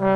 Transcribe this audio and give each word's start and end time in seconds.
Hey, 0.00 0.06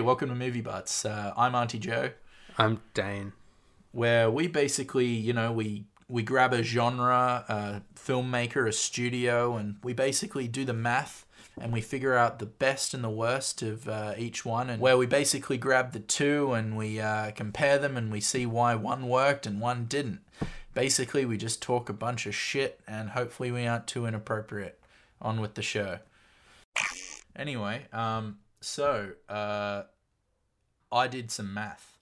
welcome 0.00 0.30
to 0.30 0.34
Movie 0.34 0.62
Butts. 0.62 1.04
Uh, 1.04 1.34
I'm 1.36 1.54
Auntie 1.54 1.78
Joe, 1.78 2.12
I'm 2.56 2.80
Dane. 2.94 3.34
where 3.92 4.30
we 4.30 4.46
basically, 4.46 5.08
you 5.08 5.34
know, 5.34 5.52
we 5.52 5.84
we 6.08 6.22
grab 6.22 6.54
a 6.54 6.62
genre, 6.62 7.44
a 7.46 7.82
filmmaker, 7.94 8.66
a 8.66 8.72
studio, 8.72 9.56
and 9.56 9.76
we 9.84 9.92
basically 9.92 10.48
do 10.48 10.64
the 10.64 10.72
math 10.72 11.26
and 11.60 11.70
we 11.70 11.82
figure 11.82 12.14
out 12.14 12.38
the 12.38 12.46
best 12.46 12.94
and 12.94 13.04
the 13.04 13.10
worst 13.10 13.60
of 13.60 13.86
uh, 13.90 14.14
each 14.16 14.46
one, 14.46 14.70
and 14.70 14.80
where 14.80 14.96
we 14.96 15.04
basically 15.04 15.58
grab 15.58 15.92
the 15.92 16.00
two 16.00 16.54
and 16.54 16.78
we 16.78 16.98
uh, 16.98 17.32
compare 17.32 17.76
them 17.76 17.98
and 17.98 18.10
we 18.10 18.22
see 18.22 18.46
why 18.46 18.74
one 18.74 19.06
worked 19.06 19.44
and 19.44 19.60
one 19.60 19.84
didn't. 19.84 20.20
Basically, 20.74 21.24
we 21.24 21.36
just 21.36 21.60
talk 21.60 21.88
a 21.88 21.92
bunch 21.92 22.26
of 22.26 22.34
shit, 22.34 22.80
and 22.86 23.10
hopefully, 23.10 23.50
we 23.50 23.66
aren't 23.66 23.86
too 23.86 24.06
inappropriate. 24.06 24.80
On 25.22 25.40
with 25.42 25.54
the 25.54 25.62
show. 25.62 25.98
Anyway, 27.36 27.82
um, 27.92 28.38
so 28.62 29.10
uh, 29.28 29.82
I 30.90 31.08
did 31.08 31.30
some 31.30 31.52
math. 31.52 31.98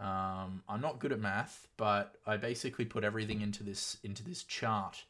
Um, 0.00 0.62
I'm 0.66 0.80
not 0.80 0.98
good 0.98 1.12
at 1.12 1.20
math, 1.20 1.68
but 1.76 2.14
I 2.26 2.38
basically 2.38 2.86
put 2.86 3.04
everything 3.04 3.42
into 3.42 3.62
this 3.62 3.98
into 4.02 4.24
this 4.24 4.44
chart, 4.44 5.04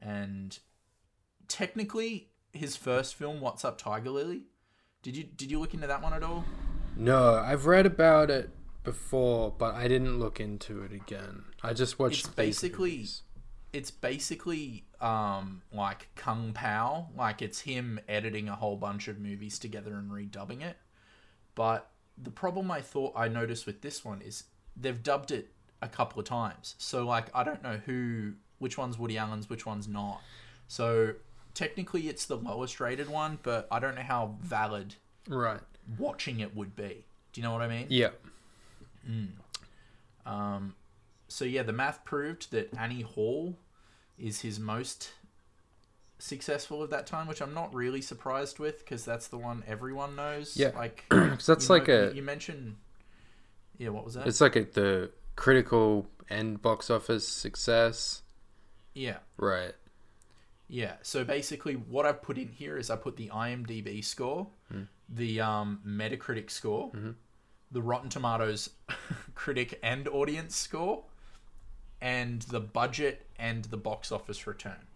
and 0.00 0.56
technically, 1.48 2.28
his 2.52 2.76
first 2.76 3.16
film, 3.16 3.40
"What's 3.40 3.64
Up, 3.64 3.78
Tiger 3.78 4.10
Lily," 4.10 4.42
did 5.02 5.16
you 5.16 5.24
did 5.24 5.50
you 5.50 5.58
look 5.58 5.74
into 5.74 5.88
that 5.88 6.02
one 6.02 6.12
at 6.12 6.22
all? 6.22 6.44
No, 6.96 7.34
I've 7.34 7.66
read 7.66 7.86
about 7.86 8.30
it 8.30 8.50
before, 8.84 9.52
but 9.56 9.74
I 9.74 9.88
didn't 9.88 10.20
look 10.20 10.38
into 10.38 10.82
it 10.82 10.92
again. 10.92 11.46
I 11.66 11.72
just 11.72 11.98
watched 11.98 12.26
It's 12.26 12.34
basically 12.34 12.90
reviews. 12.90 13.22
it's 13.72 13.90
basically 13.90 14.84
um, 15.00 15.62
like 15.72 16.08
Kung 16.14 16.52
Pow, 16.52 17.08
like 17.16 17.42
it's 17.42 17.60
him 17.60 17.98
editing 18.08 18.48
a 18.48 18.54
whole 18.54 18.76
bunch 18.76 19.08
of 19.08 19.18
movies 19.18 19.58
together 19.58 19.94
and 19.94 20.10
redubbing 20.10 20.62
it. 20.62 20.76
But 21.56 21.90
the 22.16 22.30
problem 22.30 22.70
I 22.70 22.80
thought 22.80 23.12
I 23.16 23.28
noticed 23.28 23.66
with 23.66 23.82
this 23.82 24.04
one 24.04 24.22
is 24.22 24.44
they've 24.76 25.02
dubbed 25.02 25.32
it 25.32 25.48
a 25.82 25.88
couple 25.88 26.20
of 26.20 26.26
times. 26.26 26.76
So 26.78 27.04
like 27.04 27.26
I 27.34 27.42
don't 27.42 27.62
know 27.62 27.80
who 27.84 28.34
which 28.58 28.78
one's 28.78 28.96
Woody 28.96 29.18
Allen's, 29.18 29.50
which 29.50 29.66
one's 29.66 29.88
not. 29.88 30.20
So 30.68 31.14
technically 31.54 32.08
it's 32.08 32.26
the 32.26 32.36
lowest 32.36 32.78
rated 32.78 33.08
one, 33.08 33.38
but 33.42 33.66
I 33.72 33.80
don't 33.80 33.96
know 33.96 34.02
how 34.02 34.36
valid 34.40 34.94
right. 35.28 35.60
watching 35.98 36.38
it 36.40 36.54
would 36.54 36.76
be. 36.76 37.04
Do 37.32 37.40
you 37.40 37.42
know 37.42 37.52
what 37.52 37.62
I 37.62 37.68
mean? 37.68 37.86
Yeah. 37.88 38.10
Um, 40.24 40.74
so 41.28 41.44
yeah, 41.44 41.62
the 41.62 41.72
math 41.72 42.04
proved 42.04 42.50
that 42.52 42.72
Annie 42.78 43.02
Hall 43.02 43.56
is 44.18 44.40
his 44.40 44.58
most 44.60 45.10
successful 46.18 46.82
of 46.82 46.90
that 46.90 47.06
time, 47.06 47.26
which 47.26 47.40
I'm 47.42 47.52
not 47.54 47.74
really 47.74 48.00
surprised 48.00 48.58
with 48.58 48.78
because 48.78 49.04
that's 49.04 49.28
the 49.28 49.36
one 49.38 49.62
everyone 49.66 50.16
knows. 50.16 50.56
Yeah. 50.56 50.70
like 50.74 51.04
'Cause 51.10 51.46
that's 51.46 51.68
like 51.70 51.88
know- 51.88 52.08
a 52.08 52.14
you 52.14 52.22
mentioned. 52.22 52.76
Yeah, 53.78 53.90
what 53.90 54.04
was 54.04 54.14
that? 54.14 54.26
it's 54.26 54.40
like 54.40 54.56
a, 54.56 54.64
the 54.64 55.10
critical 55.36 56.06
and 56.30 56.60
box 56.62 56.88
office 56.88 57.28
success. 57.28 58.22
yeah, 58.94 59.18
Right. 59.36 59.74
yeah. 60.66 60.94
So 61.02 61.24
basically, 61.24 61.74
what 61.74 62.06
I've 62.06 62.22
put 62.22 62.38
in 62.38 62.48
here 62.48 62.78
is 62.78 62.88
I 62.88 62.96
put 62.96 63.16
the 63.18 63.28
IMDb 63.28 64.02
score, 64.02 64.46
the 65.10 65.40
um, 65.42 65.80
Metacritic 65.86 66.50
score, 66.50 66.90
the 67.70 67.82
Rotten 67.82 68.08
Tomatoes 68.08 68.70
critic 69.34 69.78
and 69.82 70.08
audience 70.08 70.56
score, 70.56 71.04
and 72.00 72.42
the 72.42 72.60
budget 72.60 73.26
and 73.38 73.64
the 73.64 73.76
box 73.76 74.12
office 74.12 74.46
return. 74.46 74.86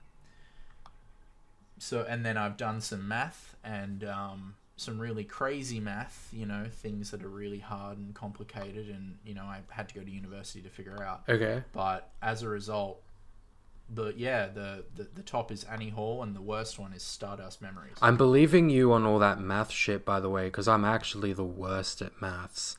So, 1.79 2.05
and 2.09 2.25
then 2.27 2.37
I've 2.37 2.56
done 2.56 2.81
some 2.81 3.09
math 3.09 3.56
and 3.65 4.05
um, 4.05 4.55
some 4.77 4.99
really 4.99 5.25
crazy 5.25 5.81
math, 5.81 6.28
you 6.33 6.44
know, 6.44 6.66
things 6.71 7.11
that 7.11 7.22
are 7.22 7.28
really 7.28 7.59
hard 7.59 7.99
and 7.99 8.15
complicated, 8.15 8.88
and, 8.88 9.16
you 9.25 9.34
know, 9.34 9.44
I 9.44 9.61
had 9.69 9.88
to 9.88 9.94
go 9.94 10.03
to 10.03 10.11
university 10.11 10.61
to 10.62 10.69
figure 10.69 11.03
out. 11.03 11.22
Okay. 11.28 11.62
But 11.72 12.11
as 12.22 12.43
a 12.43 12.49
result, 12.49 13.03
the 13.93 14.15
yeah, 14.17 14.47
the, 14.47 14.84
the, 14.94 15.09
the 15.15 15.22
top 15.22 15.50
is 15.50 15.65
Annie 15.65 15.88
Hall, 15.88 16.22
and 16.22 16.37
the 16.37 16.41
worst 16.41 16.78
one 16.78 16.93
is 16.93 17.03
Stardust 17.03 17.61
Memories. 17.61 17.97
I'm 18.00 18.17
believing 18.17 18.71
you 18.71 18.93
on 18.93 19.05
all 19.05 19.19
that 19.19 19.41
math 19.41 19.71
shit, 19.71 20.05
by 20.05 20.21
the 20.21 20.31
way, 20.31 20.44
because 20.44 20.69
I'm 20.69 20.84
actually 20.84 21.32
the 21.32 21.44
worst 21.44 22.00
at 22.00 22.21
maths. 22.21 22.78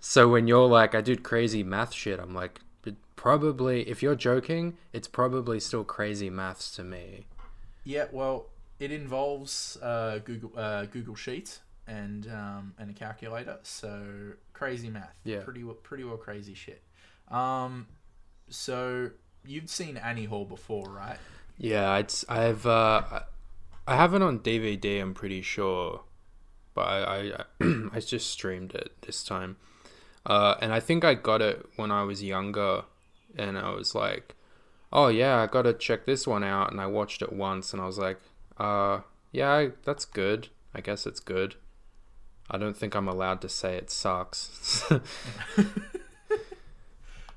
So 0.00 0.28
when 0.28 0.48
you're 0.48 0.66
like, 0.66 0.94
I 0.94 1.00
did 1.00 1.22
crazy 1.22 1.62
math 1.62 1.92
shit, 1.92 2.18
I'm 2.18 2.34
like, 2.34 2.60
probably, 3.24 3.88
if 3.88 4.02
you're 4.02 4.14
joking, 4.14 4.76
it's 4.92 5.08
probably 5.08 5.58
still 5.58 5.82
crazy 5.82 6.28
maths 6.28 6.70
to 6.76 6.84
me. 6.84 7.26
Yeah, 7.82 8.04
well, 8.12 8.50
it 8.78 8.90
involves 8.92 9.78
uh, 9.82 10.18
Google 10.22 10.52
uh, 10.54 10.84
Google 10.84 11.14
Sheets 11.14 11.60
and 11.86 12.26
um, 12.30 12.74
and 12.78 12.90
a 12.90 12.92
calculator. 12.92 13.58
So 13.62 14.02
crazy 14.52 14.90
math. 14.90 15.18
Yeah. 15.24 15.40
Pretty 15.40 15.64
well- 15.64 15.74
pretty 15.88 16.04
well 16.04 16.18
crazy 16.18 16.52
shit. 16.52 16.82
Um, 17.30 17.86
so 18.50 19.10
you've 19.46 19.70
seen 19.70 19.96
Annie 19.96 20.26
Hall 20.26 20.44
before, 20.44 20.90
right? 20.90 21.16
Yeah, 21.56 21.96
it's 21.96 22.26
I've 22.28 22.66
uh, 22.66 23.02
I- 23.10 23.22
I 23.86 23.96
have 23.96 24.12
it 24.14 24.20
on 24.22 24.40
DVD. 24.40 25.00
I'm 25.00 25.14
pretty 25.14 25.40
sure, 25.40 26.02
but 26.74 26.82
I 26.82 27.32
I, 27.60 27.64
I 27.96 28.00
just 28.00 28.30
streamed 28.30 28.74
it 28.74 28.92
this 29.00 29.24
time, 29.24 29.56
uh, 30.26 30.56
and 30.60 30.74
I 30.74 30.80
think 30.80 31.04
I 31.04 31.14
got 31.14 31.40
it 31.40 31.64
when 31.76 31.90
I 31.90 32.02
was 32.02 32.22
younger, 32.22 32.84
and 33.36 33.58
I 33.58 33.70
was 33.70 33.94
like, 33.94 34.34
oh 34.92 35.08
yeah, 35.08 35.42
I 35.42 35.46
gotta 35.46 35.72
check 35.72 36.06
this 36.06 36.26
one 36.26 36.44
out, 36.44 36.70
and 36.70 36.80
I 36.80 36.86
watched 36.86 37.22
it 37.22 37.32
once, 37.32 37.72
and 37.72 37.82
I 37.82 37.86
was 37.86 37.98
like, 37.98 38.20
uh, 38.58 39.00
yeah, 39.32 39.68
that's 39.84 40.04
good. 40.04 40.48
I 40.74 40.80
guess 40.80 41.06
it's 41.06 41.20
good. 41.20 41.56
I 42.50 42.58
don't 42.58 42.76
think 42.76 42.94
I'm 42.94 43.08
allowed 43.08 43.40
to 43.42 43.48
say 43.48 43.76
it 43.76 43.90
sucks. 43.90 44.84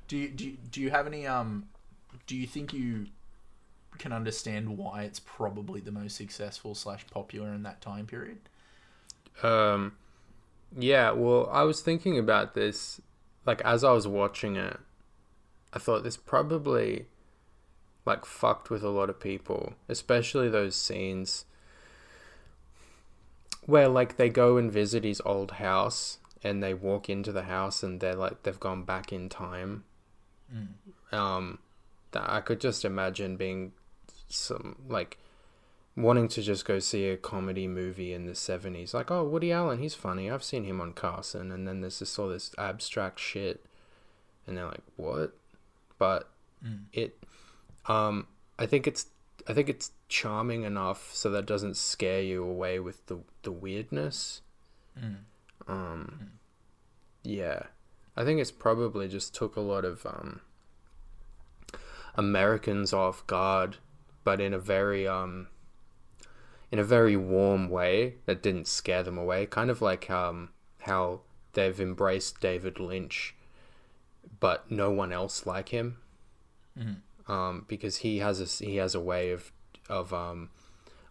Do 0.08 0.16
you, 0.16 0.28
do 0.28 0.46
you, 0.46 0.56
do 0.72 0.80
you 0.80 0.90
have 0.90 1.06
any 1.06 1.26
um? 1.26 1.68
Do 2.26 2.34
you 2.34 2.46
think 2.46 2.72
you 2.72 3.06
can 3.98 4.12
understand 4.12 4.78
why 4.78 5.02
it's 5.02 5.20
probably 5.20 5.80
the 5.80 5.92
most 5.92 6.16
successful 6.16 6.74
slash 6.74 7.06
popular 7.10 7.52
in 7.52 7.62
that 7.64 7.82
time 7.82 8.06
period? 8.06 8.38
Um, 9.42 9.92
yeah, 10.76 11.10
well, 11.10 11.48
I 11.52 11.62
was 11.62 11.82
thinking 11.82 12.18
about 12.18 12.54
this, 12.54 13.00
like, 13.44 13.60
as 13.62 13.84
I 13.84 13.92
was 13.92 14.08
watching 14.08 14.56
it, 14.56 14.78
I 15.72 15.78
thought 15.78 16.04
this 16.04 16.16
probably, 16.16 17.06
like, 18.04 18.24
fucked 18.24 18.70
with 18.70 18.82
a 18.82 18.88
lot 18.88 19.10
of 19.10 19.20
people, 19.20 19.74
especially 19.88 20.48
those 20.48 20.74
scenes 20.74 21.44
where, 23.66 23.88
like, 23.88 24.16
they 24.16 24.28
go 24.28 24.56
and 24.56 24.72
visit 24.72 25.04
his 25.04 25.20
old 25.24 25.52
house 25.52 26.18
and 26.42 26.62
they 26.62 26.72
walk 26.72 27.10
into 27.10 27.32
the 27.32 27.42
house 27.42 27.82
and 27.82 28.00
they're 28.00 28.14
like, 28.14 28.42
they've 28.42 28.60
gone 28.60 28.84
back 28.84 29.12
in 29.12 29.28
time. 29.28 29.84
Um, 31.12 31.58
that 32.12 32.30
I 32.30 32.40
could 32.40 32.60
just 32.60 32.84
imagine 32.84 33.36
being 33.36 33.72
some, 34.28 34.76
like, 34.88 35.18
wanting 35.98 36.28
to 36.28 36.40
just 36.40 36.64
go 36.64 36.78
see 36.78 37.08
a 37.08 37.16
comedy 37.16 37.66
movie 37.66 38.12
in 38.12 38.24
the 38.24 38.32
70s 38.32 38.94
like 38.94 39.10
oh 39.10 39.24
woody 39.24 39.50
allen 39.50 39.80
he's 39.80 39.94
funny. 39.94 40.30
I've 40.30 40.44
seen 40.44 40.62
him 40.62 40.80
on 40.80 40.92
carson. 40.92 41.50
And 41.50 41.66
then 41.66 41.80
there's 41.80 41.98
just 41.98 42.16
all 42.18 42.28
this 42.28 42.54
abstract 42.56 43.18
shit. 43.18 43.64
And 44.46 44.56
they're 44.56 44.66
like 44.66 44.82
what 44.96 45.34
but 45.98 46.30
it 46.92 47.22
um 47.86 48.26
i 48.58 48.66
think 48.66 48.86
it's 48.86 49.06
i 49.48 49.52
think 49.52 49.68
it's 49.68 49.92
charming 50.08 50.62
enough 50.62 51.10
so 51.14 51.30
that 51.30 51.46
doesn't 51.46 51.76
scare 51.76 52.22
you 52.22 52.42
away 52.44 52.78
with 52.78 53.04
the 53.06 53.18
the 53.42 53.52
weirdness. 53.52 54.42
Um 55.68 56.30
yeah. 57.22 57.64
I 58.16 58.24
think 58.24 58.40
it's 58.40 58.50
probably 58.50 59.06
just 59.06 59.34
took 59.34 59.56
a 59.56 59.60
lot 59.60 59.84
of 59.84 60.04
um 60.06 60.40
americans 62.16 62.92
off 62.92 63.24
guard 63.28 63.76
but 64.24 64.40
in 64.40 64.52
a 64.52 64.58
very 64.58 65.06
um 65.06 65.46
in 66.70 66.78
a 66.78 66.84
very 66.84 67.16
warm 67.16 67.68
way 67.68 68.16
that 68.26 68.42
didn't 68.42 68.66
scare 68.66 69.02
them 69.02 69.16
away. 69.18 69.46
Kind 69.46 69.70
of 69.70 69.80
like 69.80 70.10
um, 70.10 70.50
how 70.80 71.20
they've 71.54 71.80
embraced 71.80 72.40
David 72.40 72.78
Lynch, 72.78 73.34
but 74.40 74.70
no 74.70 74.90
one 74.90 75.12
else 75.12 75.46
like 75.46 75.70
him, 75.70 75.98
um, 77.28 77.64
because 77.68 77.98
he 77.98 78.18
has 78.18 78.40
a 78.40 78.64
he 78.64 78.76
has 78.76 78.94
a 78.94 79.00
way 79.00 79.30
of 79.30 79.52
of 79.88 80.12
um, 80.12 80.50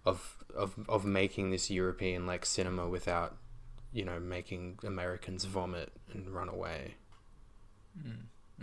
of 0.05 0.43
of 0.55 0.75
of 0.89 1.05
making 1.05 1.51
this 1.51 1.69
European 1.69 2.25
like 2.25 2.45
cinema 2.45 2.87
without 2.87 3.37
you 3.91 4.05
know 4.05 4.19
making 4.19 4.79
Americans 4.85 5.45
vomit 5.45 5.91
and 6.13 6.29
run 6.29 6.49
away. 6.49 6.95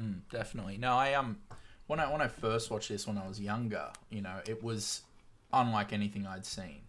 Mm, 0.01 0.21
definitely. 0.31 0.79
No, 0.79 0.95
I 0.95 1.15
um 1.15 1.39
when 1.87 2.01
I 2.01 2.11
when 2.11 2.21
I 2.21 2.29
first 2.29 2.71
watched 2.71 2.89
this 2.89 3.07
when 3.07 3.19
I 3.19 3.27
was 3.27 3.41
younger, 3.41 3.91
you 4.11 4.23
know, 4.23 4.41
it 4.47 4.63
was 4.63 5.03
unlike 5.53 5.93
anything 5.93 6.27
I'd 6.27 6.47
seen. 6.47 6.83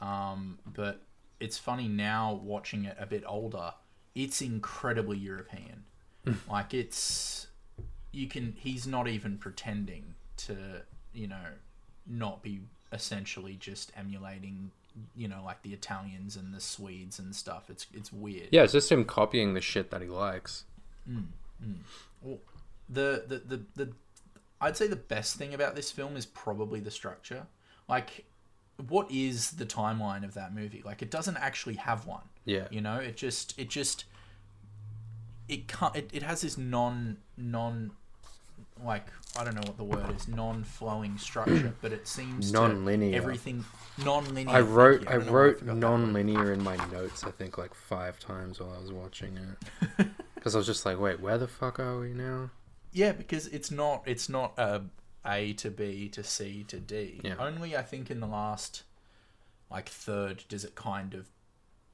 Um, 0.00 0.58
but 0.66 1.02
it's 1.40 1.58
funny 1.58 1.88
now 1.88 2.40
watching 2.42 2.84
it 2.84 2.96
a 2.98 3.06
bit 3.06 3.24
older. 3.26 3.72
It's 4.14 4.42
incredibly 4.42 5.16
European. 5.16 5.84
Hmm. 6.24 6.34
like 6.48 6.72
it's 6.72 7.48
you 8.12 8.28
can 8.28 8.54
he's 8.58 8.86
not 8.86 9.08
even 9.08 9.38
pretending 9.38 10.14
to 10.36 10.82
you 11.12 11.26
know 11.26 11.46
not 12.06 12.42
be 12.42 12.60
essentially 12.92 13.56
just 13.58 13.90
emulating 13.96 14.70
you 15.16 15.28
know 15.28 15.42
like 15.44 15.62
the 15.62 15.72
Italians 15.72 16.36
and 16.36 16.54
the 16.54 16.60
Swedes 16.60 17.18
and 17.18 17.34
stuff. 17.34 17.70
It's 17.70 17.86
it's 17.92 18.12
weird. 18.12 18.48
Yeah, 18.50 18.62
it's 18.62 18.72
just 18.72 18.90
him 18.92 19.04
copying 19.04 19.54
the 19.54 19.60
shit 19.60 19.90
that 19.90 20.02
he 20.02 20.08
likes. 20.08 20.64
Hmm, 21.06 21.20
hmm. 21.62 21.72
Well, 22.20 22.38
the, 22.88 23.24
the 23.26 23.56
the 23.56 23.62
the 23.74 23.92
I'd 24.60 24.76
say 24.76 24.86
the 24.86 24.96
best 24.96 25.36
thing 25.36 25.54
about 25.54 25.74
this 25.74 25.90
film 25.90 26.16
is 26.16 26.26
probably 26.26 26.80
the 26.80 26.90
structure. 26.90 27.46
Like, 27.88 28.24
what 28.88 29.10
is 29.10 29.52
the 29.52 29.66
timeline 29.66 30.24
of 30.24 30.34
that 30.34 30.54
movie? 30.54 30.82
Like, 30.84 31.02
it 31.02 31.10
doesn't 31.10 31.36
actually 31.36 31.74
have 31.74 32.06
one. 32.06 32.22
Yeah. 32.44 32.68
You 32.70 32.80
know, 32.80 32.96
it 32.96 33.16
just 33.16 33.58
it 33.58 33.68
just 33.68 34.04
it 35.48 35.68
can't. 35.68 35.94
It, 35.96 36.10
it 36.12 36.22
has 36.22 36.40
this 36.42 36.56
non 36.58 37.18
non 37.36 37.92
like 38.84 39.06
I 39.38 39.44
don't 39.44 39.54
know 39.54 39.62
what 39.64 39.76
the 39.76 39.84
word 39.84 40.14
is 40.14 40.28
non 40.28 40.64
flowing 40.64 41.16
structure, 41.18 41.74
but 41.80 41.92
it 41.92 42.06
seems 42.06 42.52
Non-linear. 42.52 43.16
Everything 43.16 43.64
non-linear. 44.04 44.54
I 44.54 44.60
wrote 44.60 45.06
I 45.08 45.14
you. 45.14 45.18
don't 45.18 45.26
know 45.26 45.32
why 45.32 45.38
wrote 45.38 45.62
word. 45.62 45.76
non-linear 45.78 46.52
in 46.52 46.62
my 46.62 46.76
notes. 46.90 47.24
I 47.24 47.30
think 47.30 47.58
like 47.58 47.74
five 47.74 48.18
times 48.18 48.60
while 48.60 48.72
I 48.76 48.80
was 48.80 48.92
watching 48.92 49.38
it, 49.98 50.08
because 50.34 50.54
I 50.54 50.58
was 50.58 50.66
just 50.66 50.84
like, 50.84 50.98
wait, 51.00 51.20
where 51.20 51.38
the 51.38 51.48
fuck 51.48 51.78
are 51.80 51.98
we 51.98 52.12
now? 52.12 52.50
Yeah, 52.92 53.12
because 53.12 53.46
it's 53.48 53.70
not 53.70 54.02
it's 54.06 54.28
not 54.28 54.52
a 54.58 54.82
A 55.24 55.52
to 55.54 55.70
B 55.70 56.08
to 56.10 56.22
C 56.22 56.64
to 56.68 56.78
D. 56.78 57.20
Yeah. 57.24 57.34
Only 57.38 57.76
I 57.76 57.82
think 57.82 58.10
in 58.10 58.20
the 58.20 58.26
last 58.26 58.82
like 59.70 59.88
third 59.88 60.44
does 60.48 60.64
it 60.64 60.74
kind 60.74 61.14
of 61.14 61.28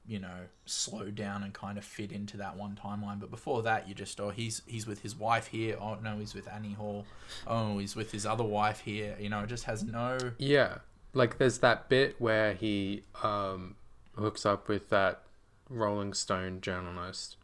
you 0.09 0.17
know 0.17 0.47
slow 0.65 1.11
down 1.11 1.43
and 1.43 1.53
kind 1.53 1.77
of 1.77 1.85
fit 1.85 2.11
into 2.11 2.35
that 2.37 2.57
one 2.57 2.77
timeline. 2.83 3.19
But 3.19 3.29
before 3.29 3.61
that, 3.63 3.87
you 3.87 3.93
just 3.93 4.19
oh 4.19 4.31
he's 4.31 4.63
he's 4.65 4.87
with 4.87 5.01
his 5.01 5.15
wife 5.15 5.47
here. 5.47 5.77
Oh 5.79 5.97
no, 6.03 6.17
he's 6.17 6.33
with 6.33 6.47
Annie 6.51 6.73
Hall. 6.73 7.05
Oh, 7.45 7.77
he's 7.77 7.95
with 7.95 8.11
his 8.11 8.25
other 8.25 8.43
wife 8.43 8.79
here. 8.79 9.15
You 9.19 9.29
know, 9.29 9.41
it 9.41 9.47
just 9.47 9.65
has 9.65 9.83
no. 9.83 10.17
Yeah, 10.39 10.79
like 11.13 11.37
there's 11.37 11.59
that 11.59 11.89
bit 11.89 12.19
where 12.19 12.53
he 12.55 13.03
um 13.21 13.75
hooks 14.17 14.47
up 14.47 14.67
with 14.67 14.89
that 14.89 15.21
Rolling 15.69 16.13
Stone 16.13 16.61
journalist, 16.61 17.37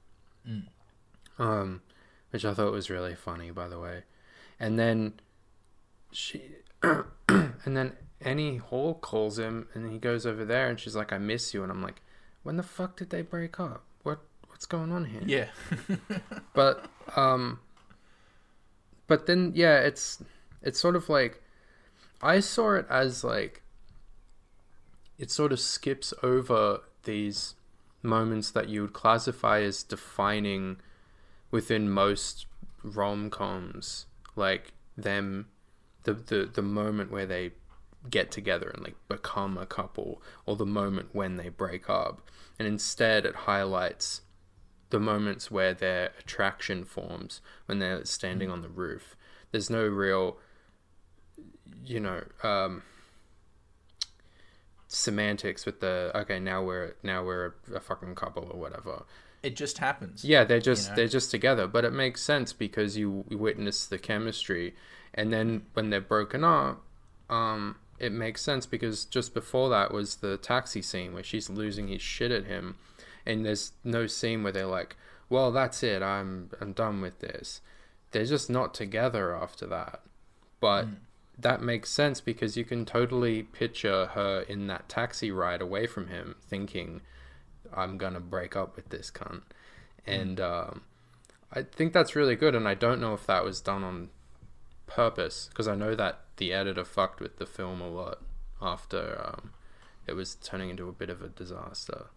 um, 1.37 1.81
which 2.31 2.43
I 2.43 2.53
thought 2.55 2.71
was 2.71 2.89
really 2.89 3.15
funny, 3.15 3.51
by 3.51 3.67
the 3.67 3.79
way, 3.79 4.03
and 4.59 4.79
then 4.79 5.13
she, 6.11 6.41
and 6.81 7.77
then 7.77 7.93
Annie 8.21 8.57
Hall 8.57 8.95
calls 8.95 9.37
him, 9.37 9.67
and 9.75 9.91
he 9.91 9.99
goes 9.99 10.25
over 10.25 10.43
there, 10.43 10.67
and 10.67 10.79
she's 10.79 10.95
like, 10.95 11.13
"I 11.13 11.19
miss 11.19 11.53
you," 11.53 11.61
and 11.61 11.71
I'm 11.71 11.83
like, 11.83 12.01
"When 12.45 12.57
the 12.57 12.63
fuck 12.63 12.95
did 12.95 13.09
they 13.09 13.23
break 13.23 13.59
up? 13.59 13.83
What 14.03 14.19
what's 14.47 14.67
going 14.67 14.91
on 14.91 15.05
here?" 15.05 15.23
Yeah. 15.25 15.47
but 16.53 16.85
um 17.15 17.59
but 19.07 19.25
then 19.25 19.51
yeah 19.55 19.79
it's 19.79 20.23
it's 20.61 20.79
sort 20.79 20.95
of 20.95 21.09
like 21.09 21.41
i 22.21 22.39
saw 22.39 22.75
it 22.75 22.85
as 22.89 23.23
like 23.23 23.61
it 25.17 25.31
sort 25.31 25.51
of 25.51 25.59
skips 25.59 26.13
over 26.23 26.81
these 27.03 27.55
moments 28.01 28.51
that 28.51 28.69
you 28.69 28.81
would 28.81 28.93
classify 28.93 29.61
as 29.61 29.83
defining 29.83 30.77
within 31.51 31.89
most 31.89 32.45
rom-coms 32.83 34.05
like 34.35 34.73
them 34.97 35.47
the, 36.03 36.13
the 36.13 36.49
the 36.53 36.61
moment 36.61 37.11
where 37.11 37.25
they 37.25 37.51
get 38.09 38.31
together 38.31 38.69
and 38.69 38.83
like 38.83 38.95
become 39.07 39.57
a 39.57 39.65
couple 39.65 40.21
or 40.45 40.55
the 40.55 40.65
moment 40.65 41.09
when 41.13 41.37
they 41.37 41.49
break 41.49 41.89
up 41.89 42.21
and 42.57 42.67
instead 42.67 43.25
it 43.25 43.35
highlights 43.35 44.21
the 44.89 44.99
moments 44.99 45.49
where 45.51 45.73
their 45.73 46.11
attraction 46.19 46.85
forms 46.85 47.41
when 47.65 47.79
they're 47.79 48.05
standing 48.05 48.49
on 48.49 48.61
the 48.61 48.69
roof. 48.69 49.15
There's 49.51 49.69
no 49.69 49.85
real, 49.85 50.37
you 51.83 51.99
know, 51.99 52.23
um, 52.43 52.83
semantics 54.87 55.65
with 55.65 55.81
the 55.81 56.11
okay 56.15 56.39
now 56.39 56.63
we're 56.63 56.95
now 57.03 57.23
we're 57.23 57.55
a, 57.71 57.75
a 57.75 57.79
fucking 57.79 58.15
couple 58.15 58.47
or 58.51 58.59
whatever. 58.59 59.03
it 59.43 59.55
just 59.55 59.79
happens. 59.79 60.23
Yeah, 60.23 60.43
they're 60.43 60.59
just 60.59 60.89
know? 60.89 60.95
they're 60.95 61.07
just 61.07 61.31
together, 61.31 61.67
but 61.67 61.83
it 61.83 61.91
makes 61.91 62.21
sense 62.21 62.53
because 62.53 62.95
you 62.97 63.25
witness 63.29 63.85
the 63.85 63.97
chemistry, 63.97 64.75
and 65.13 65.33
then 65.33 65.63
when 65.73 65.89
they're 65.89 66.01
broken 66.01 66.43
up, 66.43 66.83
um, 67.29 67.75
it 67.99 68.11
makes 68.11 68.41
sense 68.41 68.65
because 68.65 69.05
just 69.05 69.33
before 69.33 69.69
that 69.69 69.93
was 69.93 70.17
the 70.17 70.37
taxi 70.37 70.81
scene 70.81 71.13
where 71.13 71.23
she's 71.23 71.49
losing 71.49 71.87
his 71.87 72.01
shit 72.01 72.31
at 72.31 72.45
him, 72.45 72.75
and 73.25 73.45
there's 73.45 73.71
no 73.83 74.07
scene 74.07 74.43
where 74.43 74.51
they're 74.51 74.65
like, 74.65 74.95
"Well, 75.29 75.51
that's 75.51 75.83
it, 75.83 76.01
I'm 76.01 76.49
I'm 76.59 76.73
done 76.73 77.01
with 77.01 77.19
this." 77.19 77.61
They're 78.11 78.25
just 78.25 78.49
not 78.49 78.73
together 78.73 79.35
after 79.35 79.65
that, 79.67 80.01
but. 80.59 80.87
That 81.37 81.61
makes 81.61 81.89
sense 81.89 82.21
because 82.21 82.55
you 82.55 82.63
can 82.63 82.85
totally 82.85 83.43
picture 83.43 84.05
her 84.13 84.45
in 84.47 84.67
that 84.67 84.87
taxi 84.87 85.31
ride 85.31 85.61
away 85.61 85.85
from 85.85 86.07
him, 86.07 86.35
thinking, 86.39 87.01
I'm 87.73 87.97
gonna 87.97 88.21
break 88.21 88.55
up 88.55 88.77
with 88.77 88.87
this 88.87 89.11
cunt. 89.11 89.41
And 90.07 90.39
um, 90.39 90.83
I 91.51 91.63
think 91.63 91.93
that's 91.93 92.15
really 92.15 92.35
good, 92.35 92.55
and 92.55 92.67
I 92.67 92.73
don't 92.73 93.01
know 93.01 93.13
if 93.13 93.25
that 93.27 93.43
was 93.43 93.61
done 93.61 93.83
on 93.83 94.09
purpose 94.87 95.47
because 95.49 95.67
I 95.67 95.75
know 95.75 95.95
that 95.95 96.19
the 96.37 96.53
editor 96.53 96.85
fucked 96.85 97.19
with 97.19 97.37
the 97.37 97.45
film 97.45 97.81
a 97.81 97.89
lot 97.89 98.19
after 98.61 99.21
um, 99.23 99.51
it 100.07 100.13
was 100.13 100.35
turning 100.35 100.69
into 100.69 100.87
a 100.87 100.93
bit 100.93 101.09
of 101.09 101.21
a 101.21 101.27
disaster. 101.27 102.07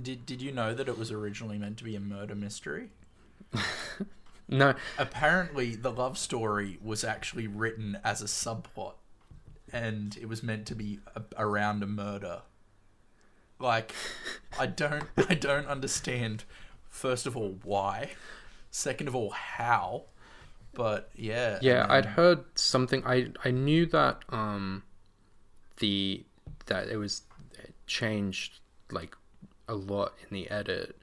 Did 0.00 0.26
Did 0.26 0.42
you 0.42 0.52
know 0.52 0.74
that 0.74 0.88
it 0.88 0.98
was 0.98 1.10
originally 1.10 1.58
meant 1.58 1.78
to 1.78 1.84
be 1.84 1.96
a 1.96 2.00
murder 2.00 2.34
mystery? 2.34 2.90
No, 4.46 4.74
apparently 4.98 5.74
the 5.74 5.90
love 5.90 6.18
story 6.18 6.78
was 6.82 7.02
actually 7.02 7.46
written 7.46 7.98
as 8.04 8.20
a 8.20 8.26
subplot 8.26 8.92
and 9.72 10.16
it 10.18 10.28
was 10.28 10.42
meant 10.42 10.66
to 10.66 10.74
be 10.74 11.00
a, 11.14 11.22
around 11.36 11.82
a 11.82 11.86
murder 11.86 12.42
like 13.58 13.92
i 14.58 14.66
don't 14.66 15.04
i 15.28 15.34
don't 15.34 15.66
understand 15.66 16.44
first 16.88 17.26
of 17.26 17.36
all 17.36 17.56
why 17.64 18.10
second 18.70 19.08
of 19.08 19.14
all 19.14 19.30
how 19.30 20.04
but 20.74 21.10
yeah 21.14 21.58
yeah, 21.62 21.84
and 21.84 21.92
I'd 21.92 22.06
heard 22.06 22.44
something. 22.54 23.02
I 23.06 23.28
I 23.44 23.50
knew 23.50 23.86
that 23.86 24.22
um, 24.28 24.82
the 25.78 26.24
that 26.66 26.88
it 26.88 26.96
was 26.96 27.22
changed 27.86 28.60
like 28.90 29.16
a 29.68 29.74
lot 29.74 30.14
in 30.22 30.34
the 30.34 30.50
edit. 30.50 30.96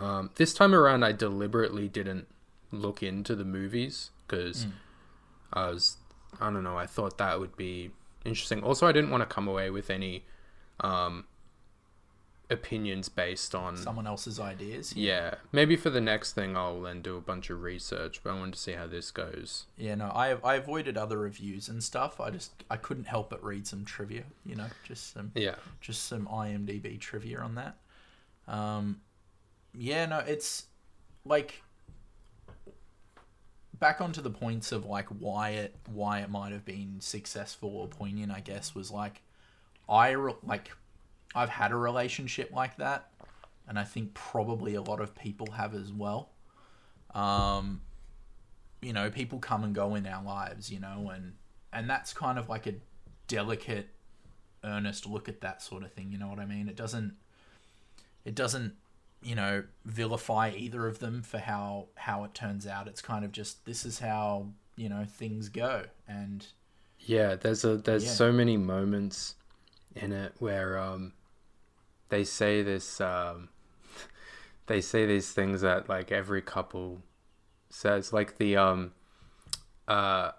Um, 0.00 0.30
this 0.36 0.52
time 0.54 0.74
around, 0.74 1.04
I 1.04 1.12
deliberately 1.12 1.88
didn't 1.88 2.26
look 2.72 3.02
into 3.02 3.36
the 3.36 3.44
movies 3.44 4.10
because 4.26 4.66
I 5.52 5.70
was 5.70 5.96
I 6.40 6.50
don't 6.50 6.64
know. 6.64 6.76
I 6.76 6.86
thought 6.86 7.18
that 7.18 7.38
would 7.38 7.56
be 7.56 7.90
interesting. 8.24 8.62
Also, 8.62 8.86
I 8.86 8.92
didn't 8.92 9.10
want 9.10 9.22
to 9.22 9.32
come 9.32 9.48
away 9.48 9.70
with 9.70 9.90
any 9.90 10.24
um, 10.80 11.26
opinions 12.50 13.08
based 13.08 13.54
on 13.54 13.76
someone 13.76 14.06
else's 14.06 14.38
ideas 14.38 14.94
yeah. 14.94 15.36
Maybe 15.50 15.76
for 15.76 15.88
the 15.90 16.00
next 16.00 16.32
thing, 16.34 16.56
I'll 16.56 16.82
then 16.82 17.00
do 17.00 17.16
a 17.16 17.20
bunch 17.20 17.48
of 17.48 17.62
research. 17.62 18.20
But 18.22 18.34
I 18.34 18.38
wanted 18.38 18.54
to 18.54 18.60
see 18.60 18.72
how 18.72 18.86
this 18.86 19.10
goes. 19.10 19.66
yeah 19.78 19.94
no 19.94 20.06
i 20.06 20.32
i 20.44 20.54
avoided 20.56 20.96
other 20.98 21.18
reviews 21.18 21.68
and 21.68 21.82
stuff 21.82 22.20
i 22.20 22.28
just 22.30 22.52
i 22.70 22.76
couldn't 22.76 23.06
help 23.06 23.30
but 23.30 23.42
read 23.42 23.66
some 23.66 23.84
trivia 23.84 24.24
you 24.44 24.54
know 24.54 24.66
just 24.86 25.14
some 25.14 25.32
Yeah. 25.34 25.54
just 25.80 26.04
some 26.04 26.26
IMDb 26.26 27.00
trivia 27.00 27.40
on 27.40 27.54
that. 27.54 27.76
Um, 28.46 29.00
yeah, 29.76 30.04
no, 30.06 30.18
it's 30.18 30.66
like 31.24 31.62
back 33.78 34.00
onto 34.00 34.20
the 34.22 34.30
points 34.30 34.70
of 34.72 34.84
like 34.84 35.06
why 35.08 35.50
it 35.50 35.74
why 35.92 36.20
it 36.20 36.30
might 36.30 36.52
have 36.52 36.64
been 36.64 36.96
successful 37.00 37.70
or 37.76 37.88
poignant. 37.88 38.30
I 38.30 38.40
guess 38.40 38.74
was 38.74 38.90
like 38.90 39.22
I 39.88 40.10
re- 40.10 40.34
like 40.44 40.70
I've 41.34 41.50
had 41.50 41.72
a 41.72 41.76
relationship 41.76 42.50
like 42.52 42.76
that, 42.78 43.10
and 43.68 43.78
I 43.78 43.84
think 43.84 44.14
probably 44.14 44.74
a 44.74 44.82
lot 44.82 45.00
of 45.00 45.14
people 45.14 45.50
have 45.52 45.74
as 45.74 45.92
well. 45.92 46.30
Um, 47.14 47.80
you 48.82 48.92
know, 48.92 49.10
people 49.10 49.38
come 49.38 49.64
and 49.64 49.74
go 49.74 49.94
in 49.94 50.06
our 50.06 50.22
lives, 50.22 50.70
you 50.70 50.80
know, 50.80 51.10
and 51.14 51.34
and 51.72 51.88
that's 51.90 52.12
kind 52.12 52.38
of 52.38 52.48
like 52.48 52.66
a 52.66 52.74
delicate 53.26 53.88
earnest 54.62 55.06
look 55.06 55.28
at 55.28 55.40
that 55.42 55.60
sort 55.60 55.82
of 55.82 55.92
thing 55.92 56.10
you 56.10 56.16
know 56.16 56.28
what 56.28 56.38
i 56.38 56.46
mean 56.46 56.68
it 56.70 56.76
doesn't 56.76 57.14
it 58.24 58.34
doesn't 58.34 58.74
you 59.22 59.34
know 59.34 59.62
vilify 59.84 60.50
either 60.56 60.86
of 60.86 61.00
them 61.00 61.22
for 61.22 61.36
how 61.38 61.86
how 61.96 62.24
it 62.24 62.32
turns 62.32 62.66
out 62.66 62.88
it's 62.88 63.02
kind 63.02 63.24
of 63.26 63.32
just 63.32 63.64
this 63.66 63.84
is 63.84 63.98
how 63.98 64.46
you 64.76 64.88
know 64.88 65.04
things 65.06 65.48
go 65.50 65.84
and 66.08 66.46
Yeah, 66.98 67.34
there's 67.34 67.62
a 67.64 67.76
there's 67.76 68.04
Yeah. 68.04 68.10
so 68.10 68.32
many 68.32 68.56
moments 68.56 69.34
in 69.94 70.12
it 70.12 70.32
where 70.38 70.78
um 70.78 71.12
they 72.08 72.24
say 72.24 72.62
this 72.62 73.00
um 73.00 73.48
they 74.66 74.80
say 74.80 75.06
these 75.06 75.32
things 75.32 75.60
that 75.60 75.88
like 75.88 76.12
every 76.12 76.42
couple 76.42 77.02
says 77.68 78.12
like 78.12 78.38
the 78.38 78.56
um 78.56 78.92
uh 79.88 80.32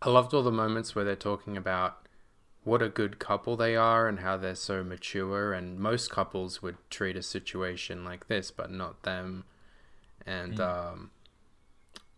I 0.00 0.10
loved 0.10 0.32
all 0.32 0.42
the 0.42 0.52
moments 0.52 0.94
where 0.94 1.04
they're 1.04 1.16
talking 1.16 1.56
about 1.56 2.06
what 2.62 2.82
a 2.82 2.88
good 2.88 3.18
couple 3.18 3.56
they 3.56 3.74
are 3.74 4.06
and 4.06 4.20
how 4.20 4.36
they're 4.36 4.54
so 4.54 4.84
mature 4.84 5.52
and 5.52 5.78
most 5.78 6.10
couples 6.10 6.62
would 6.62 6.76
treat 6.90 7.16
a 7.16 7.22
situation 7.22 8.04
like 8.04 8.28
this 8.28 8.50
but 8.50 8.70
not 8.70 9.02
them. 9.02 9.44
And 10.26 10.60
um 10.60 11.10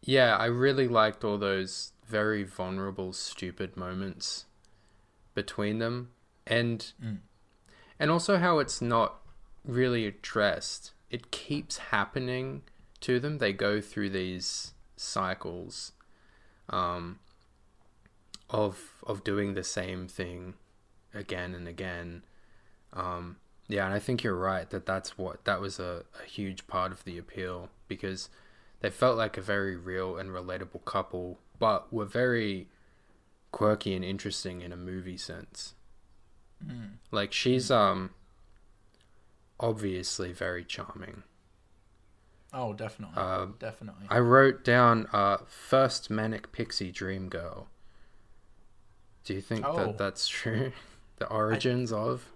yeah, 0.03 0.37
I 0.37 0.47
really 0.47 0.89
liked 0.89 1.25
all 1.25 1.39
those 1.39 1.93
very 2.07 2.43
vulnerable, 2.43 3.13
stupid 3.13 3.77
moments 3.77 4.47
between 5.35 5.79
them, 5.79 6.11
and 6.47 6.93
Mm. 7.03 7.19
And 8.01 8.11
also 8.11 8.39
how 8.39 8.59
it's 8.59 8.81
not 8.81 9.21
really 9.65 10.07
addressed. 10.07 10.93
It 11.11 11.31
keeps 11.31 11.77
happening 11.77 12.63
to 13.03 13.21
them. 13.21 13.39
They 13.39 13.53
go 13.53 13.81
through 13.81 14.11
these 14.11 14.73
cycles 14.97 15.93
um, 16.71 17.19
of 18.49 19.03
of 19.07 19.23
doing 19.23 19.55
the 19.55 19.63
same 19.63 20.09
thing 20.09 20.55
again 21.15 21.55
and 21.55 21.69
again. 21.69 22.23
Um, 22.95 23.37
yeah, 23.69 23.85
and 23.85 23.95
I 23.95 23.99
think 23.99 24.25
you're 24.25 24.35
right 24.35 24.69
that 24.71 24.87
that's 24.87 25.19
what 25.19 25.45
that 25.45 25.61
was 25.61 25.79
a, 25.79 26.05
a 26.21 26.27
huge 26.27 26.67
part 26.67 26.93
of 26.93 27.05
the 27.05 27.19
appeal 27.19 27.69
because 27.87 28.31
they 28.81 28.91
felt 28.91 29.19
like 29.19 29.37
a 29.37 29.43
very 29.43 29.77
real 29.77 30.17
and 30.17 30.31
relatable 30.31 30.87
couple, 30.87 31.39
but 31.59 31.93
were 31.93 32.07
very 32.07 32.69
quirky 33.53 33.95
and 33.95 34.05
interesting 34.05 34.63
in 34.63 34.73
a 34.73 34.77
movie 34.77 35.19
sense. 35.19 35.75
Mm. 36.67 36.91
Like 37.11 37.33
she's 37.33 37.71
um 37.71 38.11
obviously 39.59 40.33
very 40.33 40.65
charming. 40.65 41.23
Oh, 42.53 42.73
definitely, 42.73 43.17
Uh, 43.17 43.47
definitely. 43.59 44.07
I 44.09 44.19
wrote 44.19 44.65
down 44.65 45.07
uh 45.13 45.39
first 45.47 46.11
manic 46.11 46.53
pixie 46.53 46.91
dream 46.91 47.29
girl. 47.29 47.69
Do 49.25 49.35
you 49.35 49.41
think 49.41 49.65
Oh. 49.67 49.77
that 49.77 49.99
that's 49.99 50.27
true? 50.29 50.73
The 51.19 51.27
origins 51.29 51.93
of 51.93 52.31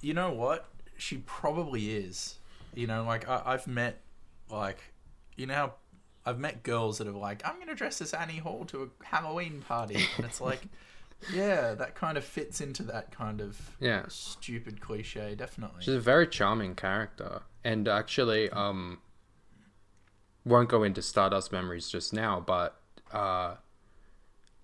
you 0.00 0.14
know 0.14 0.30
what? 0.30 0.68
She 0.96 1.16
probably 1.26 1.96
is. 1.96 2.36
You 2.72 2.86
know, 2.86 3.02
like 3.04 3.28
I, 3.28 3.42
I've 3.44 3.66
met, 3.66 4.00
like, 4.48 4.92
you 5.36 5.46
know 5.46 5.54
how 5.54 5.72
I've 6.24 6.38
met 6.38 6.62
girls 6.62 6.98
that 6.98 7.08
are 7.08 7.12
like, 7.12 7.42
I'm 7.44 7.58
gonna 7.58 7.74
dress 7.74 8.00
as 8.00 8.14
Annie 8.14 8.38
Hall 8.38 8.64
to 8.66 8.84
a 8.84 9.04
Halloween 9.04 9.62
party, 9.66 9.96
and 10.16 10.24
it's 10.24 10.40
like, 10.40 10.62
yeah, 11.32 11.74
that 11.74 11.94
kind 11.94 12.18
of 12.18 12.24
fits 12.24 12.60
into 12.60 12.82
that 12.84 13.10
kind 13.10 13.40
of 13.40 13.76
yeah. 13.80 14.04
stupid 14.08 14.80
cliche, 14.80 15.34
definitely. 15.34 15.82
She's 15.82 15.94
a 15.94 16.00
very 16.00 16.26
charming 16.26 16.74
character, 16.74 17.42
and 17.62 17.86
actually, 17.88 18.50
um, 18.50 18.98
won't 20.44 20.68
go 20.68 20.82
into 20.82 21.02
Stardust 21.02 21.52
Memories 21.52 21.88
just 21.88 22.12
now, 22.12 22.40
but 22.40 22.80
uh, 23.12 23.56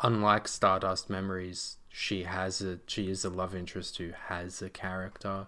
unlike 0.00 0.48
Stardust 0.48 1.08
Memories, 1.08 1.76
she 1.88 2.24
has 2.24 2.60
a 2.60 2.78
she 2.86 3.10
is 3.10 3.24
a 3.24 3.30
love 3.30 3.54
interest 3.54 3.98
who 3.98 4.10
has 4.28 4.62
a 4.62 4.70
character. 4.70 5.46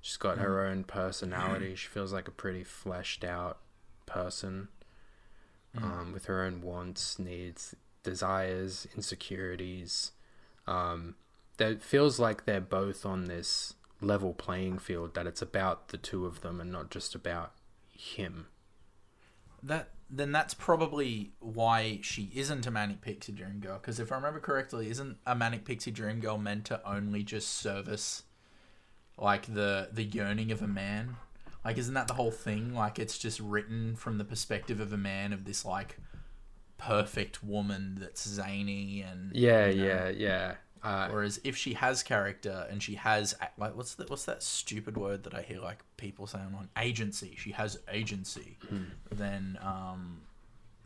She's 0.00 0.16
got 0.16 0.38
her 0.38 0.64
own 0.64 0.84
personality. 0.84 1.74
She 1.74 1.88
feels 1.88 2.12
like 2.12 2.28
a 2.28 2.32
pretty 2.32 2.62
fleshed 2.62 3.24
out 3.24 3.58
person, 4.06 4.68
um, 5.76 6.12
with 6.12 6.26
her 6.26 6.44
own 6.44 6.62
wants, 6.62 7.18
needs, 7.18 7.74
desires, 8.02 8.86
insecurities. 8.94 10.12
Um, 10.68 11.14
that 11.56 11.82
feels 11.82 12.18
like 12.18 12.44
they're 12.44 12.60
both 12.60 13.04
on 13.06 13.24
this 13.24 13.74
level 14.00 14.32
playing 14.34 14.78
field. 14.78 15.14
That 15.14 15.26
it's 15.26 15.42
about 15.42 15.88
the 15.88 15.96
two 15.98 16.26
of 16.26 16.42
them 16.42 16.60
and 16.60 16.70
not 16.70 16.90
just 16.90 17.14
about 17.14 17.52
him. 17.92 18.46
that 19.62 19.90
then 20.10 20.32
that's 20.32 20.54
probably 20.54 21.32
why 21.40 21.98
she 22.02 22.30
isn't 22.34 22.66
a 22.66 22.70
manic 22.70 23.00
pixie 23.02 23.32
dream 23.32 23.60
girl. 23.60 23.78
Because 23.78 24.00
if 24.00 24.10
I 24.10 24.16
remember 24.16 24.40
correctly, 24.40 24.88
isn't 24.88 25.18
a 25.26 25.34
manic 25.34 25.64
pixie 25.64 25.90
dream 25.90 26.20
girl 26.20 26.38
meant 26.38 26.64
to 26.66 26.80
only 26.88 27.22
just 27.22 27.48
service 27.48 28.22
like 29.18 29.52
the 29.52 29.88
the 29.92 30.04
yearning 30.04 30.52
of 30.52 30.62
a 30.62 30.68
man? 30.68 31.16
Like, 31.64 31.76
isn't 31.76 31.94
that 31.94 32.08
the 32.08 32.14
whole 32.14 32.30
thing? 32.30 32.72
Like, 32.74 32.98
it's 32.98 33.18
just 33.18 33.40
written 33.40 33.96
from 33.96 34.16
the 34.16 34.24
perspective 34.24 34.80
of 34.80 34.92
a 34.92 34.96
man 34.96 35.32
of 35.32 35.44
this 35.44 35.64
like 35.64 35.98
perfect 36.78 37.42
woman 37.44 37.96
that's 38.00 38.26
zany 38.26 39.02
and 39.02 39.34
Yeah, 39.34 39.66
you 39.66 39.76
know, 39.76 39.86
yeah, 39.86 40.08
yeah. 40.10 40.54
Uh, 40.80 41.08
Whereas 41.08 41.40
if 41.42 41.56
she 41.56 41.74
has 41.74 42.04
character 42.04 42.66
and 42.70 42.80
she 42.80 42.94
has 42.94 43.34
like 43.58 43.76
what's 43.76 43.94
that 43.96 44.08
what's 44.10 44.24
that 44.26 44.42
stupid 44.44 44.96
word 44.96 45.24
that 45.24 45.34
I 45.34 45.42
hear 45.42 45.60
like 45.60 45.80
people 45.96 46.26
saying 46.28 46.54
on 46.56 46.68
agency, 46.78 47.34
she 47.36 47.50
has 47.50 47.78
agency, 47.92 48.56
Hmm. 48.68 48.84
then 49.10 49.58
um 49.62 50.20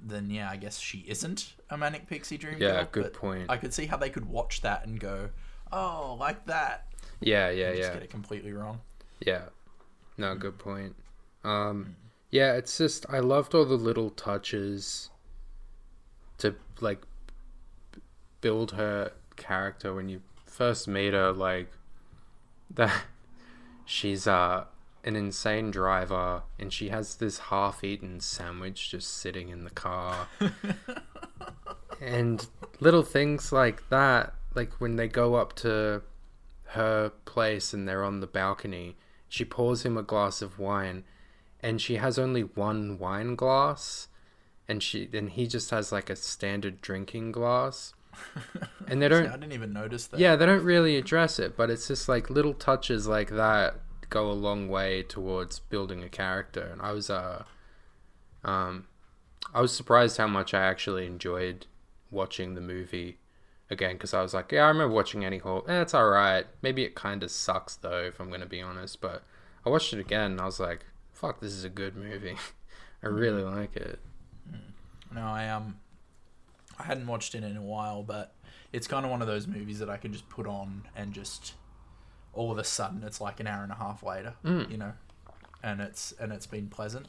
then 0.05 0.31
yeah, 0.31 0.51
I 0.51 0.57
guess 0.57 0.79
she 0.79 1.05
isn't 1.07 1.53
a 1.71 1.77
manic 1.77 2.07
pixie 2.09 2.39
dream 2.39 2.57
Yeah, 2.59 2.83
girl. 2.85 2.89
good 2.91 3.13
point. 3.13 3.51
I 3.51 3.59
could 3.59 3.75
see 3.75 3.85
how 3.87 3.99
they 3.99 4.11
could 4.11 4.25
watch 4.27 4.63
that 4.63 4.87
and 4.87 4.99
go, 4.99 5.29
"Oh, 5.71 6.17
like 6.19 6.47
that." 6.47 6.87
yeah, 7.21 7.51
yeah, 7.51 7.69
and 7.69 7.77
just 7.77 7.89
yeah. 7.91 7.95
get 7.95 8.03
it 8.03 8.11
completely 8.11 8.53
wrong. 8.53 8.81
Yeah. 9.21 9.43
No, 10.17 10.35
good 10.35 10.59
point. 10.59 10.97
Um 11.45 11.97
yeah, 12.31 12.55
it's 12.55 12.79
just 12.79 13.05
I 13.11 13.19
loved 13.21 13.55
all 13.55 13.67
the 13.67 13.75
little 13.77 14.09
touches 14.09 15.11
to 16.43 16.55
like 16.81 17.03
build 18.41 18.73
her 18.73 19.13
character 19.37 19.95
when 19.95 20.09
you 20.09 20.21
first 20.45 20.87
meet 20.87 21.15
her 21.15 21.33
like 21.33 21.71
that 22.71 23.05
she's 23.85 24.27
uh 24.27 24.65
an 25.05 25.17
insane 25.17 25.71
driver 25.71 26.43
and 26.59 26.73
she 26.73 26.91
has 26.91 27.17
this 27.17 27.39
half-eaten 27.39 28.21
sandwich 28.21 28.89
just 28.89 29.17
sitting 29.17 29.49
in 29.49 29.65
the 29.65 29.71
car. 29.71 30.29
And 32.01 32.45
little 32.81 33.05
things 33.05 33.53
like 33.53 33.89
that 33.89 34.35
like 34.57 34.81
when 34.81 34.97
they 34.97 35.07
go 35.07 35.37
up 35.37 35.55
to 35.55 36.03
her 36.65 37.11
place 37.25 37.73
and 37.73 37.87
they're 37.87 38.03
on 38.03 38.19
the 38.19 38.27
balcony 38.27 38.97
she 39.29 39.45
pours 39.45 39.85
him 39.85 39.97
a 39.97 40.03
glass 40.03 40.43
of 40.43 40.59
wine 40.59 41.05
and 41.61 41.81
she 41.81 41.97
has 41.97 42.19
only 42.19 42.43
one 42.43 42.99
wine 42.99 43.37
glass 43.37 44.09
and 44.69 44.83
she 44.83 45.09
and 45.12 45.31
he 45.31 45.47
just 45.47 45.71
has 45.71 45.92
like 45.92 46.09
a 46.11 46.16
standard 46.16 46.81
drinking 46.81 47.33
glass. 47.33 47.95
And 48.88 49.00
they 49.00 49.09
don't 49.09 49.26
I 49.26 49.37
didn't 49.37 49.52
even 49.52 49.73
notice 49.73 50.07
that. 50.09 50.21
yeah 50.21 50.37
they 50.37 50.45
don't 50.45 50.64
really 50.64 50.97
address 50.97 51.38
it 51.38 51.57
but 51.57 51.71
it's 51.71 51.88
just 51.88 52.09
like 52.11 52.28
little 52.28 52.52
touches 52.52 53.07
like 53.07 53.31
that 53.31 53.76
go 54.11 54.31
a 54.31 54.33
long 54.33 54.69
way 54.69 55.02
towards 55.02 55.61
building 55.61 56.02
a 56.02 56.09
character. 56.11 56.69
And 56.73 56.83
i 56.83 56.92
was 56.92 57.09
uh 57.09 57.45
um 58.45 58.87
i 59.54 59.61
was 59.62 59.75
surprised 59.75 60.19
how 60.19 60.26
much 60.26 60.52
i 60.52 60.61
actually 60.62 61.07
enjoyed 61.07 61.66
watching 62.11 62.54
the 62.54 62.61
movie 62.61 63.19
again 63.71 63.95
because 63.95 64.12
i 64.12 64.21
was 64.21 64.35
like 64.35 64.52
yeah 64.52 64.64
i 64.64 64.69
remember 64.69 64.95
watching 64.95 65.25
annie 65.25 65.38
hall. 65.38 65.64
Eh, 65.66 65.81
it's 65.81 65.95
all 65.95 66.09
right 66.11 66.45
maybe 66.61 66.83
it 66.85 66.95
kind 66.95 67.23
of 67.23 67.31
sucks 67.31 67.76
though 67.76 68.02
if 68.02 68.21
i'm 68.21 68.31
gonna 68.31 68.45
be 68.45 68.61
honest 68.61 69.00
but 69.00 69.23
i 69.64 69.71
watched 69.71 69.95
it 69.95 70.00
again 70.00 70.33
and 70.33 70.40
i 70.40 70.45
was 70.45 70.61
like 70.61 70.85
fuck 71.12 71.40
this 71.40 71.52
is 71.52 71.64
a 71.64 71.69
good 71.71 71.97
movie. 71.97 72.37
I 73.02 73.07
really 73.09 73.42
like 73.42 73.76
it 73.76 74.00
No, 75.14 75.23
I 75.23 75.49
um, 75.49 75.76
I 76.78 76.85
hadn't 76.85 77.07
watched 77.07 77.35
it 77.35 77.45
in 77.45 77.57
a 77.57 77.62
while, 77.62 78.02
but 78.02 78.35
it's 78.73 78.87
kind 78.87 79.04
of 79.04 79.11
one 79.11 79.21
of 79.21 79.28
those 79.28 79.47
movies 79.47 79.78
that 79.81 79.90
I 79.90 79.97
can 79.99 80.12
just 80.12 80.28
put 80.28 80.47
on 80.47 80.85
and 80.97 81.12
just 81.12 81.54
all 82.33 82.50
of 82.50 82.57
a 82.59 82.64
sudden 82.64 83.02
it's 83.04 83.21
like 83.21 83.40
an 83.40 83.47
hour 83.47 83.62
and 83.62 83.71
a 83.73 83.75
half 83.76 84.02
later, 84.02 84.35
Mm. 84.45 84.71
you 84.71 84.78
know, 84.78 84.92
and 85.62 85.81
it's 85.81 86.12
and 86.19 86.33
it's 86.33 86.47
been 86.47 86.69
pleasant. 86.69 87.07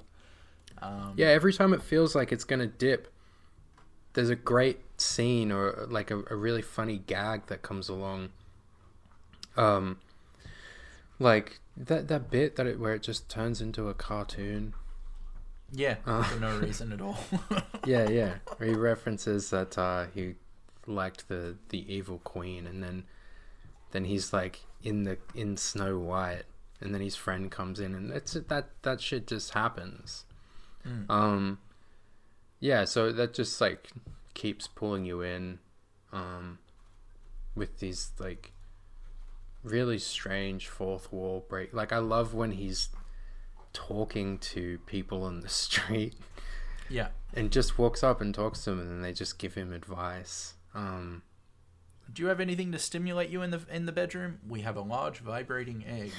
Um, 0.82 1.14
Yeah, 1.16 1.28
every 1.28 1.54
time 1.54 1.74
it 1.74 1.82
feels 1.82 2.14
like 2.16 2.32
it's 2.32 2.44
gonna 2.44 2.68
dip, 2.68 3.12
there's 4.14 4.30
a 4.30 4.36
great 4.36 4.80
scene 5.00 5.52
or 5.52 5.86
like 5.90 6.12
a, 6.12 6.24
a 6.30 6.36
really 6.36 6.62
funny 6.62 6.98
gag 6.98 7.48
that 7.48 7.62
comes 7.62 7.88
along. 7.90 8.30
Um, 9.56 10.00
like 11.20 11.60
that 11.78 12.08
that 12.10 12.30
bit 12.30 12.56
that 12.58 12.66
it 12.68 12.80
where 12.80 12.94
it 12.94 13.04
just 13.04 13.30
turns 13.30 13.62
into 13.62 13.88
a 13.88 13.94
cartoon. 13.94 14.74
Yeah, 15.74 15.96
Uh. 16.06 16.24
for 16.24 16.40
no 16.40 16.58
reason 16.60 16.92
at 16.94 17.02
all. 17.02 17.18
Yeah, 17.86 18.08
yeah. 18.10 18.36
He 18.62 18.74
references 18.74 19.50
that 19.50 19.78
uh, 19.78 20.06
he 20.14 20.36
liked 20.88 21.28
the 21.28 21.58
the 21.70 21.94
evil 21.94 22.20
queen, 22.24 22.66
and 22.66 22.82
then 22.82 23.04
then 23.92 24.06
he's 24.06 24.32
like 24.32 24.62
in 24.82 25.04
the 25.04 25.18
in 25.36 25.58
Snow 25.58 26.00
White, 26.00 26.44
and 26.80 26.94
then 26.94 27.02
his 27.02 27.16
friend 27.18 27.52
comes 27.52 27.80
in, 27.82 27.94
and 27.94 28.12
it's 28.12 28.34
that 28.34 28.70
that 28.84 29.02
shit 29.02 29.28
just 29.28 29.52
happens. 29.52 30.24
Mm. 30.88 31.10
Um, 31.10 31.60
yeah, 32.60 32.86
so 32.86 33.12
that 33.12 33.34
just 33.34 33.60
like 33.60 33.90
keeps 34.34 34.68
pulling 34.68 35.04
you 35.06 35.22
in, 35.22 35.60
um, 36.14 36.60
with 37.56 37.80
these 37.80 38.12
like 38.20 38.54
really 39.64 40.00
strange 40.00 40.68
fourth 40.70 41.12
wall 41.12 41.46
break. 41.50 41.74
Like 41.74 41.92
I 41.92 41.98
love 42.00 42.34
when 42.34 42.52
he's 42.52 42.90
talking 43.74 44.38
to 44.38 44.80
people 44.86 45.24
on 45.24 45.42
the 45.42 45.50
street 45.50 46.14
yeah. 46.90 47.10
and 47.34 47.52
just 47.52 47.78
walks 47.78 48.04
up 48.04 48.22
and 48.22 48.34
talks 48.34 48.64
to 48.64 48.70
them, 48.70 48.80
and 48.80 48.90
then 48.90 49.02
they 49.02 49.14
just 49.14 49.40
give 49.40 49.56
him 49.56 49.74
advice. 49.74 50.54
Um, 50.74 51.24
Do 52.12 52.22
you 52.22 52.30
have 52.30 52.40
anything 52.40 52.72
to 52.72 52.80
stimulate 52.80 53.30
you 53.30 53.42
in 53.42 53.52
the 53.52 53.62
in 53.72 53.86
the 53.86 53.92
bedroom? 53.92 54.40
We 54.48 54.62
have 54.62 54.76
a 54.76 54.82
large 54.82 55.20
vibrating 55.20 55.84
egg. 55.88 56.12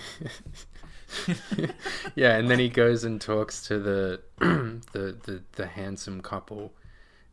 yeah, 2.14 2.36
and 2.36 2.50
then 2.50 2.58
he 2.58 2.68
goes 2.68 3.04
and 3.04 3.20
talks 3.20 3.66
to 3.68 3.78
the 3.78 4.20
the, 4.38 5.16
the 5.24 5.42
the 5.52 5.66
handsome 5.66 6.20
couple. 6.20 6.72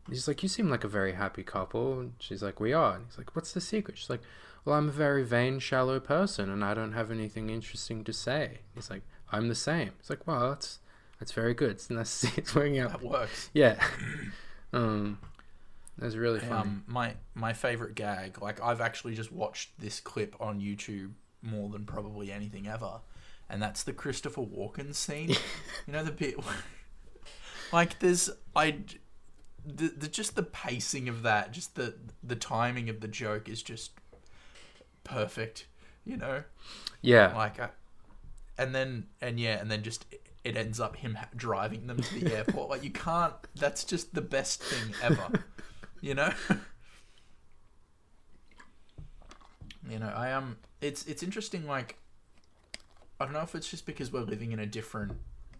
He's 0.08 0.26
like, 0.26 0.42
"You 0.42 0.48
seem 0.48 0.68
like 0.68 0.84
a 0.84 0.88
very 0.88 1.12
happy 1.12 1.42
couple." 1.44 2.00
And 2.00 2.12
she's 2.18 2.42
like, 2.42 2.60
"We 2.60 2.72
are." 2.72 2.96
And 2.96 3.06
he's 3.06 3.18
like, 3.18 3.34
"What's 3.36 3.52
the 3.52 3.60
secret?" 3.60 3.98
She's 3.98 4.10
like, 4.10 4.22
"Well, 4.64 4.76
I'm 4.76 4.88
a 4.88 4.92
very 4.92 5.24
vain, 5.24 5.58
shallow 5.60 6.00
person, 6.00 6.50
and 6.50 6.64
I 6.64 6.74
don't 6.74 6.92
have 6.92 7.10
anything 7.10 7.50
interesting 7.50 8.02
to 8.04 8.12
say." 8.12 8.60
He's 8.74 8.90
like, 8.90 9.02
"I'm 9.32 9.48
the 9.48 9.54
same." 9.54 9.92
It's 9.98 10.10
like, 10.10 10.26
wow, 10.26 10.50
that's 10.50 10.78
That's 11.18 11.32
very 11.32 11.54
good. 11.54 11.70
It's 11.72 11.90
nice 11.90 12.20
to 12.20 12.26
see 12.26 12.32
it's 12.36 12.54
working 12.54 12.78
out. 12.78 12.90
That 12.92 13.02
works. 13.02 13.50
Yeah. 13.52 13.82
um, 14.72 15.18
that's 15.98 16.16
really 16.16 16.40
funny. 16.40 16.52
Um, 16.52 16.84
my 16.86 17.14
my 17.34 17.52
favorite 17.52 17.94
gag, 17.94 18.40
like 18.40 18.60
I've 18.60 18.80
actually 18.80 19.14
just 19.14 19.30
watched 19.30 19.78
this 19.78 20.00
clip 20.00 20.34
on 20.40 20.60
YouTube 20.60 21.12
more 21.42 21.68
than 21.68 21.84
probably 21.84 22.32
anything 22.32 22.66
ever, 22.66 23.00
and 23.50 23.62
that's 23.62 23.82
the 23.82 23.92
Christopher 23.92 24.42
Walken 24.42 24.94
scene. 24.94 25.28
you 25.86 25.92
know 25.92 26.02
the 26.02 26.12
bit, 26.12 26.36
like 27.72 27.98
there's 27.98 28.30
I, 28.56 28.78
the, 29.64 29.88
the 29.88 30.08
just 30.08 30.34
the 30.34 30.42
pacing 30.42 31.08
of 31.08 31.22
that, 31.22 31.52
just 31.52 31.74
the 31.74 31.94
the 32.22 32.36
timing 32.36 32.88
of 32.88 33.00
the 33.00 33.08
joke 33.08 33.48
is 33.48 33.62
just 33.62 33.92
perfect. 35.04 35.66
You 36.04 36.16
know, 36.16 36.42
yeah. 37.00 37.32
like, 37.36 37.60
I, 37.60 37.68
and 38.62 38.74
then 38.74 39.06
and 39.20 39.38
yeah, 39.38 39.60
and 39.60 39.70
then 39.70 39.82
just 39.82 40.06
it 40.44 40.56
ends 40.56 40.80
up 40.80 40.96
him 40.96 41.14
ha- 41.14 41.28
driving 41.36 41.86
them 41.86 42.02
to 42.02 42.20
the 42.20 42.34
airport. 42.36 42.70
like 42.70 42.84
you 42.84 42.90
can't. 42.90 43.34
That's 43.54 43.84
just 43.84 44.14
the 44.14 44.22
best 44.22 44.62
thing 44.62 44.94
ever. 45.02 45.44
you 46.00 46.14
know. 46.14 46.32
you 49.88 49.98
know, 49.98 50.12
I 50.14 50.28
am. 50.28 50.42
Um, 50.42 50.56
it's 50.80 51.04
it's 51.06 51.22
interesting. 51.22 51.66
Like, 51.66 51.98
I 53.20 53.24
don't 53.24 53.34
know 53.34 53.40
if 53.40 53.54
it's 53.54 53.70
just 53.70 53.86
because 53.86 54.12
we're 54.12 54.20
living 54.20 54.52
in 54.52 54.58
a 54.58 54.66
different 54.66 55.12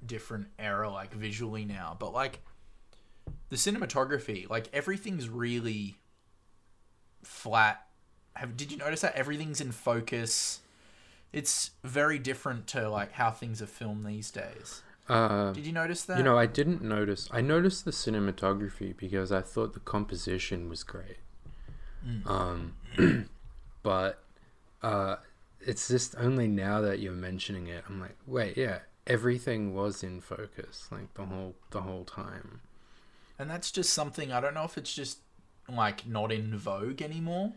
different 0.04 0.49
era, 0.59 0.90
like 0.90 1.14
visually 1.14 1.64
now, 1.64 1.97
but 1.99 2.12
like 2.12 2.40
the 3.50 3.56
cinematography, 3.56 4.49
like 4.49 4.68
everything's 4.73 5.28
really 5.28 5.97
flat. 7.23 7.87
Have 8.35 8.56
did 8.56 8.73
you 8.73 8.78
notice 8.78 9.02
that 9.02 9.14
everything's 9.14 9.61
in 9.61 9.73
focus? 9.73 10.61
It's 11.32 11.70
very 11.82 12.18
different 12.18 12.66
to 12.68 12.88
like 12.88 13.12
how 13.12 13.30
things 13.30 13.62
are 13.62 13.66
filmed 13.66 14.04
these 14.06 14.30
days. 14.30 14.82
Uh, 15.08 15.52
Did 15.52 15.66
you 15.66 15.72
notice 15.72 16.04
that? 16.04 16.18
you 16.18 16.22
know, 16.24 16.38
I 16.38 16.46
didn't 16.46 16.82
notice. 16.82 17.28
I 17.32 17.40
noticed 17.40 17.84
the 17.84 17.90
cinematography 17.90 18.96
because 18.96 19.32
I 19.32 19.40
thought 19.40 19.74
the 19.74 19.80
composition 19.80 20.68
was 20.68 20.84
great. 20.84 21.16
Mm. 22.06 22.26
Um, 22.26 23.28
but 23.82 24.22
uh, 24.82 25.16
it's 25.60 25.88
just 25.88 26.14
only 26.18 26.48
now 26.48 26.80
that 26.80 27.00
you're 27.00 27.12
mentioning 27.12 27.66
it, 27.66 27.84
I'm 27.88 28.00
like, 28.00 28.16
wait, 28.26 28.56
yeah, 28.56 28.80
everything 29.06 29.74
was 29.74 30.02
in 30.02 30.20
focus 30.20 30.88
like 30.90 31.12
the 31.14 31.24
whole 31.24 31.54
the 31.70 31.82
whole 31.82 32.04
time. 32.04 32.60
and 33.38 33.50
that's 33.50 33.70
just 33.70 33.92
something 33.92 34.30
I 34.32 34.40
don't 34.40 34.54
know 34.54 34.64
if 34.64 34.78
it's 34.78 34.94
just 34.94 35.18
like 35.68 36.06
not 36.06 36.30
in 36.30 36.56
vogue 36.56 37.02
anymore. 37.02 37.52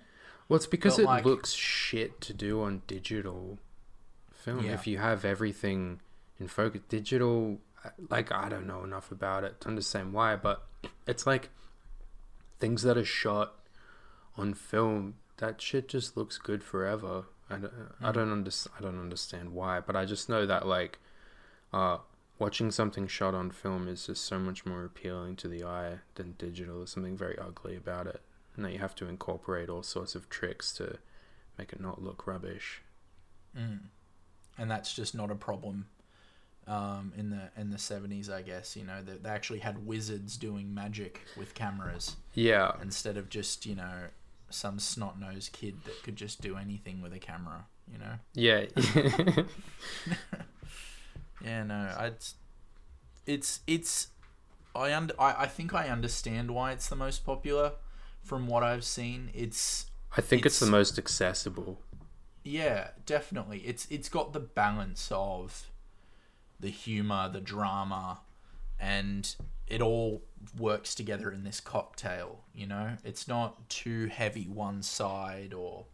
Well, 0.47 0.57
it's 0.57 0.67
because 0.67 0.97
But, 0.97 1.01
it 1.03 1.05
like- 1.05 1.25
looks 1.25 1.53
shit 1.53 2.21
to 2.21 2.33
do 2.33 2.61
on 2.61 2.81
digital 2.87 3.57
film. 4.31 4.63
Yeah. 4.65 4.73
If 4.73 4.85
you 4.87 4.97
have 4.99 5.25
everything 5.25 6.01
in 6.39 6.47
focus, 6.47 6.81
digital, 6.87 7.59
uh, 7.83 7.89
like 8.09 8.31
I 8.31 8.49
don't 8.49 8.67
know 8.67 8.83
enough 8.83 9.11
about 9.11 9.43
it 9.43 9.61
to 9.61 9.67
understand 9.69 10.13
why, 10.13 10.35
but 10.35 10.67
it's 11.07 11.25
like 11.25 11.49
things 12.59 12.83
that 12.83 12.97
are 12.97 13.05
shot 13.05 13.55
on 14.37 14.53
film. 14.53 15.15
That 15.37 15.61
shit 15.61 15.87
just 15.87 16.15
looks 16.15 16.37
good 16.37 16.63
forever. 16.63 17.25
I 17.49 17.57
don't, 17.57 17.73
I 18.01 18.11
don't 18.11 18.31
understand. 18.31 18.75
I 18.79 18.81
don't 18.83 18.99
understand 18.99 19.51
why, 19.53 19.79
but 19.79 19.95
I 19.95 20.05
just 20.05 20.29
know 20.29 20.45
that 20.45 20.67
like, 20.67 20.99
uh, 21.73 21.97
watching 22.39 22.69
something 22.71 23.07
shot 23.07 23.33
on 23.33 23.49
film 23.51 23.87
is 23.87 24.05
just 24.07 24.25
so 24.25 24.37
much 24.39 24.65
more 24.65 24.83
appealing 24.85 25.35
to 25.37 25.47
the 25.47 25.63
eye 25.63 25.99
than 26.15 26.33
digital. 26.37 26.77
There's 26.77 26.91
something 26.91 27.17
very 27.17 27.37
ugly 27.37 27.75
about 27.75 28.07
it, 28.07 28.21
and 28.55 28.65
that 28.65 28.71
you 28.71 28.79
have 28.79 28.95
to 28.95 29.07
incorporate 29.07 29.69
all 29.69 29.83
sorts 29.83 30.15
of 30.15 30.29
tricks 30.29 30.73
to 30.73 30.97
make 31.57 31.73
it 31.73 31.79
not 31.79 32.01
look 32.01 32.25
rubbish. 32.27 32.81
Mm. 33.57 33.79
And 34.57 34.71
that's 34.71 34.93
just 34.93 35.15
not 35.15 35.31
a 35.31 35.35
problem 35.35 35.87
um, 36.67 37.13
in 37.17 37.29
the 37.29 37.49
in 37.57 37.69
the 37.69 37.77
seventies, 37.77 38.29
I 38.29 38.41
guess. 38.41 38.75
You 38.75 38.85
know, 38.85 39.01
they, 39.01 39.13
they 39.13 39.29
actually 39.29 39.59
had 39.59 39.85
wizards 39.85 40.37
doing 40.37 40.73
magic 40.73 41.21
with 41.37 41.53
cameras 41.53 42.15
Yeah, 42.33 42.71
instead 42.81 43.17
of 43.17 43.29
just 43.29 43.65
you 43.65 43.75
know 43.75 44.07
some 44.49 44.79
snot 44.79 45.19
nosed 45.19 45.51
kid 45.51 45.75
that 45.85 46.01
could 46.03 46.15
just 46.15 46.41
do 46.41 46.55
anything 46.57 47.01
with 47.01 47.13
a 47.13 47.19
camera. 47.19 47.65
You 47.91 47.99
know. 47.99 48.13
yeah, 48.33 48.65
Yeah, 51.43 51.63
no, 51.63 51.95
it's 51.99 52.35
it's 53.25 53.59
it's 53.67 54.07
I 54.75 54.93
under 54.93 55.13
I, 55.19 55.43
I 55.43 55.47
think 55.47 55.73
I 55.73 55.89
understand 55.89 56.51
why 56.51 56.71
it's 56.71 56.87
the 56.89 56.95
most 56.95 57.25
popular 57.25 57.73
from 58.25 58.47
what 58.47 58.63
I've 58.63 58.83
seen. 58.83 59.29
It's 59.33 59.85
I 60.17 60.21
think 60.21 60.45
it's, 60.45 60.59
the 60.59 60.65
most 60.65 60.97
accessible. 60.97 61.79
yeah, 62.43 62.89
definitely. 63.05 63.59
It's 63.59 63.87
it's 63.89 64.09
got 64.09 64.33
the 64.33 64.39
balance 64.39 65.09
of 65.11 65.69
the 66.59 66.69
humor, 66.69 67.29
the 67.31 67.41
drama, 67.41 68.19
and 68.79 69.35
it 69.67 69.81
all 69.81 70.21
works 70.57 70.95
together 70.95 71.31
in 71.31 71.43
this 71.43 71.59
cocktail, 71.59 72.41
you 72.53 72.67
know? 72.67 72.97
It's 73.03 73.27
not 73.27 73.67
too 73.69 74.07
heavy 74.07 74.43
one 74.43 74.83
side 74.83 75.53
or 75.53 75.85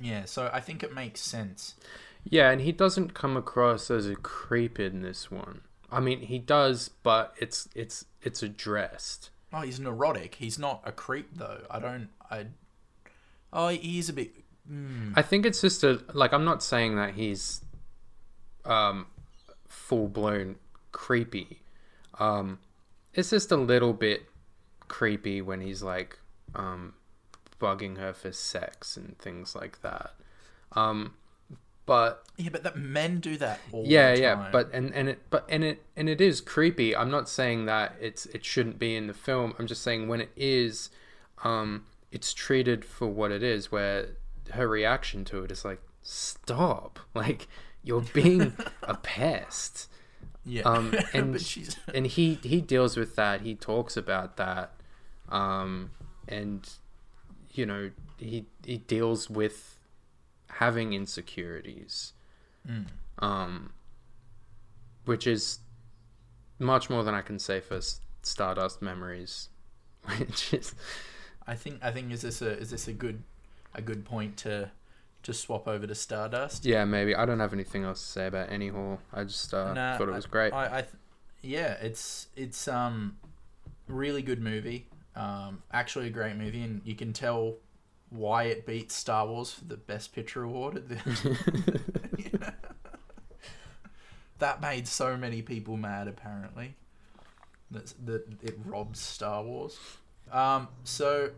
yeah, 0.00 0.26
so 0.26 0.48
I 0.52 0.60
think 0.60 0.82
it 0.82 0.94
makes 0.94 1.20
sense. 1.20 1.74
Yeah, 2.24 2.50
and 2.50 2.60
he 2.60 2.70
doesn't 2.72 3.14
come 3.14 3.36
across 3.36 3.90
as 3.90 4.06
a 4.06 4.14
creep 4.14 4.78
in 4.78 5.02
this 5.02 5.30
one. 5.30 5.62
I 5.90 6.00
mean, 6.00 6.20
he 6.20 6.38
does, 6.38 6.90
but 7.02 7.34
it's 7.38 7.68
it's 7.74 8.04
it's 8.22 8.42
addressed. 8.42 9.30
Oh, 9.52 9.62
he's 9.62 9.80
neurotic. 9.80 10.36
He's 10.36 10.58
not 10.58 10.82
a 10.84 10.92
creep 10.92 11.30
though. 11.36 11.62
I 11.70 11.78
don't. 11.78 12.08
I. 12.30 12.46
Oh, 13.52 13.68
he's 13.68 14.08
a 14.08 14.12
bit. 14.12 14.34
Mm, 14.70 15.14
I 15.16 15.22
think 15.22 15.46
it's 15.46 15.60
just 15.60 15.82
a 15.84 16.02
like 16.12 16.32
I'm 16.32 16.44
not 16.44 16.62
saying 16.62 16.96
that 16.96 17.14
he's 17.14 17.62
um 18.64 19.06
full 19.66 20.08
blown 20.08 20.56
creepy. 20.92 21.62
Um 22.18 22.58
it's 23.14 23.30
just 23.30 23.50
a 23.50 23.56
little 23.56 23.94
bit 23.94 24.26
creepy 24.88 25.40
when 25.40 25.60
he's 25.62 25.82
like 25.82 26.18
um 26.54 26.94
bugging 27.58 27.96
her 27.96 28.12
for 28.12 28.32
sex 28.32 28.96
and 28.96 29.18
things 29.18 29.54
like 29.54 29.80
that. 29.80 30.10
Um 30.72 31.14
but 31.88 32.22
yeah, 32.36 32.50
but 32.52 32.62
that 32.62 32.76
men 32.76 33.18
do 33.18 33.36
that 33.38 33.58
all 33.72 33.82
yeah 33.84 34.14
yeah 34.14 34.48
but 34.52 34.70
and 34.72 34.94
and 34.94 35.08
it 35.08 35.18
but 35.30 35.44
and 35.48 35.64
it 35.64 35.82
and 35.96 36.08
it 36.08 36.20
is 36.20 36.40
creepy. 36.40 36.94
I'm 36.94 37.10
not 37.10 37.28
saying 37.28 37.64
that 37.64 37.96
it's 38.00 38.26
it 38.26 38.44
shouldn't 38.44 38.78
be 38.78 38.94
in 38.94 39.06
the 39.08 39.14
film. 39.14 39.54
I'm 39.58 39.66
just 39.66 39.82
saying 39.82 40.06
when 40.06 40.20
it 40.20 40.30
is 40.36 40.90
um 41.42 41.84
it's 42.12 42.32
treated 42.34 42.84
for 42.84 43.06
what 43.08 43.32
it 43.32 43.42
is 43.42 43.72
where 43.72 44.10
her 44.52 44.68
reaction 44.68 45.24
to 45.24 45.42
it 45.42 45.50
is 45.50 45.64
like 45.64 45.80
stop. 46.02 47.00
Like 47.14 47.48
you're 47.82 48.00
being 48.12 48.52
a 48.82 48.94
pest. 48.94 49.88
Yeah, 50.44 50.62
um, 50.62 50.94
and- 51.14 51.40
she's 51.40 51.76
and 51.94 52.06
he 52.06 52.38
he 52.42 52.60
deals 52.60 52.96
with 52.98 53.16
that. 53.16 53.40
He 53.40 53.54
talks 53.54 53.96
about 53.96 54.36
that. 54.36 54.74
Um 55.30 55.90
and 56.28 56.68
you 57.54 57.64
know 57.64 57.90
he 58.18 58.44
he 58.64 58.76
deals 58.76 59.30
with 59.30 59.77
having 60.58 60.92
insecurities 60.92 62.12
Mm. 62.68 62.86
um 63.20 63.72
which 65.06 65.26
is 65.26 65.60
much 66.58 66.90
more 66.90 67.02
than 67.04 67.14
i 67.14 67.20
can 67.22 67.38
say 67.38 67.60
for 67.60 67.80
stardust 68.22 68.82
memories 68.82 69.48
which 70.18 70.52
is 70.52 70.74
I 71.46 71.54
think 71.54 71.78
I 71.82 71.90
think 71.92 72.12
is 72.12 72.20
this 72.22 72.42
a 72.42 72.58
is 72.58 72.70
this 72.70 72.88
a 72.88 72.92
good 72.92 73.22
a 73.74 73.80
good 73.80 74.04
point 74.04 74.36
to 74.38 74.70
to 75.22 75.32
swap 75.32 75.66
over 75.66 75.86
to 75.86 75.94
Stardust? 75.94 76.66
yeah 76.66 76.84
maybe 76.84 77.14
i 77.14 77.24
don't 77.24 77.40
have 77.40 77.54
anything 77.54 77.84
else 77.84 78.00
to 78.02 78.08
say 78.08 78.26
about 78.26 78.50
annie 78.50 78.68
hall 78.68 78.98
i 79.14 79.24
just 79.24 79.54
uh, 79.54 79.72
Nah, 79.72 79.96
thought 79.96 80.08
it 80.08 80.14
was 80.14 80.26
great 80.26 80.52
I, 80.52 80.78
I 80.78 80.80
th- 80.82 80.94
yeah, 81.40 81.74
it's 81.80 82.26
it's 82.36 82.66
um 82.68 83.16
really 83.86 84.22
good 84.22 84.42
movie. 84.42 84.88
Um, 85.14 85.62
actually 85.72 86.08
a 86.08 86.10
great 86.10 86.36
movie, 86.36 86.62
and 86.62 86.80
you 86.84 86.94
can 86.96 87.12
tell 87.12 87.54
why 88.10 88.44
it 88.44 88.66
beat 88.66 88.90
Star 88.90 89.26
Wars 89.26 89.52
for 89.52 89.64
the 89.64 89.76
Best 89.76 90.14
Picture 90.14 90.42
award. 90.42 90.76
At 90.76 90.88
the, 90.88 90.96
You 92.18 92.30
know? 92.40 92.50
That 94.38 94.60
made 94.60 94.86
so 94.86 95.16
many 95.16 95.42
people 95.42 95.76
mad. 95.76 96.06
Apparently, 96.06 96.76
that 97.72 97.92
that 98.06 98.24
it 98.40 98.56
robs 98.64 99.00
Star 99.00 99.42
Wars. 99.42 99.76
Um, 100.30 100.68
so 100.84 101.30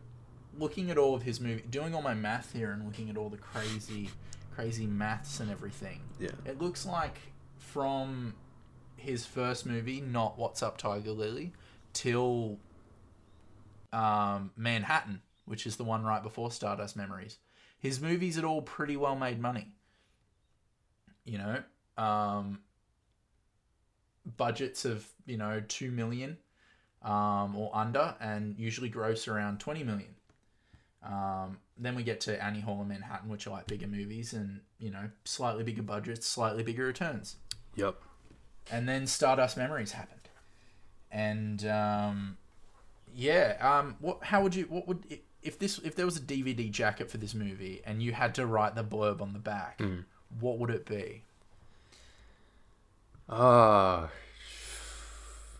looking 0.58 0.90
at 0.90 0.98
all 0.98 1.14
of 1.14 1.22
his 1.22 1.40
movie, 1.40 1.62
doing 1.70 1.94
all 1.94 2.02
my 2.02 2.12
math 2.12 2.52
here, 2.52 2.72
and 2.72 2.84
looking 2.84 3.08
at 3.08 3.16
all 3.16 3.30
the 3.30 3.38
crazy, 3.38 4.10
crazy 4.54 4.86
maths 4.86 5.40
and 5.40 5.50
everything. 5.50 6.00
yeah 6.18 6.30
It 6.44 6.60
looks 6.60 6.84
like 6.84 7.18
from 7.56 8.34
his 8.96 9.24
first 9.24 9.64
movie, 9.64 10.00
not 10.02 10.38
What's 10.38 10.62
Up 10.62 10.76
Tiger 10.76 11.12
Lily, 11.12 11.52
till 11.94 12.58
um, 13.94 14.50
Manhattan, 14.56 15.22
which 15.50 15.66
is 15.66 15.76
the 15.76 15.84
one 15.84 16.04
right 16.04 16.22
before 16.22 16.50
Stardust 16.50 16.96
Memories. 16.96 17.38
His 17.78 18.00
movies 18.00 18.36
had 18.36 18.44
all 18.44 18.62
pretty 18.62 18.96
well 18.96 19.16
made 19.16 19.40
money. 19.40 19.68
You 21.24 21.38
know, 21.38 21.62
um, 22.02 22.60
budgets 24.36 24.84
of 24.84 25.06
you 25.26 25.36
know 25.36 25.62
two 25.68 25.90
million 25.90 26.38
um, 27.02 27.56
or 27.56 27.70
under, 27.74 28.14
and 28.20 28.58
usually 28.58 28.88
gross 28.88 29.28
around 29.28 29.60
twenty 29.60 29.82
million. 29.82 30.14
Um, 31.02 31.58
then 31.78 31.94
we 31.94 32.02
get 32.02 32.20
to 32.22 32.42
Annie 32.42 32.60
Hall 32.60 32.80
and 32.80 32.88
Manhattan, 32.88 33.30
which 33.30 33.46
are 33.46 33.50
like 33.50 33.66
bigger 33.66 33.86
movies 33.86 34.32
and 34.32 34.60
you 34.78 34.90
know 34.90 35.10
slightly 35.24 35.64
bigger 35.64 35.82
budgets, 35.82 36.26
slightly 36.26 36.62
bigger 36.62 36.84
returns. 36.84 37.36
yep 37.74 37.96
and 38.70 38.88
then 38.88 39.06
Stardust 39.06 39.56
Memories 39.56 39.92
happened, 39.92 40.28
and 41.10 41.64
um, 41.66 42.36
yeah, 43.14 43.56
um, 43.60 43.96
what? 44.00 44.22
How 44.22 44.42
would 44.42 44.54
you? 44.54 44.64
What 44.64 44.86
would 44.88 45.18
if 45.42 45.58
this? 45.58 45.78
If 45.78 45.94
there 45.96 46.04
was 46.06 46.16
a 46.16 46.20
DVD 46.20 46.70
jacket 46.70 47.10
for 47.10 47.18
this 47.18 47.34
movie, 47.34 47.80
and 47.84 48.02
you 48.02 48.12
had 48.12 48.34
to 48.36 48.46
write 48.46 48.74
the 48.74 48.84
blurb 48.84 49.20
on 49.20 49.32
the 49.32 49.38
back, 49.38 49.78
Mm. 49.78 50.04
what 50.38 50.58
would 50.58 50.70
it 50.70 50.84
be? 50.86 51.22
Oh, 53.28 54.10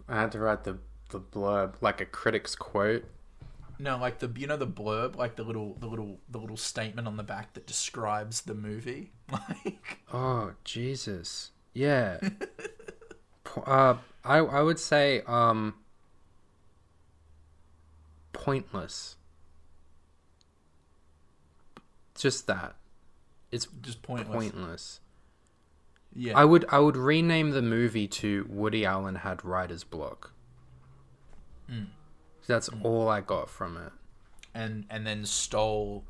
I 0.09 0.21
had 0.21 0.33
to 0.33 0.39
write 0.41 0.65
the 0.65 0.79
the 1.11 1.21
blurb 1.21 1.75
like 1.81 2.01
a 2.01 2.07
critic's 2.07 2.55
quote. 2.55 3.05
No, 3.79 3.97
like 3.97 4.19
the 4.19 4.31
you 4.37 4.47
know 4.47 4.57
the 4.59 4.67
blurb, 4.67 5.17
like 5.17 5.37
the 5.37 5.43
little 5.45 5.75
the 5.81 5.87
little 5.87 6.19
the 6.29 6.39
little 6.39 6.57
statement 6.57 7.07
on 7.09 7.17
the 7.17 7.23
back 7.23 7.55
that 7.55 7.67
describes 7.67 8.43
the 8.43 8.55
movie. 8.55 9.13
Like 9.31 9.99
Oh 10.13 10.53
Jesus, 10.65 11.51
yeah. 11.75 12.19
Uh, 13.67 13.97
I 14.25 14.37
I 14.39 14.63
would 14.63 14.79
say 14.79 15.23
um. 15.27 15.75
Pointless. 18.33 19.17
Just 22.21 22.47
that. 22.47 22.77
It's 23.51 23.67
just 23.83 24.03
pointless. 24.03 24.35
pointless. 24.37 25.01
Yeah. 26.15 26.37
I 26.39 26.45
would 26.45 26.65
I 26.69 26.79
would 26.79 26.97
rename 26.97 27.51
the 27.51 27.63
movie 27.63 28.09
to 28.09 28.47
Woody 28.49 28.85
Allen 28.85 29.17
had 29.17 29.45
writer's 29.45 29.85
block. 29.85 30.33
Mm. 31.71 31.87
That's 32.47 32.69
all 32.83 33.09
I 33.09 33.21
got 33.21 33.49
from 33.49 33.77
it. 33.77 33.93
and 34.55 34.85
and 34.91 35.07
then 35.07 35.25
stole 35.25 36.05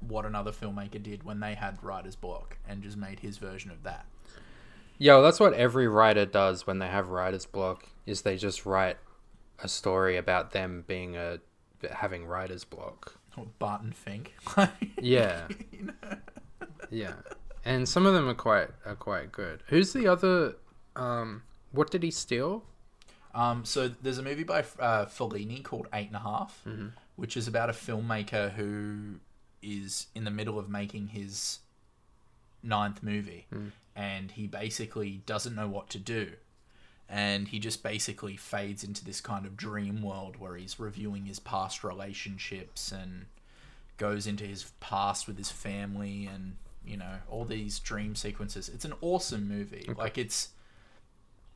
what 0.00 0.24
another 0.24 0.50
filmmaker 0.50 1.00
did 1.02 1.22
when 1.22 1.40
they 1.40 1.54
had 1.54 1.78
writer's 1.82 2.16
block 2.16 2.58
and 2.66 2.82
just 2.82 2.96
made 2.96 3.20
his 3.20 3.36
version 3.38 3.70
of 3.70 3.82
that. 3.84 4.06
Yeah, 4.98 5.14
well, 5.14 5.22
that's 5.22 5.38
what 5.40 5.52
every 5.54 5.86
writer 5.88 6.26
does 6.26 6.66
when 6.66 6.78
they 6.78 6.88
have 6.88 7.08
writer's 7.10 7.46
block. 7.46 7.88
Is 8.06 8.22
they 8.22 8.36
just 8.36 8.66
write 8.66 8.96
a 9.62 9.68
story 9.68 10.16
about 10.16 10.52
them 10.52 10.84
being 10.86 11.16
a 11.16 11.38
having 11.90 12.24
writer's 12.24 12.64
block. 12.64 13.18
Or 13.36 13.46
Barton 13.58 13.92
Fink. 13.92 14.34
Yeah, 15.00 15.48
You 15.72 15.86
know? 15.86 16.16
yeah, 16.90 17.14
and 17.64 17.88
some 17.88 18.06
of 18.06 18.12
them 18.14 18.28
are 18.28 18.34
quite 18.34 18.68
are 18.84 18.94
quite 18.94 19.32
good. 19.32 19.62
Who's 19.68 19.92
the 19.92 20.06
other? 20.06 20.56
Um, 20.96 21.42
what 21.72 21.90
did 21.90 22.02
he 22.02 22.10
steal? 22.10 22.64
Um, 23.34 23.64
so 23.64 23.88
there's 23.88 24.18
a 24.18 24.22
movie 24.22 24.44
by 24.44 24.60
uh, 24.78 25.06
Fellini 25.06 25.62
called 25.64 25.88
Eight 25.94 26.08
and 26.08 26.16
a 26.16 26.20
Half, 26.20 26.62
which 27.16 27.36
is 27.36 27.48
about 27.48 27.70
a 27.70 27.72
filmmaker 27.72 28.52
who 28.52 29.14
is 29.62 30.08
in 30.14 30.24
the 30.24 30.30
middle 30.30 30.58
of 30.58 30.68
making 30.68 31.08
his 31.08 31.60
ninth 32.62 33.02
movie, 33.02 33.46
and 33.96 34.30
he 34.32 34.46
basically 34.46 35.22
doesn't 35.24 35.54
know 35.54 35.66
what 35.68 35.88
to 35.90 35.98
do, 35.98 36.32
and 37.12 37.48
he 37.48 37.58
just 37.58 37.82
basically 37.82 38.38
fades 38.38 38.82
into 38.82 39.04
this 39.04 39.20
kind 39.20 39.44
of 39.44 39.54
dream 39.54 40.00
world 40.00 40.36
where 40.38 40.56
he's 40.56 40.80
reviewing 40.80 41.26
his 41.26 41.38
past 41.38 41.84
relationships 41.84 42.90
and 42.90 43.26
goes 43.98 44.26
into 44.26 44.44
his 44.44 44.72
past 44.80 45.28
with 45.28 45.36
his 45.36 45.50
family 45.50 46.26
and 46.32 46.56
you 46.86 46.96
know 46.96 47.16
all 47.28 47.44
these 47.44 47.78
dream 47.78 48.14
sequences. 48.16 48.70
It's 48.70 48.86
an 48.86 48.94
awesome 49.02 49.46
movie. 49.46 49.86
Like 49.94 50.16
it's 50.16 50.48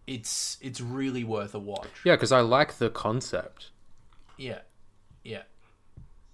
it's 0.07 0.59
it's 0.61 0.83
really 0.83 1.25
worth 1.25 1.55
a 1.55 1.59
watch. 1.59 1.89
Yeah, 2.05 2.17
because 2.17 2.33
I 2.33 2.41
like 2.41 2.75
the 2.77 2.91
concept. 2.91 3.71
Yeah, 4.37 4.61
yeah. 5.25 5.45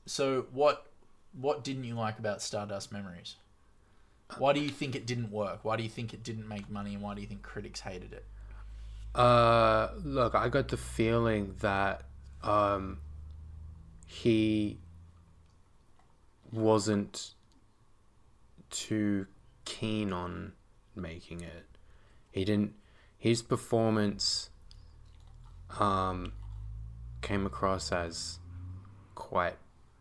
So 0.05 0.47
what 0.53 0.89
what 1.41 1.63
didn't 1.63 1.85
you 1.85 1.95
like 1.95 2.19
about 2.19 2.43
Stardust 2.43 2.91
Memories? 2.91 3.37
Why 4.37 4.53
do 4.53 4.59
you 4.59 4.71
think 4.71 4.97
it 4.97 5.07
didn't 5.07 5.31
work? 5.31 5.61
Why 5.63 5.77
do 5.77 5.85
you 5.85 5.89
think 5.89 6.13
it 6.13 6.25
didn't 6.25 6.49
make 6.49 6.69
money, 6.69 6.95
and 6.95 7.03
why 7.03 7.15
do 7.15 7.21
you 7.21 7.29
think 7.29 7.43
critics 7.43 7.81
hated 7.81 8.13
it? 8.13 8.25
Uh, 9.15 9.89
look, 10.03 10.35
I 10.35 10.49
got 10.49 10.69
the 10.69 10.77
feeling 10.77 11.55
that 11.61 12.03
um, 12.43 12.99
he 14.07 14.79
wasn't 16.51 17.35
too 18.71 19.27
keen 19.65 20.13
on 20.13 20.53
making 20.97 21.43
it. 21.43 21.67
He 22.31 22.45
didn't. 22.45 22.75
His 23.19 23.43
performance 23.43 24.51
um, 25.79 26.33
came 27.21 27.47
across 27.47 27.93
as 27.93 28.39
quite 29.15 29.57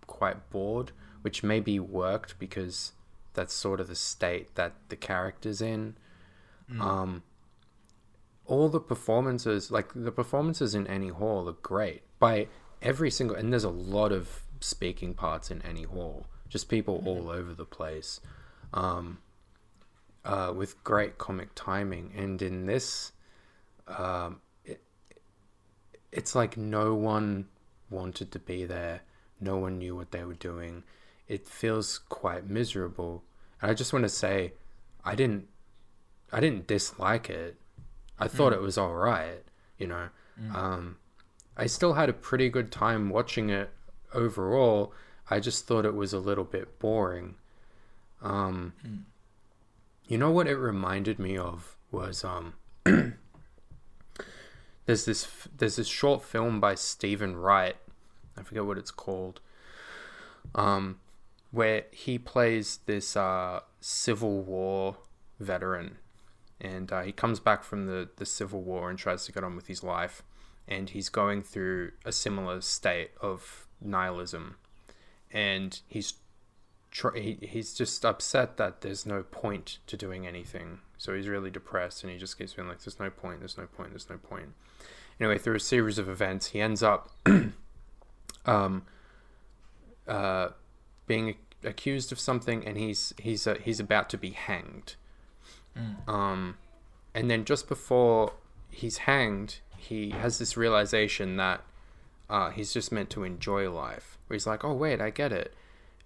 quite 0.08 0.50
bored, 0.50 0.91
which 1.21 1.43
maybe 1.43 1.80
worked 1.80 2.39
because 2.39 2.93
that's 3.34 3.54
sort 3.54 3.80
of 3.80 3.88
the 3.88 3.95
state 3.95 4.56
that 4.56 4.74
the 4.89 4.95
character's 4.95 5.62
in. 5.62 5.95
Um, 6.80 7.24
all 8.52 8.68
the 8.68 8.82
performances, 8.82 9.72
like 9.72 9.88
the 9.96 10.12
performances 10.12 10.76
in 10.76 10.86
Annie 10.88 11.08
Hall, 11.08 11.48
are 11.48 11.54
great 11.54 12.02
by 12.20 12.48
every 12.82 13.10
single. 13.10 13.38
And 13.38 13.54
there's 13.54 13.64
a 13.64 13.70
lot 13.70 14.12
of 14.12 14.42
speaking 14.60 15.14
parts 15.14 15.50
in 15.50 15.62
Annie 15.62 15.84
Hall, 15.84 16.26
just 16.50 16.68
people 16.68 17.02
all 17.06 17.30
over 17.30 17.54
the 17.54 17.66
place, 17.66 18.20
um, 18.74 19.20
uh, 20.26 20.52
with 20.54 20.84
great 20.84 21.18
comic 21.18 21.52
timing. 21.56 22.12
And 22.14 22.42
in 22.42 22.66
this, 22.66 23.14
um, 23.88 24.42
it, 24.66 24.82
it's 26.12 26.36
like 26.36 26.58
no 26.58 26.94
one 26.94 27.48
wanted 27.90 28.34
to 28.34 28.40
be 28.40 28.66
there. 28.66 29.04
No 29.40 29.60
one 29.60 29.78
knew 29.78 29.96
what 29.96 30.12
they 30.12 30.26
were 30.26 30.34
doing. 30.34 30.84
It 31.30 31.48
feels 31.48 32.00
quite 32.00 32.50
miserable. 32.50 33.24
And 33.62 33.72
I 33.72 33.74
just 33.74 33.94
want 33.94 34.04
to 34.04 34.10
say, 34.10 34.52
I 35.06 35.16
didn't, 35.16 35.48
I 36.34 36.42
didn't 36.42 36.68
dislike 36.68 37.30
it. 37.30 37.56
I 38.21 38.27
thought 38.27 38.53
it 38.53 38.62
was 38.62 38.77
all 38.77 38.93
right. 38.93 39.43
You 39.77 39.88
know, 39.88 40.10
um, 40.53 40.97
I 41.57 41.65
still 41.67 41.93
had 41.93 42.10
a 42.10 42.13
pretty 42.13 42.49
good 42.49 42.71
time 42.71 43.10
watching 43.10 43.49
it 43.49 43.69
overall. 44.13 44.93
I 45.29 45.39
just 45.39 45.65
thought 45.67 45.86
it 45.86 45.95
was 45.95 46.13
a 46.13 46.19
little 46.19 46.43
bit 46.43 46.79
boring. 46.79 47.36
Um, 48.21 48.73
You 50.07 50.17
know 50.17 50.31
what 50.31 50.47
it 50.47 50.55
reminded 50.57 51.19
me 51.19 51.38
of 51.38 51.75
was 51.91 52.23
um, 52.23 52.53
there's 54.86 55.05
this 55.05 55.27
there's 55.57 55.75
this 55.77 55.88
short 55.88 56.23
film 56.23 56.60
by 56.60 56.75
Steven 56.75 57.36
Wright. 57.36 57.75
I 58.38 58.43
forget 58.43 58.65
what 58.65 58.77
it's 58.77 58.91
called. 58.91 59.39
Um, 60.55 60.99
where 61.51 61.86
he 61.91 62.17
plays 62.17 62.79
this 62.86 63.15
uh, 63.15 63.62
Civil 63.79 64.41
War 64.41 64.97
veteran, 65.39 65.97
and 66.62 66.91
uh, 66.91 67.02
he 67.02 67.12
comes 67.12 67.39
back 67.39 67.63
from 67.63 67.88
the 67.88 68.10
the 68.15 68.26
Civil 68.26 68.62
War 68.62 68.89
and 68.89 68.97
tries 68.97 69.26
to 69.26 69.32
get 69.32 69.43
on 69.43 69.56
with 69.56 69.67
his 69.67 69.84
life, 69.84 70.21
and 70.67 70.89
he's 70.89 71.10
going 71.10 71.41
through 71.41 71.91
a 72.06 72.12
similar 72.12 72.62
state 72.62 73.12
of 73.19 73.67
nihilism, 73.82 74.56
and 75.32 75.82
he's 75.88 76.13
tr- 76.91 77.17
he, 77.17 77.39
he's 77.41 77.74
just 77.74 78.06
upset 78.06 78.58
that 78.58 78.82
there's 78.82 79.06
no 79.06 79.24
point 79.24 79.80
to 79.88 79.97
doing 79.97 80.28
anything. 80.28 80.80
So 80.97 81.15
he's 81.15 81.28
really 81.28 81.50
depressed, 81.50 82.04
and 82.04 82.12
he 82.12 82.19
just 82.19 82.38
keeps 82.38 82.54
being 82.54 82.67
like, 82.67 82.82
"There's 82.82 83.00
no 83.00 83.10
point. 83.10 83.39
There's 83.39 83.58
no 83.58 83.65
point. 83.65 83.89
There's 83.89 84.10
no 84.10 84.17
point." 84.17 84.54
Anyway, 85.19 85.39
through 85.39 85.56
a 85.56 85.60
series 85.60 85.97
of 85.97 86.08
events, 86.08 86.47
he 86.47 86.62
ends 86.62 86.84
up 86.84 87.10
um, 88.45 88.84
uh, 90.08 90.50
being 91.08 91.36
accused 91.63 92.12
of 92.12 92.19
something, 92.19 92.65
and 92.67 92.78
he's 92.78 93.13
he's 93.17 93.47
uh, 93.47 93.56
he's 93.63 93.80
about 93.80 94.10
to 94.12 94.17
be 94.17 94.30
hanged. 94.30 94.95
Um, 96.07 96.57
and 97.13 97.29
then 97.29 97.45
just 97.45 97.67
before 97.67 98.34
he's 98.69 98.99
hanged, 98.99 99.60
he 99.77 100.12
has 100.12 100.38
this 100.39 100.55
realization 100.55 101.38
that 101.38 101.62
uh, 102.29 102.49
he's 102.51 102.73
just 102.73 102.91
meant 102.91 103.10
to 103.12 103.23
enjoy 103.23 103.69
life. 103.69 104.17
Where 104.27 104.36
he's 104.36 104.47
like, 104.47 104.63
"Oh 104.63 104.73
wait, 104.73 105.01
I 105.01 105.10
get 105.10 105.31
it. 105.31 105.53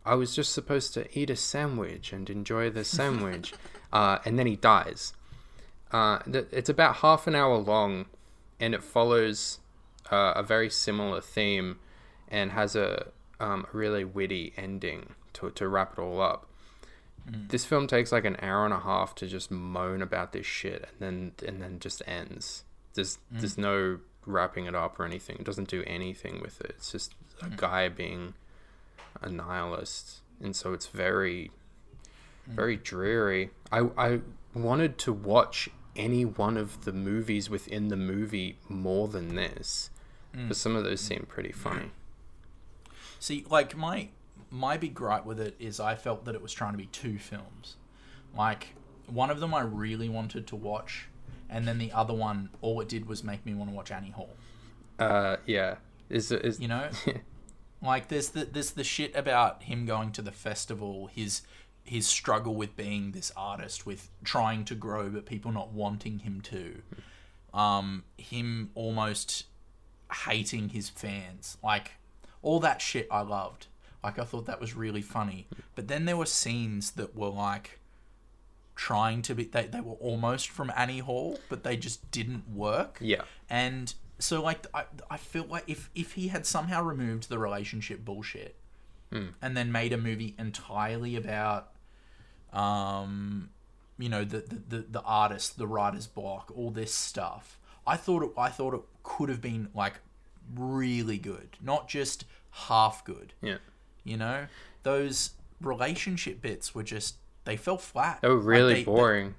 I 0.06 0.15
was 0.15 0.36
just 0.36 0.54
supposed 0.54 0.93
to 0.95 1.08
eat 1.17 1.30
a 1.30 1.36
sandwich 1.36 2.12
and 2.13 2.30
enjoy 2.30 2.69
the 2.69 2.84
sandwich," 2.97 3.54
uh, 3.93 4.19
and 4.25 4.38
then 4.39 4.47
he 4.47 4.56
dies. 4.56 5.13
Uh, 5.91 6.19
th- 6.19 6.47
it's 6.51 6.69
about 6.69 6.97
half 6.97 7.28
an 7.28 7.36
hour 7.36 7.58
long, 7.58 8.06
and 8.60 8.73
it 8.73 8.84
follows 8.84 9.60
uh, 10.12 10.34
a 10.36 10.43
very 10.43 10.69
similar 10.69 11.21
theme, 11.21 11.80
and 12.28 12.51
has 12.51 12.75
a 12.75 13.12
um, 13.39 13.67
really 13.71 14.04
witty 14.04 14.54
ending 14.58 15.13
to 15.34 15.51
to 15.51 15.67
wrap 15.67 15.93
it 15.93 16.01
all 16.01 16.21
up. 16.21 16.47
Mm. 17.30 17.50
This 17.50 17.66
film 17.66 17.88
takes 17.88 18.12
like 18.12 18.26
an 18.26 18.38
hour 18.42 18.66
and 18.66 18.74
a 18.74 18.80
half 18.80 19.16
to 19.16 19.28
just 19.28 19.52
moan 19.52 20.02
about 20.02 20.32
this 20.32 20.46
shit, 20.46 20.90
and 21.00 21.00
then 21.00 21.48
and 21.48 21.62
then 21.62 21.80
just 21.80 22.02
ends. 22.08 22.64
There's 22.94 23.18
mm. 23.34 23.40
there's 23.40 23.58
no 23.58 24.00
wrapping 24.26 24.66
it 24.66 24.76
up 24.76 25.00
or 25.00 25.06
anything. 25.06 25.38
It 25.38 25.46
doesn't 25.46 25.70
do 25.70 25.84
anything 25.86 26.42
with 26.42 26.62
it. 26.62 26.76
It's 26.78 26.92
just 26.92 27.14
a 27.42 27.46
mm. 27.46 27.58
guy 27.58 27.90
being 27.90 28.34
a 29.22 29.30
nihilist, 29.30 30.22
and 30.42 30.56
so 30.56 30.74
it's 30.74 30.88
very 30.88 31.52
very 32.48 32.76
dreary. 32.76 33.50
I 33.72 33.90
I 33.98 34.22
wanted 34.54 34.98
to 35.00 35.14
watch 35.14 35.70
any 35.96 36.26
one 36.26 36.58
of 36.58 36.86
the 36.86 36.92
movies 36.92 37.50
within 37.50 37.88
the 37.88 37.96
movie 37.96 38.58
more 38.68 39.08
than 39.08 39.36
this, 39.36 39.90
but 40.34 40.58
some 40.58 40.76
of 40.76 40.84
those 40.84 41.02
seem 41.02 41.26
pretty 41.28 41.52
funny. 41.52 41.92
See, 43.20 43.46
like 43.50 43.76
my 43.76 44.10
my 44.50 44.78
big 44.78 44.94
gripe 44.94 45.26
with 45.26 45.40
it 45.40 45.56
is 45.60 45.80
I 45.80 45.96
felt 45.96 46.26
that 46.26 46.36
it 46.36 46.42
was 46.42 46.54
trying 46.54 46.74
to 46.74 46.78
be 46.78 46.88
two 46.88 47.18
films. 47.18 47.76
Like 48.36 48.76
one 49.08 49.30
of 49.30 49.40
them 49.40 49.54
I 49.54 49.62
really 49.62 50.10
wanted 50.10 50.48
to 50.48 50.56
watch, 50.56 51.08
and 51.50 51.68
then 51.68 51.78
the 51.78 51.92
other 51.92 52.14
one, 52.14 52.50
all 52.62 52.82
it 52.82 52.90
did 52.90 53.08
was 53.08 53.24
make 53.24 53.46
me 53.46 53.54
want 53.54 53.70
to 53.70 53.76
watch 53.76 53.92
Annie 53.92 54.12
Hall. 54.12 54.36
Uh, 55.00 55.38
yeah. 55.46 55.76
Is 56.10 56.32
is 56.32 56.60
You 56.60 56.68
know, 56.68 56.90
like 57.82 58.10
there's 58.10 58.30
the 58.30 58.46
there's 58.46 58.72
the 58.72 58.84
shit 58.84 59.16
about 59.16 59.64
him 59.64 59.86
going 59.86 60.12
to 60.14 60.22
the 60.22 60.32
festival, 60.32 61.08
his 61.08 61.42
his 61.84 62.08
struggle 62.08 62.56
with 62.56 62.76
being 62.76 63.12
this 63.12 63.32
artist, 63.36 63.86
with 63.86 64.10
trying 64.24 64.66
to 64.66 64.76
grow 64.76 65.10
but 65.10 65.26
people 65.26 65.52
not 65.52 65.72
wanting 65.72 66.20
him 66.20 66.42
to, 66.42 66.82
um, 67.54 68.04
him 68.18 68.70
almost 68.76 69.46
hating 70.26 70.70
his 70.70 70.90
fans, 70.90 71.58
like 71.64 71.94
all 72.42 72.60
that 72.60 72.82
shit 72.82 73.08
I 73.10 73.22
loved. 73.22 73.68
Like 74.06 74.20
I 74.20 74.24
thought 74.24 74.46
that 74.46 74.62
was 74.62 74.76
really 74.76 75.02
funny, 75.02 75.48
but 75.76 75.88
then 75.88 76.06
there 76.06 76.18
were 76.18 76.28
scenes 76.28 76.91
that 76.91 77.15
were 77.15 77.30
like 77.30 77.80
trying 78.76 79.22
to 79.24 79.34
be 79.34 79.46
they, 79.46 79.65
they 79.68 79.82
were 79.82 79.94
almost 80.10 80.50
from 80.50 80.72
Annie 80.76 81.00
Hall, 81.00 81.39
but 81.50 81.63
they 81.63 81.76
just 81.76 82.12
didn't 82.12 82.46
work. 82.50 82.98
yeah. 83.02 83.24
And 83.50 83.94
so 84.20 84.41
like 84.41 84.68
I 84.74 84.84
I 85.10 85.18
feel 85.18 85.46
like 85.46 85.63
if 85.68 85.89
if 85.96 86.13
he 86.13 86.28
had 86.28 86.46
somehow 86.46 86.84
removed 86.84 87.30
the 87.30 87.39
relationship 87.39 88.06
bullshit 88.06 88.56
and 89.41 89.56
then 89.58 89.72
made 89.72 89.94
a 89.94 89.98
movie 89.98 90.36
entirely 90.38 91.15
about 91.15 91.72
um 92.52 93.50
you 93.98 94.10
know 94.10 94.24
the 94.26 94.39
the, 94.39 94.62
the, 94.68 94.86
the 94.98 95.02
artist, 95.02 95.58
the 95.58 95.68
writer's 95.68 96.08
block, 96.08 96.52
all 96.56 96.70
this 96.70 96.94
stuff. 96.94 97.58
I 97.88 97.96
thought 97.98 98.24
it 98.24 98.32
I 98.38 98.50
thought 98.50 98.74
it 98.74 98.82
could 99.04 99.30
have 99.30 99.41
been 99.41 99.70
like 99.74 99.96
really 100.54 101.18
good, 101.18 101.50
not 101.62 101.88
just 101.88 102.26
half 102.52 103.04
good. 103.06 103.34
Yeah. 103.41 103.58
You 104.06 104.15
know? 104.18 104.48
Those 104.84 105.32
relationship 105.60 106.41
bits 106.41 106.74
were 106.74 106.84
just 106.84 107.15
they 107.44 107.58
fell 107.58 107.78
flat. 107.78 108.20
They 108.22 108.30
were 108.30 108.36
Like, 108.38 108.46
really 108.46 108.74
they- 108.76 108.80
they- 108.80 108.86
boring. 108.86 109.36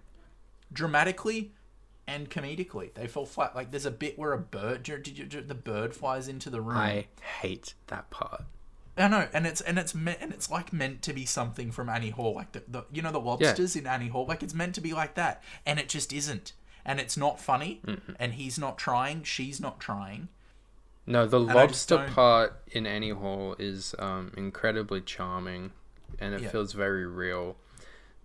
dramatically 0.73 1.53
and 2.07 2.31
comedically. 2.31 2.93
They 2.95 3.07
fell 3.07 3.25
flat. 3.27 3.55
Like 3.57 3.71
there's 3.71 3.87
a 3.87 3.91
bit 3.91 4.19
where 4.19 4.33
a 4.33 4.39
bird, 4.39 4.83
did 4.83 5.19
you, 5.19 5.25
did 5.25 5.49
the 5.49 5.55
bird 5.55 5.95
flies 5.95 6.29
into 6.29 6.51
the 6.51 6.61
room. 6.61 6.77
I 6.77 7.07
hate 7.41 7.75
that 7.89 8.11
part. 8.11 8.45
I 8.99 9.09
know, 9.09 9.29
and 9.35 9.47
it's 9.47 9.61
and 9.61 9.79
it's 9.79 9.95
meant 9.95 10.19
and 10.23 10.33
it's 10.33 10.51
like 10.51 10.73
meant 10.73 11.03
to 11.03 11.13
be 11.13 11.27
something 11.27 11.71
from 11.71 11.89
Annie 11.91 12.11
Hall, 12.11 12.35
like 12.35 12.53
the, 12.53 12.63
the 12.67 12.85
you 12.91 13.03
know 13.03 13.13
the 13.13 13.21
lobsters 13.21 13.77
in 13.77 13.87
Annie 13.87 14.09
Hall, 14.09 14.25
like 14.27 14.43
it's 14.43 14.55
meant 14.55 14.75
to 14.77 14.81
be 14.81 14.95
like 14.95 15.15
that, 15.17 15.43
and 15.67 15.79
it 15.79 15.91
just 15.91 16.15
isn't, 16.15 16.55
and 16.85 16.99
it's 16.99 17.15
not 17.17 17.39
funny, 17.39 17.83
Mm-hmm. 17.87 18.13
and 18.19 18.33
he's 18.35 18.59
not 18.59 18.79
trying, 18.79 19.23
she's 19.23 19.61
not 19.61 19.81
trying. 19.81 20.29
No, 21.07 21.27
the 21.27 21.39
lobster 21.41 22.09
part 22.13 22.55
in 22.73 22.87
Annie 22.87 23.11
Hall 23.11 23.55
is 23.59 23.95
um, 23.99 24.33
incredibly 24.37 25.01
charming, 25.01 25.71
and 26.19 26.35
it 26.35 26.43
Yeah. 26.43 26.49
feels 26.51 26.73
very 26.73 27.07
real. 27.07 27.57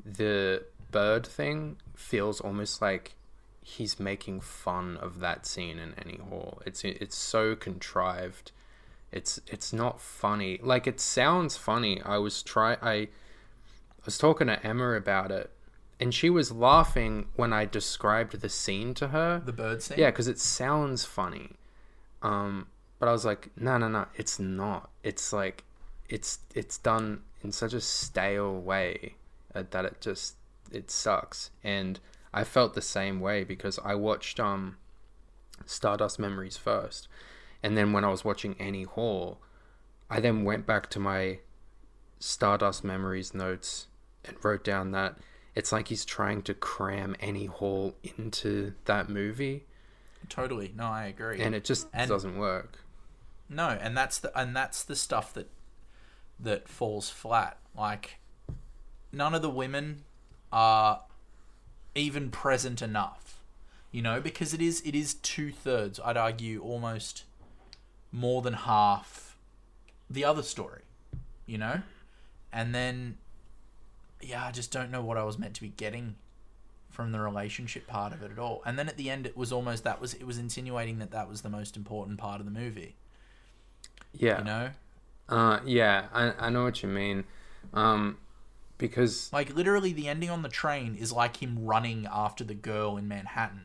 The 0.04 0.64
bird 0.90 1.26
thing 1.28 1.78
feels 1.96 2.42
almost 2.42 2.82
like 2.82 3.16
he's 3.62 4.00
making 4.00 4.42
fun 4.42 4.98
of 4.98 5.20
that 5.20 5.46
scene 5.46 5.78
in 5.78 5.94
Annie 5.94 6.20
Hall. 6.30 6.62
It's 6.66 6.84
it's 6.84 7.16
so 7.16 7.56
contrived. 7.56 8.52
It's 9.12 9.40
it's 9.48 9.72
not 9.72 10.02
funny. 10.02 10.60
Like 10.64 10.88
it 10.88 11.00
sounds 11.00 11.58
funny. 11.58 12.02
I 12.02 12.18
was 12.18 12.42
try 12.42 12.78
I 12.82 13.10
was 14.06 14.18
talking 14.18 14.48
to 14.48 14.66
Emma 14.66 14.94
about 14.94 15.32
it, 15.32 15.52
and 16.00 16.12
she 16.16 16.32
was 16.32 16.52
laughing 16.52 17.28
when 17.36 17.54
I 17.54 17.66
described 17.66 18.42
the 18.42 18.50
scene 18.50 18.96
to 18.96 19.10
her. 19.10 19.40
The 19.46 19.54
bird 19.54 19.84
scene. 19.84 20.00
Yeah, 20.00 20.10
because 20.10 20.28
it 20.28 20.40
sounds 20.40 21.06
funny. 21.06 21.52
Um, 22.24 22.68
but 23.02 23.10
I 23.10 23.12
was 23.12 23.26
like, 23.26 23.50
no, 23.58 23.78
no, 23.80 23.88
no, 23.90 24.06
it's 24.16 24.38
not. 24.40 24.92
It's 25.04 25.34
like, 25.34 25.64
it's 26.08 26.38
it's 26.54 26.78
done 26.78 27.24
in 27.44 27.52
such 27.52 27.74
a 27.74 27.82
stale 27.82 28.54
way 28.62 29.16
uh, 29.56 29.64
that 29.72 29.86
it 29.86 30.00
just 30.02 30.36
it 30.72 30.92
sucks. 30.92 31.50
And 31.64 32.00
I 32.32 32.44
felt 32.44 32.76
the 32.76 32.82
same 32.82 33.20
way 33.20 33.44
because 33.44 33.80
I 33.84 33.96
watched 33.96 34.40
um, 34.40 34.78
Stardust 35.66 36.20
Memories 36.20 36.58
first, 36.58 37.08
and 37.64 37.76
then 37.76 37.92
when 37.92 38.06
I 38.06 38.10
was 38.10 38.24
watching 38.24 38.56
Annie 38.60 38.84
Hall, 38.84 39.40
I 40.10 40.20
then 40.20 40.44
went 40.44 40.68
back 40.68 40.90
to 40.92 41.00
my 41.00 41.40
Stardust 42.20 42.84
Memories 42.84 43.34
notes 43.34 43.88
and 44.24 44.38
wrote 44.44 44.64
down 44.64 44.92
that 44.92 45.16
it's 45.56 45.72
like 45.72 45.88
he's 45.88 46.06
trying 46.06 46.44
to 46.44 46.54
cram 46.54 47.16
Annie 47.20 47.48
Hall 47.48 47.96
into 48.18 48.74
that 48.86 49.10
movie, 49.10 49.66
totally. 50.30 50.72
No, 50.78 50.86
I 50.86 51.06
agree. 51.06 51.42
and 51.42 51.56
it 51.56 51.64
just 51.66 51.88
And- 51.94 52.08
doesn't 52.08 52.38
work. 52.38 52.78
No, 53.52 53.78
and 53.82 53.98
that's 53.98 54.18
the 54.18 54.38
and 54.38 54.56
that's 54.56 54.82
the 54.82 54.96
stuff 54.96 55.34
that 55.34 55.50
that 56.40 56.70
falls 56.70 57.10
flat. 57.10 57.58
Like 57.78 58.18
none 59.12 59.36
of 59.36 59.42
the 59.42 59.50
women 59.50 60.04
are 60.54 61.02
even 61.94 62.32
present 62.32 62.82
enough. 62.82 63.42
You 63.92 64.02
know, 64.02 64.22
because 64.22 64.54
it 64.54 64.62
is 64.62 64.82
it 64.86 64.96
is 64.96 65.16
two 65.16 65.52
thirds, 65.52 66.00
I'd 66.04 66.16
argue 66.16 66.62
almost 66.62 67.26
more 68.10 68.42
than 68.42 68.54
half 68.54 69.36
the 70.10 70.24
other 70.24 70.44
story. 70.44 70.84
You 71.46 71.58
know? 71.58 71.82
And 72.54 72.74
then 72.74 73.18
yeah, 74.22 74.46
I 74.46 74.52
just 74.52 74.72
don't 74.72 74.92
know 74.92 75.02
what 75.02 75.18
I 75.18 75.26
was 75.26 75.38
meant 75.38 75.56
to 75.56 75.62
be 75.62 75.74
getting 75.76 76.16
from 76.90 77.12
the 77.12 77.20
relationship 77.20 77.86
part 77.86 78.14
of 78.14 78.24
it 78.24 78.32
at 78.32 78.40
all. 78.40 78.62
And 78.66 78.80
then 78.80 78.88
at 78.88 78.96
the 78.96 79.10
end 79.10 79.26
it 79.26 79.36
was 79.36 79.52
almost 79.52 79.84
that 79.84 80.00
was 80.00 80.14
it 80.14 80.26
was 80.26 80.38
insinuating 80.38 81.00
that 81.00 81.12
that 81.12 81.28
was 81.28 81.42
the 81.42 81.50
most 81.50 81.76
important 81.76 82.18
part 82.18 82.40
of 82.40 82.46
the 82.46 82.58
movie 82.58 82.96
Yeah, 84.14 84.40
you 84.40 84.44
know? 84.44 84.70
Uh, 85.30 85.60
yeah, 85.66 86.08
I 86.14 86.34
I 86.40 86.50
know 86.50 86.64
what 86.64 86.84
you 86.84 86.90
mean, 86.90 87.24
um, 87.74 88.18
because 88.78 89.32
like 89.32 89.56
literally 89.56 89.94
the 89.94 90.08
ending 90.08 90.30
on 90.30 90.42
the 90.42 90.50
train 90.50 90.96
is 90.96 91.12
like 91.12 91.38
him 91.38 91.66
running 91.66 92.08
after 92.12 92.44
the 92.44 92.54
girl 92.54 92.98
in 92.98 93.08
manhattan. 93.08 93.64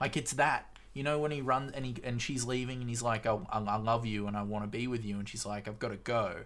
Like 0.00 0.16
it's 0.16 0.32
that. 0.32 0.66
You 0.92 1.02
know 1.02 1.18
when 1.18 1.30
he 1.30 1.40
runs 1.40 1.72
and 1.72 1.86
he 1.86 1.96
and 2.04 2.20
she's 2.20 2.44
leaving 2.44 2.80
and 2.80 2.88
he's 2.88 3.00
like 3.00 3.24
oh, 3.24 3.46
I, 3.50 3.60
I 3.60 3.76
love 3.76 4.04
you 4.04 4.26
and 4.26 4.36
i 4.36 4.42
want 4.42 4.64
to 4.64 4.68
be 4.68 4.86
with 4.86 5.06
you 5.06 5.18
and 5.18 5.26
she's 5.26 5.46
like 5.46 5.66
i've 5.66 5.78
got 5.78 5.88
to 5.88 5.96
go. 5.96 6.40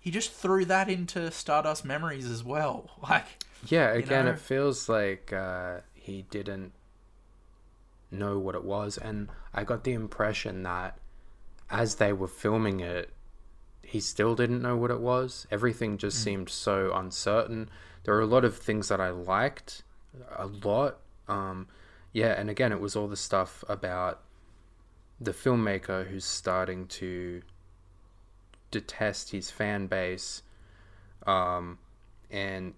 He 0.00 0.10
just 0.10 0.32
threw 0.32 0.66
that 0.66 0.90
into 0.90 1.30
stardust 1.30 1.84
memories 1.84 2.26
as 2.26 2.44
well. 2.44 2.90
Like 3.08 3.24
yeah, 3.66 3.92
again, 3.92 4.26
know? 4.26 4.32
it 4.32 4.38
feels 4.38 4.88
like 4.88 5.32
uh, 5.32 5.78
he 5.94 6.22
didn't 6.30 6.72
know 8.10 8.38
what 8.38 8.54
it 8.54 8.64
was, 8.64 8.98
and 8.98 9.28
I 9.52 9.64
got 9.64 9.84
the 9.84 9.92
impression 9.94 10.62
that 10.62 10.98
as 11.70 11.96
they 11.96 12.12
were 12.12 12.28
filming 12.28 12.80
it, 12.80 13.10
he 13.82 14.00
still 14.00 14.34
didn't 14.34 14.62
know 14.62 14.76
what 14.76 14.90
it 14.90 15.00
was. 15.00 15.46
Everything 15.50 15.96
just 15.96 16.22
seemed 16.22 16.48
so 16.48 16.92
uncertain. 16.94 17.70
There 18.04 18.14
were 18.14 18.20
a 18.20 18.26
lot 18.26 18.44
of 18.44 18.56
things 18.58 18.88
that 18.88 19.00
I 19.00 19.10
liked 19.10 19.82
a 20.36 20.46
lot. 20.46 20.98
Um, 21.26 21.68
yeah, 22.12 22.38
and 22.38 22.50
again, 22.50 22.72
it 22.72 22.80
was 22.80 22.96
all 22.96 23.08
the 23.08 23.16
stuff 23.16 23.64
about 23.68 24.20
the 25.20 25.32
filmmaker 25.32 26.06
who's 26.06 26.24
starting 26.24 26.86
to 26.86 27.42
detest 28.70 29.30
his 29.30 29.50
fan 29.50 29.86
base, 29.86 30.42
um, 31.26 31.78
and 32.30 32.74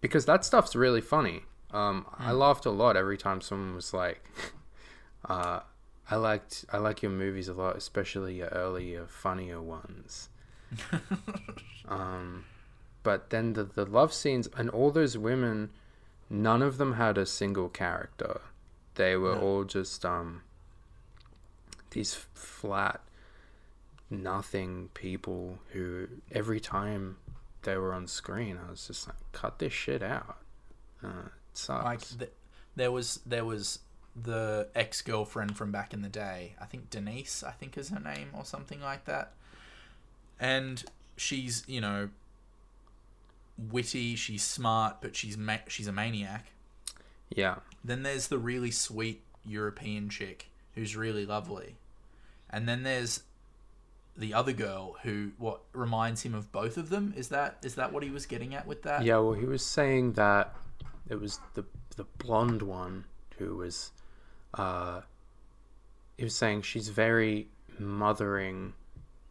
because 0.00 0.26
that 0.26 0.44
stuff's 0.44 0.76
really 0.76 1.00
funny. 1.00 1.42
Um, 1.72 2.06
I 2.18 2.32
laughed 2.32 2.66
a 2.66 2.70
lot 2.70 2.96
every 2.96 3.16
time 3.16 3.40
someone 3.40 3.74
was 3.74 3.92
like, 3.92 4.30
uh, 5.28 5.60
"I 6.10 6.16
liked 6.16 6.64
I 6.72 6.78
like 6.78 7.02
your 7.02 7.12
movies 7.12 7.48
a 7.48 7.54
lot, 7.54 7.76
especially 7.76 8.34
your 8.36 8.48
earlier, 8.48 9.06
funnier 9.06 9.60
ones." 9.60 10.28
um, 11.88 12.44
but 13.02 13.30
then 13.30 13.52
the 13.54 13.64
the 13.64 13.84
love 13.84 14.12
scenes 14.12 14.48
and 14.56 14.70
all 14.70 14.90
those 14.90 15.16
women, 15.18 15.70
none 16.30 16.62
of 16.62 16.78
them 16.78 16.94
had 16.94 17.18
a 17.18 17.26
single 17.26 17.68
character. 17.68 18.40
They 18.96 19.16
were 19.16 19.34
No. 19.34 19.40
all 19.40 19.64
just 19.64 20.04
um 20.04 20.42
these 21.90 22.14
flat 22.34 23.00
nothing 24.10 24.90
people 24.94 25.58
who 25.72 26.08
every 26.30 26.60
time 26.60 27.16
they 27.62 27.76
were 27.76 27.92
on 27.94 28.06
screen 28.06 28.58
I 28.66 28.70
was 28.70 28.86
just 28.86 29.08
like 29.08 29.16
cut 29.32 29.58
this 29.58 29.72
shit 29.72 30.02
out. 30.02 30.38
Uh, 31.02 31.26
it 31.26 31.58
sucks. 31.58 31.84
like 31.84 32.18
th- 32.18 32.32
there 32.76 32.92
was 32.92 33.20
there 33.26 33.44
was 33.44 33.80
the 34.20 34.68
ex-girlfriend 34.74 35.56
from 35.56 35.72
back 35.72 35.92
in 35.92 36.02
the 36.02 36.08
day. 36.08 36.54
I 36.60 36.66
think 36.66 36.90
denise 36.90 37.42
i 37.42 37.50
think 37.50 37.76
is 37.76 37.88
her 37.88 38.00
name 38.00 38.28
or 38.32 38.44
something 38.44 38.80
like 38.80 39.04
that. 39.06 39.32
And 40.38 40.84
she's 41.16 41.64
you 41.66 41.80
know 41.80 42.08
witty 43.56 44.16
she's 44.16 44.42
smart 44.42 44.96
but 45.00 45.14
she's 45.14 45.36
ma- 45.38 45.58
she's 45.68 45.86
a 45.86 45.92
maniac. 45.92 46.46
Yeah. 47.34 47.56
then 47.84 48.02
there's 48.02 48.28
the 48.28 48.38
really 48.38 48.70
sweet 48.70 49.22
european 49.44 50.08
chick 50.08 50.48
who's 50.74 50.96
really 50.96 51.26
lovely. 51.26 51.76
And 52.50 52.68
then 52.68 52.82
there's 52.84 53.22
the 54.16 54.32
other 54.32 54.52
girl 54.52 54.96
who 55.02 55.32
what 55.38 55.60
reminds 55.72 56.22
him 56.22 56.34
of 56.34 56.52
both 56.52 56.76
of 56.76 56.88
them? 56.88 57.14
Is 57.16 57.28
that 57.28 57.58
is 57.62 57.74
that 57.74 57.92
what 57.92 58.02
he 58.02 58.10
was 58.10 58.26
getting 58.26 58.54
at 58.54 58.66
with 58.66 58.82
that? 58.82 59.02
Yeah, 59.02 59.18
well 59.18 59.32
he 59.32 59.46
was 59.46 59.64
saying 59.64 60.12
that 60.12 60.54
it 61.08 61.20
was 61.20 61.40
the 61.54 61.64
the 61.96 62.04
blonde 62.18 62.62
one 62.62 63.04
who 63.38 63.56
was 63.56 63.90
uh 64.54 65.00
he 66.16 66.24
was 66.24 66.34
saying 66.34 66.62
she's 66.62 66.88
very 66.90 67.48
mothering 67.78 68.72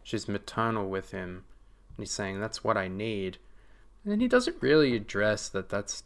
she's 0.04 0.28
maternal 0.28 0.90
with 0.90 1.12
him 1.12 1.46
and 1.96 1.98
he's 2.00 2.12
saying 2.12 2.40
that's 2.42 2.64
what 2.64 2.76
I 2.76 2.88
need. 2.88 3.38
And 4.04 4.12
then 4.12 4.20
he 4.20 4.28
doesn't 4.28 4.58
really 4.62 4.96
address 4.96 5.48
that 5.50 5.70
that's 5.70 6.04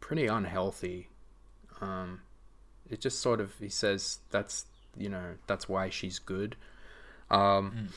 pretty 0.00 0.26
unhealthy. 0.26 1.08
Um, 1.80 2.22
it 2.90 3.00
just 3.00 3.20
sort 3.20 3.40
of 3.40 3.52
he 3.60 3.68
says 3.68 4.18
that's 4.30 4.66
you 4.96 5.08
know 5.08 5.34
that's 5.46 5.68
why 5.68 5.90
she's 5.90 6.18
good. 6.18 6.56
Um, 7.30 7.70
Mm. 7.72 7.88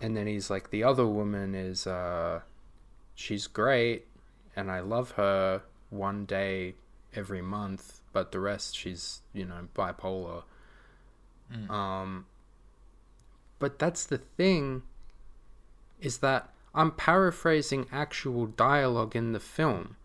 and 0.00 0.16
then 0.16 0.26
he's 0.26 0.48
like 0.48 0.70
the 0.70 0.84
other 0.84 1.06
woman 1.06 1.54
is 1.54 1.86
uh, 1.86 2.40
she's 3.14 3.46
great 3.48 4.06
and 4.56 4.70
I 4.70 4.80
love 4.80 5.10
her 5.12 5.62
one 5.90 6.24
day 6.24 6.74
every 7.14 7.42
month, 7.42 8.00
but 8.12 8.32
the 8.32 8.40
rest 8.40 8.76
she's 8.76 9.20
you 9.32 9.44
know 9.44 9.68
bipolar. 9.74 10.42
Mm. 11.52 11.70
Um, 11.70 12.26
but 13.58 13.78
that's 13.78 14.04
the 14.04 14.18
thing 14.18 14.82
is 16.00 16.18
that 16.18 16.50
I'm 16.74 16.92
paraphrasing 16.92 17.86
actual 17.90 18.46
dialogue 18.46 19.16
in 19.16 19.32
the 19.32 19.40
film. 19.40 19.96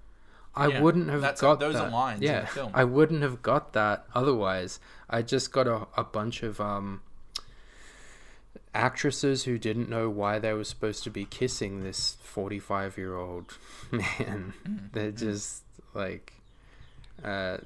I 0.55 0.67
Yeah, 0.67 0.81
wouldn't 0.81 1.09
have 1.09 1.37
got 1.39 1.59
those 1.59 1.75
are 1.75 1.85
that. 1.85 1.91
lines 1.91 2.21
in 2.21 2.27
yeah, 2.27 2.41
the 2.41 2.47
film. 2.47 2.71
I 2.73 2.83
wouldn't 2.83 3.21
have 3.23 3.41
got 3.41 3.73
that 3.73 4.05
otherwise. 4.15 4.79
I 5.09 5.21
just 5.21 5.51
got 5.51 5.67
a, 5.67 5.87
a 5.97 6.03
bunch 6.03 6.43
of 6.43 6.61
um 6.61 7.01
actresses 8.73 9.43
who 9.43 9.57
didn't 9.57 9.89
know 9.89 10.09
why 10.09 10.39
they 10.39 10.53
were 10.53 10.63
supposed 10.63 11.03
to 11.03 11.09
be 11.09 11.25
kissing 11.25 11.83
this 11.83 12.17
45 12.23 12.97
year 12.97 13.15
old 13.15 13.57
man. 13.91 14.53
Mm. 14.67 14.91
They're 14.93 15.11
just 15.11 15.63
like 15.93 16.33
uh 17.23 17.57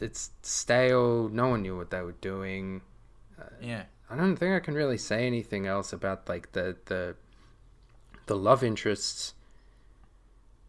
it's 0.00 0.30
stale. 0.42 1.28
No 1.28 1.48
one 1.48 1.62
knew 1.62 1.76
what 1.76 1.90
they 1.90 2.00
were 2.00 2.12
doing. 2.12 2.80
Yeah. 3.60 3.84
I 4.08 4.16
don't 4.16 4.36
think 4.36 4.54
I 4.54 4.60
can 4.60 4.74
really 4.74 4.98
say 4.98 5.26
anything 5.26 5.66
else 5.66 5.92
about 5.92 6.28
like 6.28 6.52
the 6.52 6.76
the 6.86 7.16
the 8.26 8.36
love 8.36 8.62
interests 8.64 9.34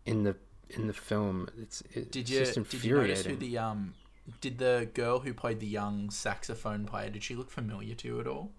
in 0.06 0.24
the 0.24 0.36
in 0.70 0.88
the 0.88 0.94
film. 0.94 1.50
It's, 1.62 1.82
it's 1.94 2.12
Did 2.12 2.30
you 2.30 2.40
just 2.40 2.54
did 2.56 2.84
you 2.84 2.96
notice 2.96 3.26
who 3.26 3.36
the 3.36 3.58
um 3.58 3.94
did 4.40 4.58
the 4.58 4.90
girl 4.94 5.20
who 5.20 5.34
played 5.34 5.60
the 5.60 5.68
young 5.68 6.10
saxophone 6.10 6.86
player 6.86 7.10
did 7.10 7.24
she 7.24 7.36
look 7.36 7.50
familiar 7.50 7.96
to 7.96 8.08
you 8.08 8.20
at 8.20 8.28
all? 8.28 8.52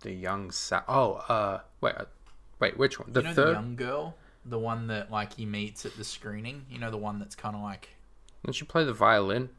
the 0.00 0.12
young 0.12 0.50
sa- 0.50 0.84
oh 0.86 1.14
uh 1.28 1.60
wait 1.80 1.94
uh, 1.96 2.04
wait 2.60 2.78
which 2.78 3.00
one 3.00 3.12
the 3.12 3.20
you 3.20 3.26
know 3.26 3.34
third 3.34 3.48
the 3.48 3.52
young 3.52 3.76
girl, 3.76 4.14
the 4.44 4.58
one 4.58 4.86
that 4.86 5.10
like 5.10 5.34
he 5.34 5.44
meets 5.44 5.84
at 5.84 5.96
the 5.96 6.04
screening. 6.04 6.64
You 6.70 6.78
know 6.78 6.90
the 6.90 6.96
one 6.96 7.18
that's 7.18 7.34
kind 7.34 7.56
of 7.56 7.62
like 7.62 7.88
didn't 8.44 8.56
she 8.56 8.64
play 8.64 8.84
the 8.84 8.92
violin 8.92 9.50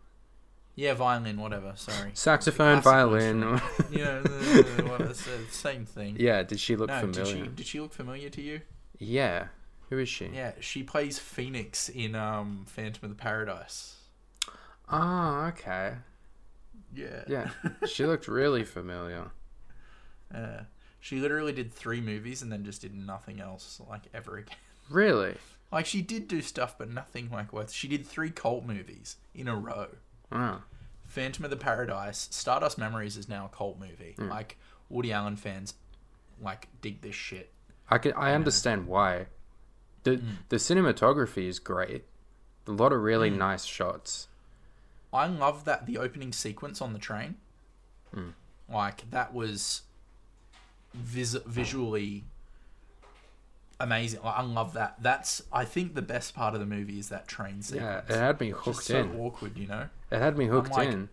yeah 0.75 0.93
violin 0.93 1.39
whatever. 1.41 1.73
Sorry, 1.75 2.11
saxophone 2.13 2.81
violin 2.81 3.41
know 3.41 3.59
the, 3.91 5.45
same 5.49 5.85
thing. 5.85 6.15
yeah 6.19 6.43
did 6.43 6.59
she 6.59 6.75
look 6.75 6.87
no, 6.89 7.01
did 7.01 7.15
familiar 7.15 7.45
she 7.45 7.49
did 7.51 7.65
she 7.65 7.79
look 7.79 7.93
familiar 7.93 8.29
to 8.29 8.41
you? 8.41 8.61
yeah 8.97 9.47
who 9.89 9.97
is 9.97 10.07
she 10.07 10.27
Yeah, 10.27 10.51
she 10.59 10.83
plays 10.83 11.17
Phoenix 11.19 11.89
in 11.89 12.15
um 12.15 12.65
Phantom 12.67 13.03
of 13.05 13.09
the 13.09 13.21
Paradise. 13.21 13.95
oh 14.89 15.45
okay 15.49 15.95
Yeah. 16.93 17.23
yeah 17.27 17.49
she 17.87 18.05
looked 18.05 18.27
really 18.27 18.63
familiar 18.63 19.31
Uh, 20.33 20.61
she 20.99 21.19
literally 21.19 21.53
did 21.53 21.73
three 21.73 22.01
movies 22.01 22.41
and 22.41 22.51
then 22.51 22.63
just 22.63 22.81
did 22.81 22.93
nothing 22.93 23.39
else 23.41 23.81
like 23.89 24.03
ever 24.13 24.37
again. 24.37 24.55
Really 24.89 25.35
Like 25.71 25.85
she 25.85 26.01
did 26.01 26.27
do 26.27 26.41
stuff, 26.41 26.77
but 26.77 26.89
nothing 26.89 27.29
like 27.31 27.53
worth. 27.53 27.71
She 27.71 27.87
did 27.87 28.05
three 28.05 28.31
cult 28.31 28.65
movies 28.65 29.17
in 29.35 29.47
a 29.47 29.55
row. 29.55 29.87
oh 30.31 30.61
Phantom 31.05 31.43
of 31.45 31.49
the 31.51 31.57
Paradise, 31.57 32.27
Stardust 32.31 32.77
Memories 32.77 33.17
is 33.17 33.27
now 33.27 33.45
a 33.51 33.55
cult 33.55 33.79
movie. 33.79 34.13
Hmm. 34.17 34.29
Like 34.29 34.57
Woody 34.89 35.11
Allen 35.11 35.35
fans, 35.37 35.73
like 36.41 36.67
dig 36.81 37.01
this 37.01 37.15
shit. 37.15 37.51
I 37.89 37.97
can 37.97 38.13
I 38.13 38.33
understand 38.33 38.87
why 38.87 39.27
the 40.03 40.17
Mm. 40.17 40.35
the 40.49 40.55
cinematography 40.57 41.47
is 41.47 41.59
great 41.59 42.05
a 42.67 42.71
lot 42.71 42.93
of 42.93 43.01
really 43.01 43.29
Mm. 43.31 43.37
nice 43.37 43.65
shots 43.65 44.27
I 45.11 45.25
love 45.25 45.65
that 45.65 45.87
the 45.87 45.97
opening 45.97 46.31
sequence 46.31 46.81
on 46.81 46.93
the 46.93 46.99
train. 46.99 47.35
Hmm. 48.13 48.29
Like 48.71 49.09
that 49.09 49.33
was 49.33 49.81
vis- 50.93 51.33
visually 51.45 52.25
amazing. 53.79 54.19
I 54.23 54.41
love 54.41 54.73
that. 54.73 54.95
That's 55.01 55.41
I 55.51 55.65
think 55.65 55.95
the 55.95 56.01
best 56.01 56.33
part 56.35 56.53
of 56.53 56.59
the 56.59 56.65
movie 56.65 56.99
is 56.99 57.09
that 57.09 57.27
train 57.27 57.61
scene. 57.61 57.81
yeah 57.81 58.01
it 58.09 58.15
had 58.15 58.39
me 58.39 58.49
hooked 58.49 58.65
just 58.65 58.87
so 58.87 58.99
in 58.99 59.15
awkward, 59.19 59.57
you 59.57 59.67
know. 59.67 59.87
it 60.11 60.19
had 60.19 60.37
me 60.37 60.47
hooked 60.47 60.71
like- 60.71 60.89
in 60.89 61.09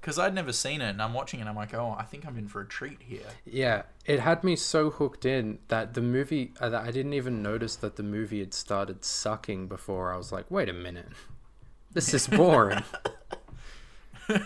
Because 0.00 0.18
I'd 0.18 0.34
never 0.34 0.52
seen 0.52 0.80
it, 0.80 0.90
and 0.90 1.02
I'm 1.02 1.12
watching 1.14 1.40
it. 1.40 1.46
I'm 1.46 1.56
like, 1.56 1.74
oh, 1.74 1.96
I 1.98 2.04
think 2.04 2.24
I'm 2.26 2.38
in 2.38 2.46
for 2.48 2.60
a 2.60 2.66
treat 2.66 2.98
here. 3.02 3.26
Yeah, 3.44 3.82
it 4.04 4.20
had 4.20 4.44
me 4.44 4.54
so 4.54 4.90
hooked 4.90 5.24
in 5.24 5.58
that 5.68 5.94
the 5.94 6.00
movie, 6.00 6.52
uh, 6.60 6.68
that 6.68 6.82
I 6.84 6.90
didn't 6.92 7.14
even 7.14 7.42
notice 7.42 7.74
that 7.76 7.96
the 7.96 8.02
movie 8.04 8.38
had 8.38 8.54
started 8.54 9.04
sucking 9.04 9.66
before 9.66 10.12
I 10.12 10.16
was 10.16 10.30
like, 10.30 10.48
wait 10.50 10.68
a 10.68 10.72
minute. 10.72 11.08
This 11.92 12.14
is 12.14 12.28
boring. 12.40 12.82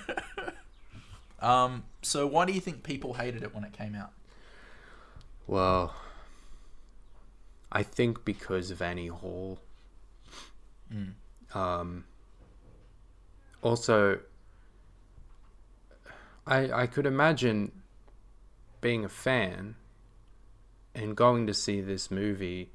Um, 1.41 1.85
so 2.03 2.27
why 2.27 2.45
do 2.45 2.53
you 2.53 2.61
think 2.61 2.83
people 2.83 3.15
hated 3.15 3.43
it 3.43 3.55
when 3.55 3.65
it 3.65 3.73
came 3.73 3.95
out? 3.95 4.13
well, 5.47 5.95
I 7.73 7.83
think 7.83 8.25
because 8.25 8.71
of 8.71 8.83
Annie 8.83 9.07
Hall. 9.07 9.59
Mm. 10.93 11.13
Um, 11.55 12.05
also, 13.63 14.21
I 16.47 16.73
I 16.73 16.87
could 16.87 17.07
imagine 17.07 17.73
being 18.81 19.05
a 19.05 19.09
fan 19.09 19.77
and 20.95 21.17
going 21.17 21.47
to 21.47 21.55
see 21.55 21.81
this 21.81 22.11
movie 22.11 22.71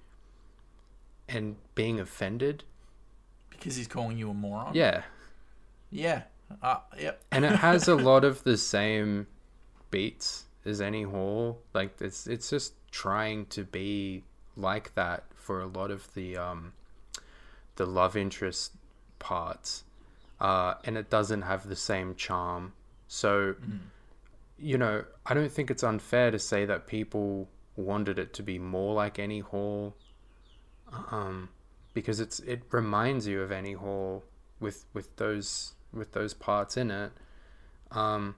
and 1.27 1.55
being 1.73 1.99
offended. 1.99 2.63
Because 3.49 3.75
he's 3.75 3.87
calling 3.87 4.17
you 4.17 4.29
a 4.29 4.33
moron. 4.33 4.73
Yeah, 4.73 5.03
Yeah. 5.89 6.23
Uh, 6.61 6.77
yep. 6.99 7.23
and 7.31 7.43
it 7.43 7.55
has 7.55 7.87
a 7.87 7.95
lot 8.11 8.23
of 8.23 8.43
the 8.43 8.55
same 8.55 9.25
beats 9.89 10.45
as 10.63 10.79
Annie 10.79 11.01
Hall 11.03 11.59
like 11.73 11.95
it's 11.99 12.27
it's 12.27 12.49
just 12.51 12.73
trying 12.91 13.47
to 13.47 13.63
be 13.63 14.23
like 14.55 14.93
that 14.95 15.23
for 15.35 15.61
a 15.61 15.65
lot 15.67 15.91
of 15.91 16.13
the 16.13 16.37
um 16.37 16.73
the 17.75 17.85
love 17.85 18.15
interest 18.15 18.73
parts 19.19 19.83
uh 20.39 20.75
and 20.83 20.97
it 20.97 21.09
doesn't 21.09 21.43
have 21.43 21.67
the 21.67 21.75
same 21.75 22.15
charm 22.15 22.73
so 23.07 23.53
Mm. 23.53 23.79
you 24.57 24.77
know 24.77 25.03
i 25.25 25.33
don't 25.33 25.51
think 25.51 25.69
it's 25.69 25.83
unfair 25.83 26.31
to 26.31 26.39
say 26.39 26.65
that 26.65 26.87
people 26.87 27.47
wanted 27.75 28.17
it 28.17 28.33
to 28.33 28.43
be 28.43 28.57
more 28.57 28.93
like 28.93 29.19
Annie 29.19 29.39
Hall 29.41 29.95
um 31.11 31.49
because 31.93 32.19
it's 32.21 32.39
it 32.39 32.61
reminds 32.71 33.27
you 33.27 33.41
of 33.41 33.51
Annie 33.51 33.73
Hall 33.73 34.23
with 34.59 34.85
with 34.93 35.13
those 35.17 35.73
with 35.93 36.13
those 36.13 36.33
parts 36.33 36.77
in 36.77 36.89
it 36.91 37.11
um 37.91 38.35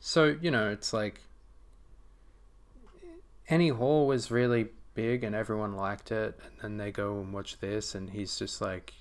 so 0.00 0.36
you 0.40 0.50
know 0.50 0.70
it's 0.70 0.92
like 0.92 1.20
Annie 3.52 3.68
Hall 3.68 4.06
was 4.06 4.30
really 4.30 4.68
big 4.94 5.22
and 5.24 5.34
everyone 5.34 5.76
liked 5.76 6.10
it 6.10 6.40
and 6.42 6.52
then 6.62 6.76
they 6.78 6.90
go 6.90 7.20
and 7.20 7.34
watch 7.34 7.58
this 7.58 7.94
and 7.94 8.08
he's 8.08 8.38
just 8.38 8.62
like 8.62 8.94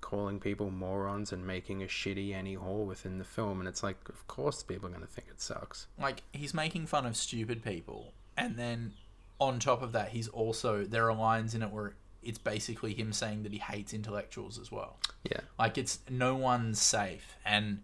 calling 0.00 0.40
people 0.40 0.70
morons 0.70 1.30
and 1.30 1.46
making 1.46 1.82
a 1.82 1.86
shitty 1.86 2.32
Annie 2.32 2.54
Hall 2.54 2.86
within 2.86 3.18
the 3.18 3.24
film 3.24 3.58
and 3.58 3.68
it's 3.68 3.82
like 3.82 3.96
of 4.08 4.26
course 4.26 4.62
people 4.62 4.86
are 4.88 4.92
going 4.92 5.02
to 5.02 5.06
think 5.06 5.28
it 5.28 5.42
sucks 5.42 5.88
Like 6.00 6.22
he's 6.32 6.54
making 6.54 6.86
fun 6.86 7.04
of 7.04 7.18
stupid 7.18 7.62
people, 7.62 8.14
and 8.34 8.56
then 8.56 8.94
on 9.38 9.58
top 9.58 9.82
of 9.82 9.92
that, 9.92 10.08
he's 10.08 10.28
also 10.28 10.84
there 10.84 11.10
are 11.10 11.14
lines 11.14 11.54
in 11.54 11.62
it 11.62 11.70
where 11.70 11.92
it's 12.22 12.38
basically 12.38 12.94
him 12.94 13.12
saying 13.12 13.42
that 13.42 13.52
he 13.52 13.58
hates 13.58 13.92
intellectuals 13.92 14.58
as 14.58 14.72
well. 14.72 14.96
yeah 15.24 15.40
Like 15.58 15.76
it's 15.76 15.98
no 16.08 16.34
one's 16.34 16.80
safe, 16.80 17.36
and 17.44 17.82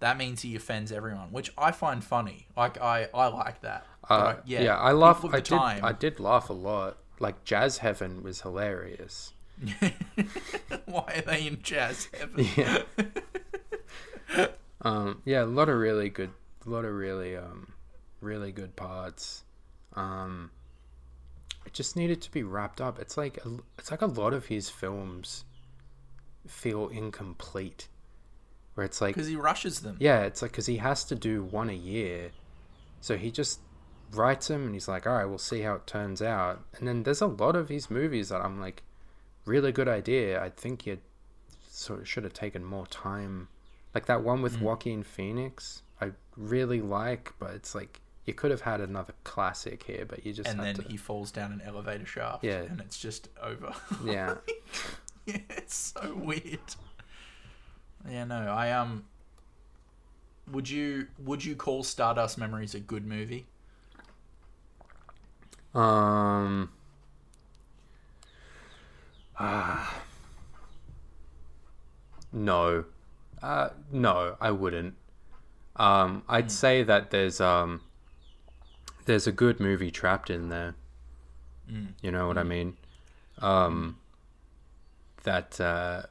that 0.00 0.16
means 0.18 0.42
he 0.42 0.56
offends 0.56 0.90
everyone, 0.92 1.30
which 1.30 1.52
I 1.56 1.72
find 1.72 2.02
funny. 2.02 2.46
Like 2.56 2.80
I, 2.80 3.08
I 3.14 3.28
like 3.28 3.60
that. 3.62 3.86
Uh, 4.08 4.14
I- 4.14 4.36
yeah, 4.44 4.76
i 4.76 4.90
laugh 4.92 5.24
i 5.24 5.28
the 5.28 5.36
did 5.40 5.44
time- 5.56 5.84
i 5.84 5.92
did 5.92 6.18
laugh 6.18 6.50
a 6.50 6.52
lot 6.52 6.96
like 7.20 7.44
jazz 7.44 7.78
heaven 7.78 8.22
was 8.24 8.40
hilarious 8.40 9.32
Why 10.86 11.12
are 11.16 11.20
they 11.22 11.46
in 11.46 11.62
jazz 11.62 12.08
heaven? 12.12 12.44
Yeah. 14.36 14.46
um 14.82 15.20
yeah 15.24 15.42
a 15.42 15.44
lot 15.44 15.68
of 15.68 15.76
really 15.76 16.08
good 16.08 16.30
a 16.66 16.70
lot 16.70 16.84
of 16.84 16.92
really 16.94 17.36
um 17.36 17.72
really 18.20 18.52
good 18.52 18.74
parts 18.76 19.44
um 19.94 20.50
it 21.66 21.72
just 21.72 21.94
needed 21.96 22.20
to 22.22 22.30
be 22.32 22.42
wrapped 22.42 22.80
up 22.80 22.98
it's 22.98 23.16
like 23.16 23.36
a, 23.44 23.50
it's 23.78 23.90
like 23.90 24.02
a 24.02 24.06
lot 24.06 24.32
of 24.32 24.46
his 24.46 24.70
films 24.70 25.44
feel 26.46 26.88
incomplete 26.88 27.88
where 28.74 28.84
it's 28.86 29.00
like 29.00 29.14
Because 29.14 29.28
he 29.28 29.36
rushes 29.36 29.80
them. 29.80 29.96
yeah 30.00 30.20
it's 30.22 30.42
like 30.42 30.50
because 30.52 30.66
he 30.66 30.76
has 30.78 31.04
to 31.04 31.14
do 31.14 31.42
one 31.42 31.68
a 31.70 31.74
year 31.74 32.30
so 33.00 33.16
he 33.16 33.30
just 33.30 33.60
writes 34.12 34.48
them 34.48 34.64
and 34.66 34.74
he's 34.74 34.88
like 34.88 35.06
all 35.06 35.14
right 35.14 35.24
we'll 35.24 35.38
see 35.38 35.60
how 35.62 35.74
it 35.74 35.86
turns 35.86 36.20
out 36.22 36.62
and 36.78 36.86
then 36.88 37.02
there's 37.04 37.20
a 37.20 37.26
lot 37.26 37.54
of 37.56 37.68
his 37.68 37.90
movies 37.90 38.28
that 38.30 38.40
i'm 38.40 38.60
like 38.60 38.82
really 39.44 39.70
good 39.72 39.88
idea 39.88 40.42
i 40.42 40.48
think 40.48 40.86
you 40.86 40.98
sort 41.68 42.00
of 42.00 42.08
should 42.08 42.24
have 42.24 42.32
taken 42.32 42.64
more 42.64 42.86
time 42.88 43.48
like 43.94 44.06
that 44.06 44.22
one 44.22 44.42
with 44.42 44.56
Mm. 44.58 44.62
joaquin 44.62 45.02
phoenix 45.02 45.82
i 46.00 46.10
really 46.36 46.80
like 46.80 47.32
but 47.38 47.52
it's 47.52 47.74
like 47.74 48.00
you 48.26 48.34
could 48.34 48.50
have 48.50 48.60
had 48.62 48.80
another 48.80 49.14
classic 49.24 49.82
here 49.84 50.04
but 50.06 50.24
you 50.26 50.32
just 50.32 50.48
and 50.48 50.60
then 50.60 50.74
to 50.74 50.82
he 50.82 50.96
falls 50.96 51.30
down 51.32 51.52
an 51.52 51.60
elevator 51.64 52.04
shaft. 52.06 52.44
Yeah. 52.44 52.60
And 52.62 52.80
it's 52.80 52.98
just 52.98 53.28
over. 53.42 53.72
yeah 54.04 54.34
yeah, 55.26 55.38
it's 55.50 55.74
so 55.96 56.14
weird. 56.14 56.60
Yeah, 58.08 58.24
no, 58.24 58.36
I 58.36 58.72
um. 58.72 59.04
Would 60.50 60.68
you 60.68 61.06
would 61.18 61.44
you 61.44 61.54
call 61.54 61.82
Stardust 61.82 62.38
Memories 62.38 62.74
a 62.74 62.80
good 62.80 63.06
movie? 63.06 63.46
Um. 65.74 66.70
Ah. 69.38 70.02
no. 72.32 72.84
Uh, 73.42 73.70
no, 73.90 74.36
I 74.40 74.50
wouldn't. 74.50 74.94
Um, 75.76 76.24
I'd 76.28 76.52
say 76.52 76.82
that 76.82 77.10
there's 77.10 77.40
um, 77.40 77.80
there's 79.06 79.26
a 79.26 79.32
good 79.32 79.60
movie 79.60 79.90
trapped 79.90 80.28
in 80.28 80.50
there. 80.50 80.74
Mm. 81.70 81.94
You 82.02 82.10
know 82.10 82.26
what 82.26 82.36
I 82.36 82.42
mean? 82.42 82.76
Um, 83.38 83.96
that 85.22 85.58
uh, 85.60 86.02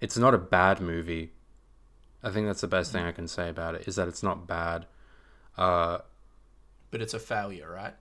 it's 0.00 0.16
not 0.16 0.34
a 0.34 0.38
bad 0.38 0.80
movie. 0.80 1.32
I 2.22 2.30
think 2.30 2.46
that's 2.46 2.60
the 2.60 2.68
best 2.68 2.92
thing 2.92 3.04
I 3.04 3.12
can 3.12 3.28
say 3.28 3.48
about 3.48 3.74
it 3.74 3.88
is 3.88 3.96
that 3.96 4.08
it's 4.08 4.22
not 4.22 4.46
bad. 4.46 4.86
Uh, 5.56 5.98
But 6.90 7.00
it's 7.02 7.14
a 7.14 7.18
failure, 7.18 7.70
right? 7.70 7.94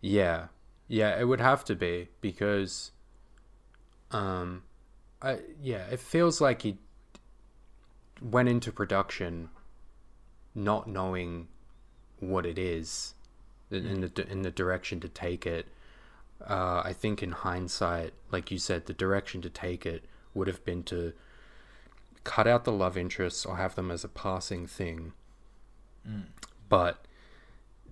Yeah, 0.00 0.48
yeah, 0.88 1.18
it 1.18 1.24
would 1.24 1.40
have 1.40 1.64
to 1.64 1.74
be 1.74 2.08
because, 2.20 2.92
um, 4.10 4.62
I 5.20 5.40
yeah, 5.60 5.86
it 5.90 6.00
feels 6.00 6.40
like 6.40 6.62
he 6.62 6.78
went 8.22 8.48
into 8.48 8.72
production 8.72 9.50
not 10.54 10.86
knowing 10.86 11.48
what 12.20 12.46
it 12.46 12.58
is 12.58 13.14
in, 13.70 13.86
in 13.86 14.00
the 14.00 14.26
in 14.30 14.42
the 14.42 14.50
direction 14.50 15.00
to 15.00 15.08
take 15.08 15.46
it. 15.46 15.66
Uh, 16.46 16.82
I 16.84 16.92
think 16.92 17.22
in 17.22 17.32
hindsight, 17.32 18.12
like 18.30 18.50
you 18.50 18.58
said, 18.58 18.86
the 18.86 18.92
direction 18.94 19.42
to 19.42 19.50
take 19.50 19.86
it 19.86 20.04
would 20.36 20.46
have 20.46 20.64
been 20.64 20.82
to 20.84 21.12
cut 22.24 22.46
out 22.46 22.64
the 22.64 22.72
love 22.72 22.96
interests 22.96 23.44
or 23.46 23.56
have 23.56 23.74
them 23.74 23.90
as 23.90 24.04
a 24.04 24.08
passing 24.08 24.66
thing, 24.66 25.12
but 26.68 27.04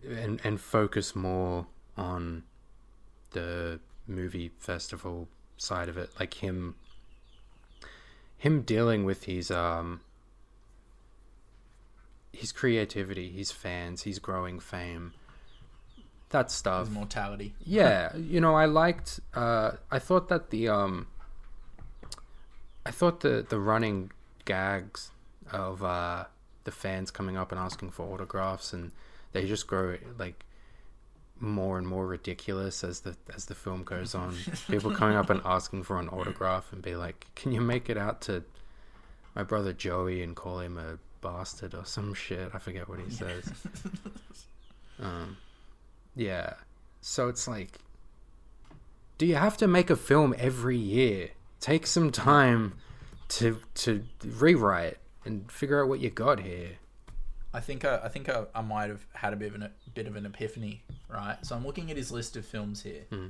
and 0.07 0.41
and 0.45 0.61
focus 0.61 1.17
more 1.17 1.67
on 1.97 2.43
the 3.31 3.81
movie 4.07 4.51
festival 4.59 5.29
side 5.57 5.89
of 5.89 5.97
it 5.97 6.11
like 6.21 6.35
him 6.35 6.75
him 8.37 8.61
dealing 8.63 9.05
with 9.05 9.25
his 9.25 9.51
um 9.51 10.01
his 12.33 12.53
creativity 12.53 13.31
his 13.31 13.51
fans 13.51 14.03
his 14.03 14.19
growing 14.19 14.61
fame 14.61 15.13
that 16.31 16.51
stuff 16.51 16.87
His 16.87 16.95
mortality. 16.95 17.55
yeah 17.65 18.15
you 18.17 18.41
know 18.41 18.55
i 18.55 18.67
liked 18.67 19.21
uh 19.35 19.73
i 19.91 19.99
thought 19.99 20.29
that 20.29 20.51
the 20.51 20.69
um 20.69 21.07
i 22.87 22.91
thought 22.91 23.21
the 23.21 23.45
the 23.49 23.59
running 23.59 24.11
gags 24.45 25.11
of 25.53 25.83
uh 25.83 26.25
the 26.65 26.73
fans 26.73 27.11
coming 27.11 27.37
up 27.37 27.53
and 27.53 27.61
asking 27.61 27.91
for 27.91 28.13
autographs 28.13 28.73
and 28.73 28.91
they 29.33 29.47
just 29.47 29.67
grow 29.67 29.97
like 30.19 30.45
more 31.41 31.79
and 31.79 31.87
more 31.87 32.07
ridiculous 32.07 32.85
as 32.85 33.01
the 33.01 33.17
as 33.35 33.47
the 33.47 33.55
film 33.55 33.83
goes 33.83 34.15
on. 34.15 34.35
People 34.69 34.93
coming 34.93 35.17
up 35.17 35.31
and 35.31 35.41
asking 35.45 35.83
for 35.83 35.99
an 35.99 36.09
autograph 36.09 36.73
and 36.73 36.83
be 36.83 36.97
like 36.97 37.27
can 37.35 37.53
you 37.53 37.61
make 37.61 37.91
it 37.91 37.99
out 37.99 38.21
to 38.23 38.43
my 39.35 39.43
brother 39.43 39.73
joey 39.73 40.23
and 40.23 40.37
call 40.37 40.61
him 40.61 40.79
a 40.79 40.99
bastard 41.21 41.75
or 41.75 41.85
some 41.85 42.15
shit? 42.15 42.51
I 42.55 42.59
forget 42.59 42.89
what 42.89 43.01
he 43.01 43.11
says. 43.11 43.51
Um 45.03 45.39
yeah. 46.15 46.55
So 47.01 47.27
it's 47.29 47.49
like 47.49 47.79
do 49.19 49.27
you 49.27 49.35
have 49.35 49.57
to 49.57 49.67
make 49.67 49.91
a 49.91 49.97
film 49.97 50.37
every 50.39 50.77
year 50.79 51.31
take 51.65 51.87
some 51.87 52.11
time 52.11 52.75
to 53.27 53.59
to 53.75 54.05
rewrite 54.23 54.99
and 55.25 55.51
figure 55.51 55.83
out 55.83 55.89
what 55.89 55.99
you 55.99 56.11
got 56.11 56.41
here. 56.41 56.73
I 57.55 57.61
think 57.61 57.87
I, 57.87 58.01
I 58.05 58.09
think 58.09 58.29
I, 58.29 58.45
I 58.55 58.61
might 58.61 58.91
have 58.91 59.07
had 59.15 59.33
a 59.33 59.37
bit 59.37 59.49
of 59.49 59.55
an, 59.55 59.63
a 59.63 59.71
bit 59.95 60.07
of 60.07 60.15
an 60.15 60.27
epiphany, 60.27 60.83
right? 61.09 61.39
So 61.41 61.57
I'm 61.57 61.65
looking 61.65 61.91
at 61.91 61.97
his 61.97 62.13
list 62.13 62.37
of 62.37 62.45
films 62.45 62.83
here, 62.83 63.05
hmm. 63.09 63.29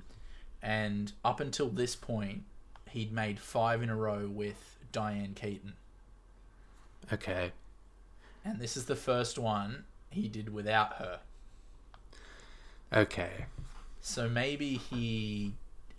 and 0.60 1.12
up 1.24 1.38
until 1.38 1.68
this 1.68 1.94
point, 1.94 2.42
he'd 2.90 3.12
made 3.12 3.38
five 3.38 3.82
in 3.82 3.88
a 3.88 3.94
row 3.94 4.26
with 4.26 4.78
Diane 4.90 5.34
Keaton, 5.34 5.74
okay. 7.12 7.52
And 8.44 8.60
this 8.60 8.76
is 8.76 8.86
the 8.86 8.96
first 8.96 9.38
one 9.38 9.84
he 10.10 10.26
did 10.26 10.52
without 10.52 10.94
her. 10.94 11.20
okay. 12.92 13.46
So 14.00 14.28
maybe 14.28 14.74
he 14.74 15.54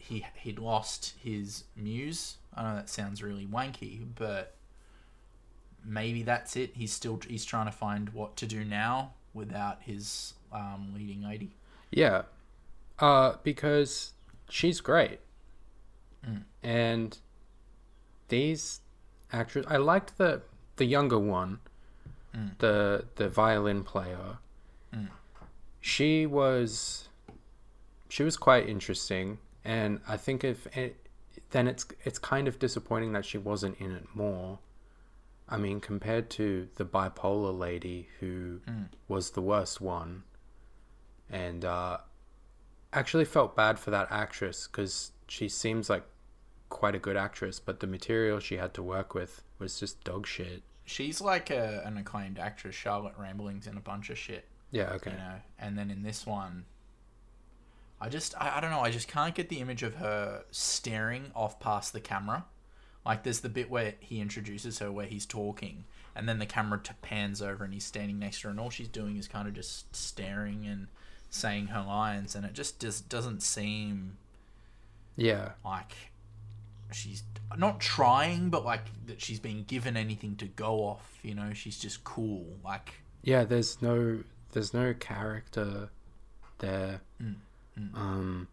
he 0.07 0.25
he'd 0.35 0.59
lost 0.59 1.13
his 1.21 1.63
muse. 1.75 2.37
I 2.53 2.63
know 2.63 2.75
that 2.75 2.89
sounds 2.89 3.21
really 3.23 3.45
wanky, 3.45 4.05
but 4.15 4.55
maybe 5.83 6.23
that's 6.23 6.55
it. 6.55 6.71
He's 6.75 6.93
still 6.93 7.19
he's 7.27 7.45
trying 7.45 7.65
to 7.65 7.71
find 7.71 8.09
what 8.09 8.35
to 8.37 8.45
do 8.45 8.63
now 8.63 9.13
without 9.33 9.81
his 9.81 10.33
um, 10.53 10.93
leading 10.95 11.23
lady. 11.23 11.51
Yeah. 11.91 12.23
Uh, 12.99 13.33
because 13.43 14.13
she's 14.49 14.79
great. 14.79 15.19
And 16.63 17.17
these 18.29 18.79
actors 19.31 19.65
I 19.67 19.77
liked 19.77 20.17
the 20.17 20.41
the 20.77 20.85
younger 20.85 21.19
one. 21.19 21.59
The 22.57 23.05
the 23.15 23.29
violin 23.29 23.83
player. 23.83 24.39
She 25.79 26.25
was 26.25 27.09
she 28.09 28.23
was 28.23 28.37
quite 28.37 28.67
interesting 28.67 29.37
and 29.65 29.99
I 30.07 30.15
think 30.17 30.43
if 30.43 30.67
it, 30.77 30.95
then 31.51 31.67
it's 31.67 31.85
it's 32.03 32.19
kind 32.19 32.47
of 32.47 32.59
disappointing 32.59 33.11
that 33.13 33.25
she 33.25 33.37
wasn't 33.37 33.77
in 33.79 33.91
it 33.91 34.05
more. 34.13 34.59
I 35.49 35.57
mean, 35.57 35.79
compared 35.79 36.29
to 36.31 36.67
the 36.75 36.85
bipolar 36.85 37.57
lady 37.57 38.07
who 38.19 38.61
was 39.07 39.31
the 39.31 39.41
worst 39.41 39.79
one, 39.81 40.23
and 41.29 41.63
uh, 41.65 41.97
actually 42.93 43.25
felt 43.25 43.55
bad 43.55 43.77
for 43.77 43.91
that 43.91 44.07
actress 44.11 44.67
because 44.67 45.11
she 45.27 45.47
seems 45.49 45.89
like 45.89 46.03
quite 46.69 46.95
a 46.95 46.99
good 46.99 47.15
actress, 47.17 47.59
but 47.59 47.79
the 47.79 47.87
material 47.87 48.39
she 48.39 48.57
had 48.57 48.73
to 48.73 48.81
work 48.83 49.13
with 49.13 49.43
was 49.59 49.79
just 49.79 50.03
dog 50.03 50.25
shit. 50.25 50.63
She's 50.83 51.21
like 51.21 51.49
a, 51.49 51.81
an 51.85 51.97
acclaimed 51.97 52.37
actress. 52.39 52.75
Charlotte 52.75 53.17
Rampling's 53.17 53.67
in 53.67 53.77
a 53.77 53.81
bunch 53.81 54.09
of 54.09 54.17
shit, 54.17 54.45
Yeah, 54.71 54.91
okay. 54.93 55.11
you 55.11 55.17
know. 55.17 55.35
And 55.59 55.77
then 55.77 55.89
in 55.89 56.03
this 56.03 56.25
one, 56.25 56.65
I 57.99 58.09
just 58.09 58.35
I, 58.39 58.57
I 58.57 58.61
don't 58.61 58.71
know. 58.71 58.81
I 58.81 58.91
just 58.91 59.07
can't 59.07 59.33
get 59.33 59.49
the 59.49 59.59
image 59.59 59.83
of 59.83 59.95
her 59.95 60.43
staring 60.51 61.31
off 61.35 61.59
past 61.59 61.93
the 61.93 61.99
camera. 61.99 62.45
Like 63.05 63.23
there's 63.23 63.41
the 63.41 63.49
bit 63.49 63.69
where 63.69 63.93
he 63.99 64.19
introduces 64.19 64.79
her 64.79 64.91
where 64.91 65.05
he's 65.05 65.25
talking, 65.25 65.85
and 66.15 66.27
then 66.27 66.39
the 66.39 66.45
camera 66.45 66.79
t- 66.83 66.93
pans 67.01 67.41
over 67.41 67.63
and 67.63 67.73
he's 67.73 67.83
standing 67.85 68.19
next 68.19 68.41
to 68.41 68.47
her, 68.47 68.51
and 68.51 68.59
all 68.59 68.69
she's 68.69 68.87
doing 68.87 69.17
is 69.17 69.27
kind 69.27 69.47
of 69.47 69.53
just 69.53 69.95
staring 69.95 70.65
and 70.65 70.87
saying 71.29 71.67
her 71.67 71.81
lines, 71.81 72.35
and 72.35 72.45
it 72.45 72.53
just 72.53 72.79
just 72.79 73.07
doesn't 73.09 73.41
seem 73.43 74.17
Yeah, 75.15 75.51
like 75.63 75.93
she's 76.91 77.23
not 77.57 77.79
trying, 77.79 78.49
but 78.49 78.65
like 78.65 78.85
that 79.07 79.21
she's 79.21 79.39
been 79.39 79.63
given 79.63 79.95
anything 79.97 80.35
to 80.37 80.45
go 80.47 80.79
off. 80.79 81.19
You 81.23 81.35
know, 81.35 81.53
she's 81.53 81.77
just 81.79 82.03
cool. 82.03 82.45
Like 82.63 82.93
yeah. 83.23 83.43
There's 83.43 83.81
no 83.81 84.19
there's 84.51 84.73
no 84.73 84.93
character 84.93 85.89
there. 86.59 87.01
Mm. 87.21 87.35
Um, 87.95 88.47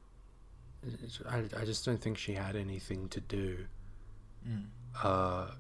I 1.29 1.45
I 1.57 1.65
just 1.65 1.85
don't 1.85 2.01
think 2.01 2.19
she 2.19 2.35
had 2.35 2.57
anything 2.57 3.09
to 3.11 3.21
do. 3.21 3.59
Uh, 5.03 5.51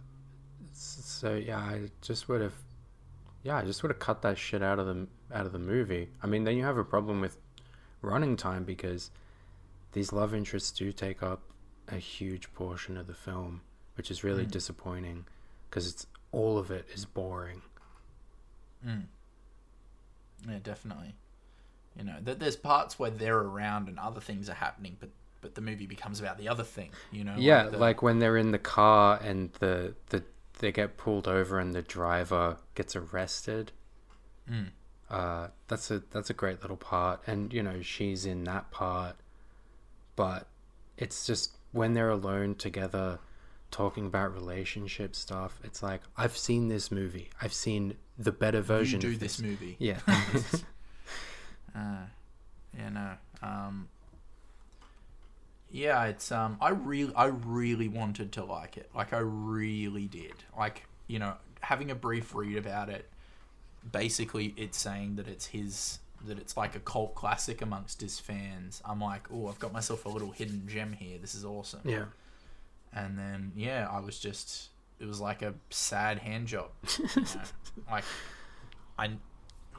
so 0.73 1.35
yeah, 1.35 1.59
I 1.59 1.91
just 2.01 2.29
would 2.29 2.41
have, 2.41 2.55
yeah, 3.45 3.57
I 3.57 3.65
just 3.65 3.83
would 3.83 3.91
have 3.91 4.01
cut 4.01 4.23
that 4.23 4.37
shit 4.39 4.63
out 4.63 4.79
of 4.79 4.87
the 4.87 5.07
out 5.33 5.47
of 5.47 5.53
the 5.53 5.59
movie. 5.59 6.09
I 6.23 6.27
mean, 6.27 6.45
then 6.45 6.57
you 6.57 6.65
have 6.65 6.77
a 6.77 6.85
problem 6.85 7.21
with 7.21 7.39
running 8.01 8.37
time 8.37 8.65
because 8.65 9.11
these 9.93 10.13
love 10.13 10.35
interests 10.35 10.73
do 10.73 10.91
take 10.93 11.23
up 11.23 11.43
a 11.89 11.97
huge 11.97 12.53
portion 12.55 12.97
of 12.97 13.07
the 13.07 13.15
film, 13.15 13.61
which 13.97 14.11
is 14.11 14.25
really 14.25 14.45
disappointing 14.51 15.25
because 15.71 15.87
it's 15.87 16.07
all 16.33 16.59
of 16.59 16.71
it 16.71 16.87
is 16.95 17.05
boring. 17.05 17.63
Yeah, 20.49 20.59
definitely. 20.63 21.15
You 21.97 22.05
know, 22.05 22.17
that 22.23 22.39
there's 22.41 22.57
parts 22.57 22.99
where 22.99 23.11
they're 23.11 23.39
around 23.39 23.89
and 23.89 23.99
other 23.99 24.21
things 24.21 24.49
are 24.49 24.55
happening, 24.55 24.97
but 24.99 25.11
but 25.41 25.55
the 25.57 25.61
movie 25.61 25.87
becomes 25.87 26.21
about 26.21 26.39
the 26.39 26.49
other 26.49 26.63
thing. 26.63 26.91
You 27.11 27.25
know, 27.25 27.35
yeah, 27.37 27.65
the- 27.65 27.79
like 27.79 28.03
when 28.03 28.19
they're 28.19 28.37
in 28.37 28.53
the 28.53 28.59
car 28.59 29.21
and 29.23 29.53
the 29.55 29.95
the 30.11 30.23
they 30.59 30.73
get 30.73 30.97
pulled 30.97 31.27
over 31.27 31.59
and 31.59 31.75
the 31.75 31.83
driver 31.83 32.57
gets 32.75 32.95
arrested. 32.95 33.73
Mm. 34.51 34.69
Uh, 35.11 35.49
that's 35.69 35.91
a 35.91 36.03
that's 36.11 36.31
a 36.31 36.35
great 36.35 36.63
little 36.63 36.77
part, 36.77 37.21
and 37.27 37.53
you 37.53 37.63
know 37.63 37.83
she's 37.83 38.25
in 38.25 38.45
that 38.45 38.71
part, 38.71 39.17
but 40.17 40.47
it's 40.97 41.27
just 41.27 41.57
when 41.73 41.93
they're 41.95 42.11
alone 42.11 42.55
together, 42.55 43.19
talking 43.71 44.07
about 44.07 44.33
relationship 44.33 45.15
stuff. 45.15 45.61
It's 45.65 45.83
like 45.83 46.01
I've 46.17 46.37
seen 46.39 46.69
this 46.69 46.91
movie. 46.91 47.29
I've 47.43 47.53
seen 47.53 47.97
the 48.19 48.33
better 48.33 48.59
you 48.59 48.63
version. 48.65 49.01
do 49.01 49.09
of 49.09 49.21
this 49.21 49.41
movie. 49.41 49.77
Yeah. 49.79 49.99
Uh, 51.75 52.07
yeah, 52.77 52.89
no. 52.89 53.11
Um, 53.43 53.89
Yeah, 55.71 56.05
it's 56.05 56.31
um 56.31 56.59
I 56.61 56.71
really 56.71 57.15
I 57.15 57.27
really 57.27 57.89
wanted 57.89 58.33
to 58.33 58.45
like 58.45 58.77
it. 58.77 58.91
Like 58.95 59.13
I 59.13 59.21
really 59.21 60.07
did. 60.07 60.35
Like, 60.57 60.85
you 61.07 61.19
know, 61.19 61.35
having 61.61 61.91
a 61.91 61.95
brief 61.95 62.35
read 62.35 62.57
about 62.59 62.89
it, 62.91 63.09
basically 63.91 64.55
it's 64.57 64.79
saying 64.79 65.17
that 65.17 65.29
it's 65.29 65.47
his 65.47 65.99
that 66.27 66.39
it's 66.39 66.57
like 66.57 66.77
a 66.77 66.81
cult 66.81 67.15
classic 67.15 67.63
amongst 67.63 68.01
his 68.01 68.21
fans. 68.21 68.81
I'm 68.85 69.01
like, 69.01 69.23
"Oh, 69.33 69.49
I've 69.49 69.59
got 69.59 69.73
myself 69.73 70.05
a 70.05 70.09
little 70.09 70.31
hidden 70.31 70.69
gem 70.69 70.93
here. 70.93 71.19
This 71.19 71.35
is 71.35 71.45
awesome." 71.45 71.81
Yeah. 71.85 72.05
And 72.93 73.19
then 73.19 73.53
yeah, 73.57 73.89
I 73.91 74.01
was 74.01 74.19
just 74.19 74.69
it 75.01 75.07
was 75.07 75.21
like 75.21 75.41
a 75.43 75.55
sad 75.71 76.19
hand 76.19 76.47
job. 76.49 76.71
You 76.99 77.07
know? 77.23 77.43
like 77.91 78.05
I 78.99 79.11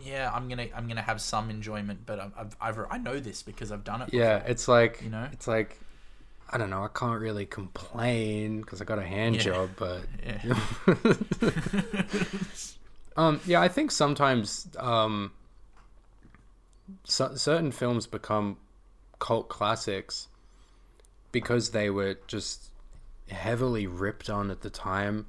yeah, 0.02 0.32
I'm 0.34 0.48
to 0.50 0.76
I'm 0.76 0.88
to 0.96 1.02
have 1.02 1.22
some 1.22 1.50
enjoyment, 1.50 2.06
but 2.06 2.20
I've, 2.20 2.32
I've, 2.38 2.56
I've 2.62 2.86
I 2.92 2.98
know 2.98 3.20
this 3.20 3.44
because 3.44 3.72
I've 3.72 3.84
done 3.84 4.02
it. 4.02 4.14
Yeah, 4.14 4.38
it's 4.46 4.68
like 4.68 5.02
You 5.04 5.10
know? 5.10 5.28
it's 5.32 5.48
like 5.48 5.80
I 6.50 6.58
don't 6.58 6.70
know. 6.70 6.84
I 6.84 6.90
can't 6.90 7.20
really 7.20 7.46
complain 7.46 8.62
because 8.62 8.82
I 8.82 8.86
got 8.86 9.00
a 9.00 9.04
hand 9.04 9.36
Yeah. 9.38 9.42
job, 9.42 9.70
but 9.76 10.02
Yeah. 10.26 10.56
um, 13.18 13.40
yeah, 13.46 13.62
I 13.62 13.68
think 13.68 13.92
sometimes 13.92 14.68
um, 14.78 15.32
cer- 17.06 17.38
certain 17.38 17.72
films 17.72 18.08
become 18.08 18.58
cult 19.20 19.50
classics 19.50 20.28
because 21.32 21.72
they 21.72 21.90
were 21.90 22.18
just 22.28 22.70
heavily 23.30 23.88
ripped 23.88 24.30
on 24.30 24.52
at 24.52 24.62
the 24.62 24.70
time, 24.70 25.26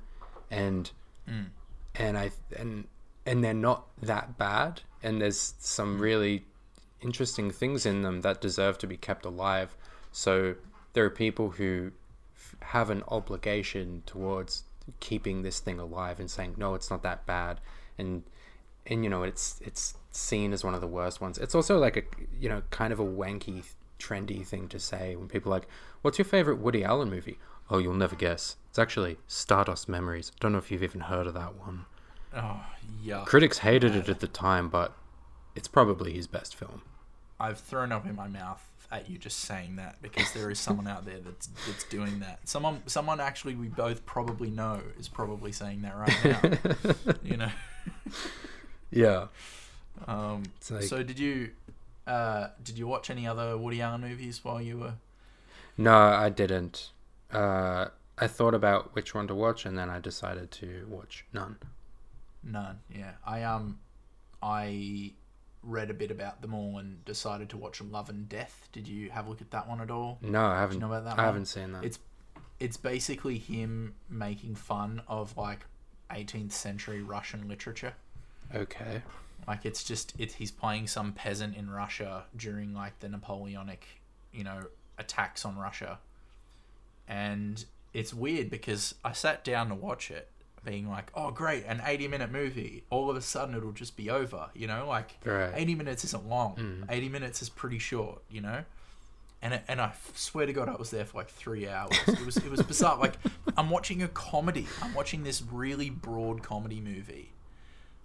and 0.51 0.91
Mm. 1.29 1.47
and 1.95 2.19
I 2.19 2.31
and 2.57 2.87
and 3.27 3.43
they're 3.43 3.55
not 3.55 3.87
that 4.01 4.37
bad, 4.39 4.83
and 5.03 5.21
there's 5.21 5.55
some 5.59 6.01
really 6.01 6.45
interesting 7.01 7.51
things 7.51 7.85
in 7.85 8.03
them 8.03 8.23
that 8.23 8.41
deserve 8.41 8.79
to 8.79 8.87
be 8.87 8.97
kept 8.97 9.25
alive. 9.25 9.77
So 10.13 10.55
there 10.95 11.05
are 11.05 11.11
people 11.11 11.51
who 11.51 11.93
f- 12.37 12.57
have 12.61 12.91
an 12.91 13.03
obligation 13.09 14.03
towards 14.07 14.65
keeping 15.01 15.43
this 15.43 15.61
thing 15.61 15.79
alive 15.79 16.21
and 16.21 16.31
saying 16.31 16.55
no, 16.57 16.75
it's 16.75 16.91
not 16.91 17.03
that 17.03 17.27
bad, 17.27 17.61
and 17.99 18.23
and 18.87 19.05
you 19.05 19.11
know 19.11 19.23
it's 19.23 19.61
it's 19.63 19.95
seen 20.11 20.53
as 20.53 20.65
one 20.65 20.75
of 20.75 20.81
the 20.81 20.87
worst 20.87 21.21
ones. 21.21 21.39
It's 21.39 21.55
also 21.55 21.79
like 21.79 21.97
a 21.97 22.03
you 22.39 22.49
know 22.49 22.63
kind 22.71 22.93
of 22.93 23.01
a 23.01 23.05
wanky, 23.05 23.65
trendy 23.99 24.47
thing 24.47 24.69
to 24.69 24.79
say 24.79 25.17
when 25.17 25.29
people 25.29 25.53
are 25.53 25.57
like, 25.57 25.69
"What's 26.03 26.19
your 26.19 26.25
favorite 26.25 26.59
Woody 26.59 26.85
Allen 26.85 27.11
movie?" 27.11 27.39
Oh, 27.71 27.79
you'll 27.79 27.95
never 27.95 28.15
guess. 28.15 28.57
It's 28.69 28.79
actually 28.79 29.17
Stardust 29.27 29.89
Memories. 29.89 30.33
Don't 30.39 30.53
know 30.53 30.59
if 30.59 30.71
you've 30.71 30.83
even 30.83 31.01
heard 31.01 31.27
of 31.27 31.35
that 31.35 31.55
one. 31.55 31.87
Oh, 32.35 32.61
yuck. 33.05 33.27
Critics 33.27 33.59
hated 33.59 33.95
it 33.95 34.09
at 34.09 34.21
the 34.21 34.29
time, 34.29 34.69
but 34.69 34.93
it's 35.55 35.69
probably 35.69 36.13
his 36.13 36.27
best 36.27 36.55
film. 36.55 36.83
I've 37.39 37.59
thrown 37.59 37.93
up 37.93 38.07
in 38.07 38.15
my 38.15 38.29
mouth 38.29 38.65
at 38.93 39.11
you 39.11 39.19
just 39.19 39.41
saying 39.41 39.77
that 39.77 40.01
because 40.03 40.33
there 40.33 40.51
is 40.51 40.59
someone 40.59 40.87
out 40.87 41.05
there 41.05 41.19
that's 41.19 41.49
that's 41.67 41.85
doing 41.85 42.21
that. 42.21 42.39
Someone 42.49 42.83
someone 42.87 43.21
actually 43.21 43.55
we 43.57 43.69
both 43.69 44.07
probably 44.07 44.51
know 44.51 44.81
is 44.99 45.09
probably 45.09 45.53
saying 45.53 45.83
that 45.83 45.97
right 45.97 46.25
now. 46.25 47.13
you 47.25 47.37
know. 47.37 47.51
Yeah. 48.91 49.27
Um, 50.07 50.45
like- 50.71 50.83
so 50.85 51.03
did 51.03 51.19
you 51.19 51.51
uh, 52.07 52.49
did 52.63 52.79
you 52.79 52.87
watch 52.87 53.11
any 53.11 53.27
other 53.27 53.57
Woody 53.57 53.81
Allen 53.81 54.03
movies 54.03 54.45
while 54.45 54.61
you 54.61 54.79
were? 54.79 54.95
No, 55.77 55.97
I 55.97 56.29
didn't. 56.29 56.91
Uh, 57.33 57.87
I 58.17 58.27
thought 58.29 58.55
about 58.55 58.95
which 58.95 59.15
one 59.15 59.27
to 59.27 59.35
watch, 59.35 59.67
and 59.67 59.77
then 59.77 59.91
I 59.91 59.99
decided 59.99 60.51
to 60.53 60.87
watch 60.89 61.25
none. 61.33 61.57
None. 62.45 62.79
Yeah, 62.95 63.13
I 63.27 63.43
um, 63.43 63.79
I 64.43 65.13
read 65.63 65.91
a 65.91 65.95
bit 65.95 66.11
about 66.11 66.43
them 66.43 66.53
all 66.55 66.79
and 66.79 67.03
decided 67.05 67.49
to 67.51 67.57
watch 67.57 67.79
them. 67.79 67.91
Love 67.91 68.11
and 68.11 68.29
Death. 68.29 68.69
Did 68.73 68.87
you 68.87 69.11
have 69.11 69.27
a 69.27 69.31
look 69.31 69.41
at 69.41 69.51
that 69.53 69.69
one 69.69 69.81
at 69.81 69.91
all? 69.91 70.19
No, 70.21 70.45
I 70.45 70.59
haven't. 70.61 70.79
know 70.79 70.87
about 70.87 71.05
that 71.05 71.15
I 71.19 71.23
one? 71.23 71.25
haven't 71.25 71.47
seen 71.47 71.73
that. 71.73 71.85
It's 71.85 71.99
it's 72.61 72.77
basically 72.77 73.39
him 73.39 73.95
making 74.09 74.55
fun 74.55 75.03
of 75.09 75.37
like 75.37 75.61
18th 76.11 76.53
century 76.53 77.03
Russian 77.03 77.49
literature. 77.49 77.95
okay. 78.55 79.03
Like 79.49 79.65
it's 79.67 79.83
just 79.85 80.15
it 80.19 80.33
he's 80.33 80.51
playing 80.51 80.87
some 80.87 81.13
peasant 81.13 81.57
in 81.57 81.69
Russia 81.71 82.25
during 82.37 82.75
like 82.75 83.01
the 83.01 83.09
Napoleonic, 83.09 83.87
you 84.33 84.45
know, 84.45 84.65
attacks 84.99 85.45
on 85.45 85.57
Russia. 85.59 85.99
And 87.09 87.65
it's 87.93 88.15
weird 88.15 88.49
because 88.51 88.95
I 89.05 89.13
sat 89.13 89.45
down 89.45 89.69
to 89.69 89.75
watch 89.75 90.11
it 90.11 90.29
being 90.65 90.89
like, 90.89 91.11
"Oh, 91.15 91.31
great, 91.31 91.65
an 91.67 91.79
80-minute 91.79 92.33
movie. 92.33 92.85
All 92.91 93.11
of 93.11 93.17
a 93.17 93.21
sudden 93.21 93.55
it'll 93.55 93.73
just 93.73 93.97
be 93.97 94.11
over, 94.11 94.51
you 94.55 94.67
know? 94.67 94.87
Like 94.89 95.19
Right. 95.25 95.53
80 95.55 95.75
minutes 95.75 96.05
isn't 96.05 96.27
long. 96.29 96.57
Mm. 96.57 96.85
80 96.89 97.09
minutes 97.09 97.43
is 97.43 97.49
pretty 97.49 97.79
short, 97.79 98.23
you 98.31 98.41
know? 98.41 98.65
And 99.43 99.55
it, 99.55 99.65
and 99.69 99.79
I 99.81 99.93
swear 100.15 100.47
to 100.47 100.53
God, 100.55 100.71
I 100.71 100.77
was 100.77 100.91
there 100.91 101.05
for 101.05 101.19
like 101.19 101.29
three 101.29 101.69
hours. 101.69 101.93
It 102.07 102.25
was 102.25 102.37
it 102.39 102.51
was 102.51 102.63
bizarre. 102.73 102.99
Like 102.99 103.15
I'm 103.59 103.69
watching 103.69 104.03
a 104.03 104.09
comedy. 104.09 104.67
I'm 104.81 104.95
watching 104.95 105.23
this 105.23 105.43
really 105.43 105.91
broad 105.91 106.43
comedy 106.43 106.81
movie, 106.81 107.33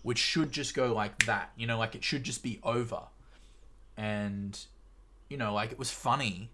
which 0.03 0.17
should 0.17 0.51
just 0.51 0.75
go 0.75 0.93
like 0.93 1.25
that. 1.27 1.51
You 1.55 1.65
know, 1.65 1.77
like 1.77 1.95
it 1.95 2.03
should 2.03 2.23
just 2.23 2.43
be 2.43 2.59
over. 2.61 3.03
And, 3.95 4.57
you 5.29 5.37
know, 5.37 5.53
like 5.53 5.71
it 5.71 5.79
was 5.79 5.91
funny, 5.91 6.49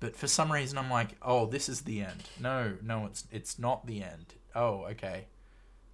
but 0.00 0.16
for 0.16 0.26
some 0.26 0.50
reason 0.52 0.78
I'm 0.78 0.90
like, 0.90 1.10
oh, 1.22 1.46
this 1.46 1.68
is 1.68 1.82
the 1.82 2.00
end. 2.02 2.22
No, 2.40 2.74
no, 2.82 3.06
it's 3.06 3.24
it's 3.32 3.58
not 3.58 3.86
the 3.86 4.02
end. 4.02 4.34
Oh, 4.54 4.84
okay. 4.90 5.26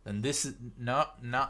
Then 0.04 0.22
this 0.22 0.44
is 0.44 0.54
no, 0.78 1.06
no, 1.22 1.48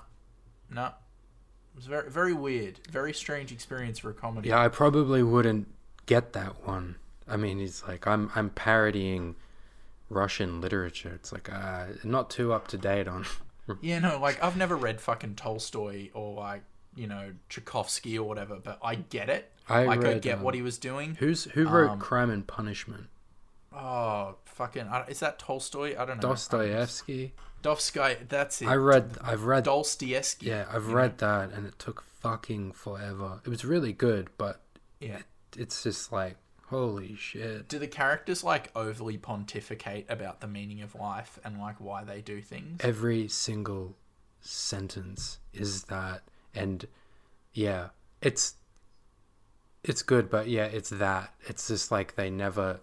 no. 0.71 0.87
It 0.87 1.77
was 1.77 1.87
very 1.87 2.11
very 2.11 2.33
weird, 2.33 2.81
very 2.91 3.13
strange 3.13 3.53
experience 3.53 3.99
for 3.99 4.11
a 4.11 4.15
comedy. 4.15 4.49
Yeah, 4.49 4.61
I 4.61 4.69
probably 4.69 5.23
wouldn't 5.23 5.69
get 6.07 6.33
that 6.33 6.67
one. 6.67 6.97
I 7.29 7.37
mean, 7.37 7.59
he's 7.59 7.83
like, 7.87 8.07
I'm 8.07 8.31
I'm 8.35 8.51
parodying 8.51 9.37
Russian 10.11 10.61
literature. 10.61 11.13
It's 11.15 11.33
like, 11.33 11.53
uh, 11.53 11.87
not 12.03 12.31
too 12.31 12.53
up 12.53 12.69
to 12.69 12.79
date 12.79 13.09
on. 13.09 13.25
Yeah, 13.83 13.99
no, 13.99 14.19
like 14.19 14.43
I've 14.43 14.57
never 14.57 14.75
read 14.77 14.99
fucking 14.99 15.35
Tolstoy 15.35 16.09
or 16.15 16.33
like 16.33 16.63
you 16.97 17.07
know 17.07 17.33
Tchaikovsky 17.51 18.19
or 18.19 18.27
whatever, 18.27 18.57
but 18.57 18.79
I 18.83 18.95
get 18.95 19.29
it. 19.29 19.53
I 19.69 19.85
like 19.85 19.99
I 20.01 20.03
read, 20.03 20.23
get 20.23 20.39
um, 20.39 20.43
what 20.43 20.55
he 20.55 20.63
was 20.63 20.79
doing. 20.79 21.17
Who's 21.17 21.45
who 21.45 21.69
wrote 21.69 21.91
Um, 21.91 21.99
Crime 21.99 22.31
and 22.31 22.47
Punishment? 22.47 23.09
Oh, 23.73 24.37
fucking! 24.45 24.83
Uh, 24.89 25.05
is 25.09 25.21
that 25.21 25.39
Tolstoy? 25.39 25.95
I 25.99 26.05
don't 26.05 26.17
know. 26.23 26.31
Dostoevsky. 26.31 27.35
Dostoevsky. 27.63 28.25
That's 28.29 28.63
it. 28.63 28.69
I 28.69 28.75
read. 28.75 29.19
I've 29.23 29.45
read. 29.45 29.65
Dostoevsky. 29.65 30.47
Yeah, 30.47 30.67
I've 30.71 30.85
you 30.85 30.89
know? 30.91 30.95
read 30.97 31.19
that, 31.19 31.53
and 31.53 31.67
it 31.67 31.79
took 31.79 32.03
fucking 32.03 32.73
forever. 32.73 33.41
It 33.45 33.49
was 33.51 33.65
really 33.65 33.93
good, 33.93 34.29
but 34.39 34.63
Yeah. 35.01 35.21
it's 35.57 35.83
just 35.83 36.11
like, 36.13 36.37
holy 36.67 37.15
shit. 37.15 37.69
Do 37.69 37.79
the 37.79 37.87
characters 37.87 38.43
like 38.43 38.71
overly 38.75 39.19
pontificate 39.19 40.07
about 40.09 40.41
the 40.41 40.47
meaning 40.49 40.81
of 40.83 40.95
life 40.95 41.39
and 41.45 41.59
like 41.59 41.77
why 41.79 42.05
they 42.05 42.21
do 42.21 42.41
things? 42.41 42.81
Every 42.83 43.29
single 43.29 43.97
sentence 44.41 45.39
is 45.53 45.85
that, 45.85 46.23
and 46.55 46.87
yeah, 47.53 47.89
it's 48.23 48.55
it's 49.85 50.03
good, 50.03 50.29
but 50.31 50.49
yeah, 50.49 50.65
it's 50.65 50.91
that. 50.91 51.35
It's 51.47 51.69
just 51.69 51.91
like 51.93 52.17
they 52.17 52.31
never 52.31 52.81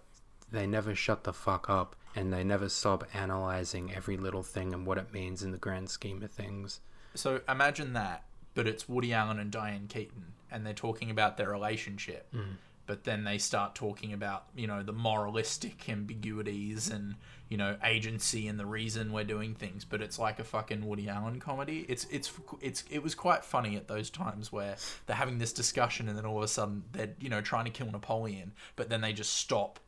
they 0.56 0.66
never 0.66 0.95
shut 0.95 1.24
the 1.24 1.34
fuck 1.34 1.70
up, 1.70 1.95
and 2.16 2.32
they 2.32 2.43
never 2.43 2.70
stop 2.70 3.03
analyzing 3.14 3.93
every 3.93 4.18
little 4.18 4.43
thing 4.43 4.74
and 4.74 4.86
what 4.86 4.97
it 4.97 5.14
means 5.14 5.43
in 5.43 5.51
the 5.51 5.58
grand 5.58 5.89
scheme 5.89 6.24
of 6.24 6.32
things. 6.32 6.80
So 7.14 7.41
imagine 7.47 7.93
that, 7.93 8.24
but 8.53 8.68
it's 8.68 8.88
Woody 8.88 9.14
Allen 9.14 9.39
and 9.39 9.51
Diane 9.51 9.88
Keaton, 9.88 10.34
and 10.51 10.66
they're 10.66 10.74
talking 10.74 11.12
about 11.12 11.38
their 11.38 11.49
relationship. 11.49 12.28
Hmm. 12.32 12.53
But 12.88 13.03
then 13.03 13.24
they 13.24 13.39
start 13.39 13.74
talking 13.74 14.14
about, 14.14 14.45
you 14.56 14.68
know, 14.68 14.84
the 14.84 14.93
moralistic 14.93 15.89
ambiguities 15.89 16.91
and, 16.91 17.16
you 17.49 17.58
know, 17.58 17.78
agency 17.84 18.47
and 18.47 18.60
the 18.60 18.66
reason 18.68 19.12
we're 19.12 19.24
doing 19.24 19.56
things. 19.56 19.84
But 19.84 20.03
it's 20.03 20.20
like 20.20 20.38
a 20.38 20.43
fucking 20.43 20.86
Woody 20.86 21.10
Allen 21.10 21.39
comedy. 21.39 21.88
It's 21.89 22.06
it's 22.12 22.32
it's 22.62 22.84
it 22.91 23.01
was 23.01 23.16
quite 23.16 23.43
funny 23.43 23.76
at 23.76 23.88
those 23.88 24.12
times 24.12 24.51
where 24.51 24.76
they're 25.08 25.16
having 25.16 25.39
this 25.39 25.51
discussion 25.51 26.08
and 26.08 26.16
then 26.16 26.28
all 26.28 26.38
of 26.38 26.43
a 26.43 26.47
sudden 26.47 26.84
they're 26.91 27.16
you 27.20 27.28
know 27.28 27.41
trying 27.41 27.66
to 27.66 27.72
kill 27.72 27.89
Napoleon, 27.89 28.53
but 28.76 28.89
then 28.89 29.01
they 29.01 29.14
just 29.14 29.34
stop 29.34 29.80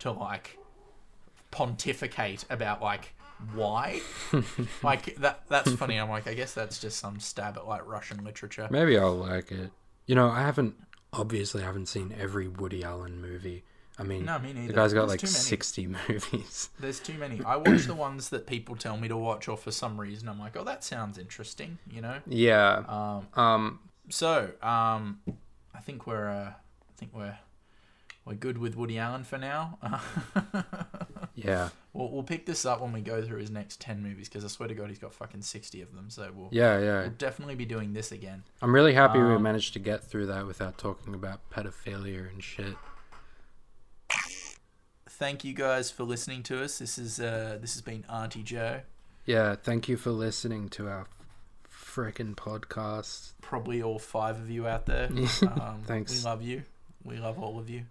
to 0.00 0.10
like 0.12 0.58
pontificate 1.50 2.44
about 2.50 2.82
like 2.82 3.14
why 3.54 4.00
like 4.82 5.14
that 5.16 5.42
that's 5.48 5.72
funny 5.74 5.96
i'm 5.98 6.08
like 6.08 6.26
i 6.26 6.34
guess 6.34 6.54
that's 6.54 6.78
just 6.78 6.98
some 6.98 7.20
stab 7.20 7.56
at 7.56 7.66
like 7.66 7.86
russian 7.86 8.24
literature 8.24 8.66
Maybe 8.70 8.98
I'll 8.98 9.14
like 9.16 9.50
it. 9.52 9.70
You 10.06 10.14
know, 10.14 10.28
I 10.28 10.40
haven't 10.42 10.74
obviously 11.12 11.62
I 11.62 11.66
haven't 11.66 11.86
seen 11.86 12.14
every 12.18 12.46
Woody 12.46 12.84
Allen 12.84 13.20
movie. 13.22 13.64
I 13.98 14.02
mean, 14.02 14.24
No, 14.26 14.38
me 14.38 14.52
neither. 14.52 14.66
the 14.68 14.72
guy's 14.74 14.92
got 14.92 15.08
There's 15.08 15.22
like 15.22 15.30
sixty 15.30 15.86
movies. 16.08 16.68
there's 16.80 16.98
too 17.00 17.14
many 17.14 17.40
i 17.44 17.56
watch 17.56 17.84
the 17.86 17.94
ones 17.94 18.28
that 18.30 18.46
people 18.46 18.74
tell 18.76 18.96
me 18.96 19.08
to 19.08 19.16
watch 19.16 19.46
or 19.48 19.56
for 19.56 19.70
some 19.70 19.98
reason 20.00 20.28
i'm 20.28 20.38
like 20.38 20.56
oh 20.56 20.64
that 20.64 20.82
sounds 20.84 21.16
interesting 21.18 21.78
you 21.90 22.00
know 22.00 22.18
Yeah. 22.26 22.82
um 22.88 23.42
Um. 23.42 23.78
so 24.10 24.50
um 24.62 25.20
i 25.74 25.78
think 25.80 26.06
we're 26.06 26.28
uh 26.28 26.50
i 26.50 26.92
think 26.98 27.12
we're 27.14 27.36
we're 28.24 28.34
good 28.34 28.58
with 28.58 28.76
woody 28.76 28.98
allen 28.98 29.22
for 29.24 29.38
now 29.38 29.78
Yeah. 31.36 31.70
we'll, 31.92 32.10
we'll 32.10 32.22
pick 32.22 32.46
this 32.46 32.64
up 32.64 32.80
when 32.80 32.92
we 32.92 33.00
go 33.00 33.20
through 33.22 33.40
his 33.40 33.50
next 33.50 33.80
10 33.80 34.02
movies 34.02 34.28
because 34.28 34.44
i 34.44 34.48
swear 34.48 34.68
to 34.68 34.74
god 34.74 34.88
he's 34.88 34.98
got 34.98 35.12
fucking 35.12 35.42
60 35.42 35.82
of 35.82 35.94
them 35.94 36.08
so 36.10 36.30
we'll, 36.34 36.48
Yeah. 36.52 36.78
Yeah. 36.78 37.00
we'll 37.02 37.10
definitely 37.10 37.54
be 37.56 37.64
doing 37.66 37.92
this 37.92 38.12
again 38.12 38.44
I'm 38.62 38.74
really 38.74 38.94
happy 38.94 39.18
we 39.18 39.24
Um, 39.34 39.42
managed 39.42 39.72
to 39.74 39.78
get 39.78 40.02
through 40.04 40.26
that 40.26 40.46
without 40.46 40.78
talking 40.78 41.12
about 41.14 41.40
pedophilia 41.50 42.30
and 42.30 42.42
shit. 42.42 42.76
thank 45.08 45.44
you 45.44 45.54
guys 45.54 45.90
for 45.90 46.04
listening 46.04 46.42
to 46.44 46.62
us. 46.62 46.78
This 46.78 46.98
is 46.98 47.20
uh, 47.20 47.58
this 47.60 47.74
has 47.74 47.82
been 47.82 48.04
Auntie 48.10 48.42
Joe. 48.42 48.80
Yeah, 49.26 49.54
thank 49.56 49.88
you 49.88 49.96
for 49.96 50.10
listening 50.10 50.68
to 50.70 50.88
our 50.88 51.06
freaking 51.72 52.34
podcast. 52.34 53.32
Probably 53.40 53.82
all 53.82 53.98
five 53.98 54.38
of 54.38 54.50
you 54.50 54.66
out 54.66 54.86
there. 54.86 55.08
Um, 55.42 55.82
Thanks. 55.86 56.12
We 56.12 56.22
love 56.28 56.42
you. 56.42 56.62
We 57.04 57.16
love 57.16 57.38
all 57.38 57.58
of 57.58 57.70
you. 57.70 57.84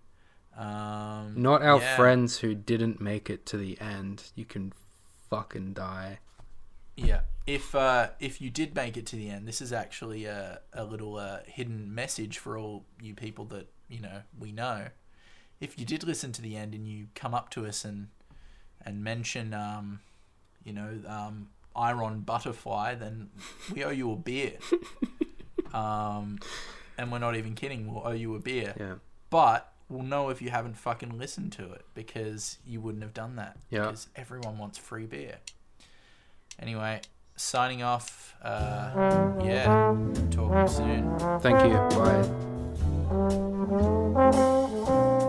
Um, 0.58 1.34
Not 1.36 1.64
our 1.64 1.80
yeah. 1.80 1.95
friends 1.95 2.39
who 2.39 2.54
didn't 2.54 3.01
make 3.01 3.30
it 3.30 3.45
to 3.47 3.58
the 3.58 3.80
end. 3.82 4.32
You 4.36 4.45
can 4.45 4.74
fucking 5.30 5.74
die. 5.74 6.20
Yeah. 6.95 7.22
If 7.45 7.76
uh, 7.76 8.10
if 8.20 8.39
you 8.39 8.49
did 8.49 8.76
make 8.76 8.95
it 8.95 9.06
to 9.08 9.16
the 9.16 9.30
end, 9.30 9.47
this 9.47 9.62
is 9.62 9.74
actually 9.74 10.26
a, 10.26 10.62
a 10.72 10.86
little 10.86 11.18
uh, 11.18 11.39
hidden 11.45 11.93
message 11.93 12.38
for 12.38 12.58
all 12.58 12.86
you 13.01 13.14
people 13.14 13.45
that 13.45 13.68
you 13.89 13.99
know 13.99 14.22
we 14.39 14.51
know. 14.51 14.88
If 15.60 15.78
you 15.78 15.86
did 15.86 16.04
listen 16.04 16.32
to 16.34 16.41
the 16.41 16.56
end 16.56 16.74
and 16.74 16.88
you 16.88 17.08
come 17.16 17.34
up 17.34 17.49
to 17.51 17.66
us 17.66 17.84
and 17.84 18.08
and 18.86 19.04
mention, 19.04 19.54
um, 19.54 19.99
you 20.64 20.74
know, 20.74 20.99
um, 21.08 21.49
Iron 21.76 22.22
Butterfly, 22.22 22.95
then 22.95 23.30
we 23.74 23.84
owe 23.84 23.89
you 23.89 24.12
a 24.12 24.16
beer. 24.16 24.54
um, 25.74 26.39
and 26.97 27.12
we're 27.12 27.20
not 27.20 27.36
even 27.36 27.56
kidding. 27.56 27.91
We'll 27.91 28.06
owe 28.06 28.12
you 28.12 28.36
a 28.36 28.39
beer. 28.39 28.74
Yeah. 28.80 28.95
But 29.30 29.72
we'll 29.89 30.03
know 30.03 30.29
if 30.29 30.41
you 30.41 30.49
haven't 30.49 30.77
fucking 30.77 31.17
listened 31.17 31.51
to 31.53 31.71
it 31.71 31.86
because 31.93 32.57
you 32.65 32.81
wouldn't 32.81 33.03
have 33.03 33.13
done 33.13 33.36
that. 33.36 33.57
Yeah. 33.69 33.81
Because 33.81 34.07
everyone 34.15 34.57
wants 34.57 34.77
free 34.77 35.05
beer. 35.05 35.38
Anyway, 36.59 37.01
signing 37.36 37.84
off. 37.84 38.36
Uh, 38.41 39.34
yeah. 39.43 39.95
talking 40.31 40.67
soon. 40.67 41.19
Thank 41.39 41.63
you. 41.63 41.73
Bye. 45.09 45.19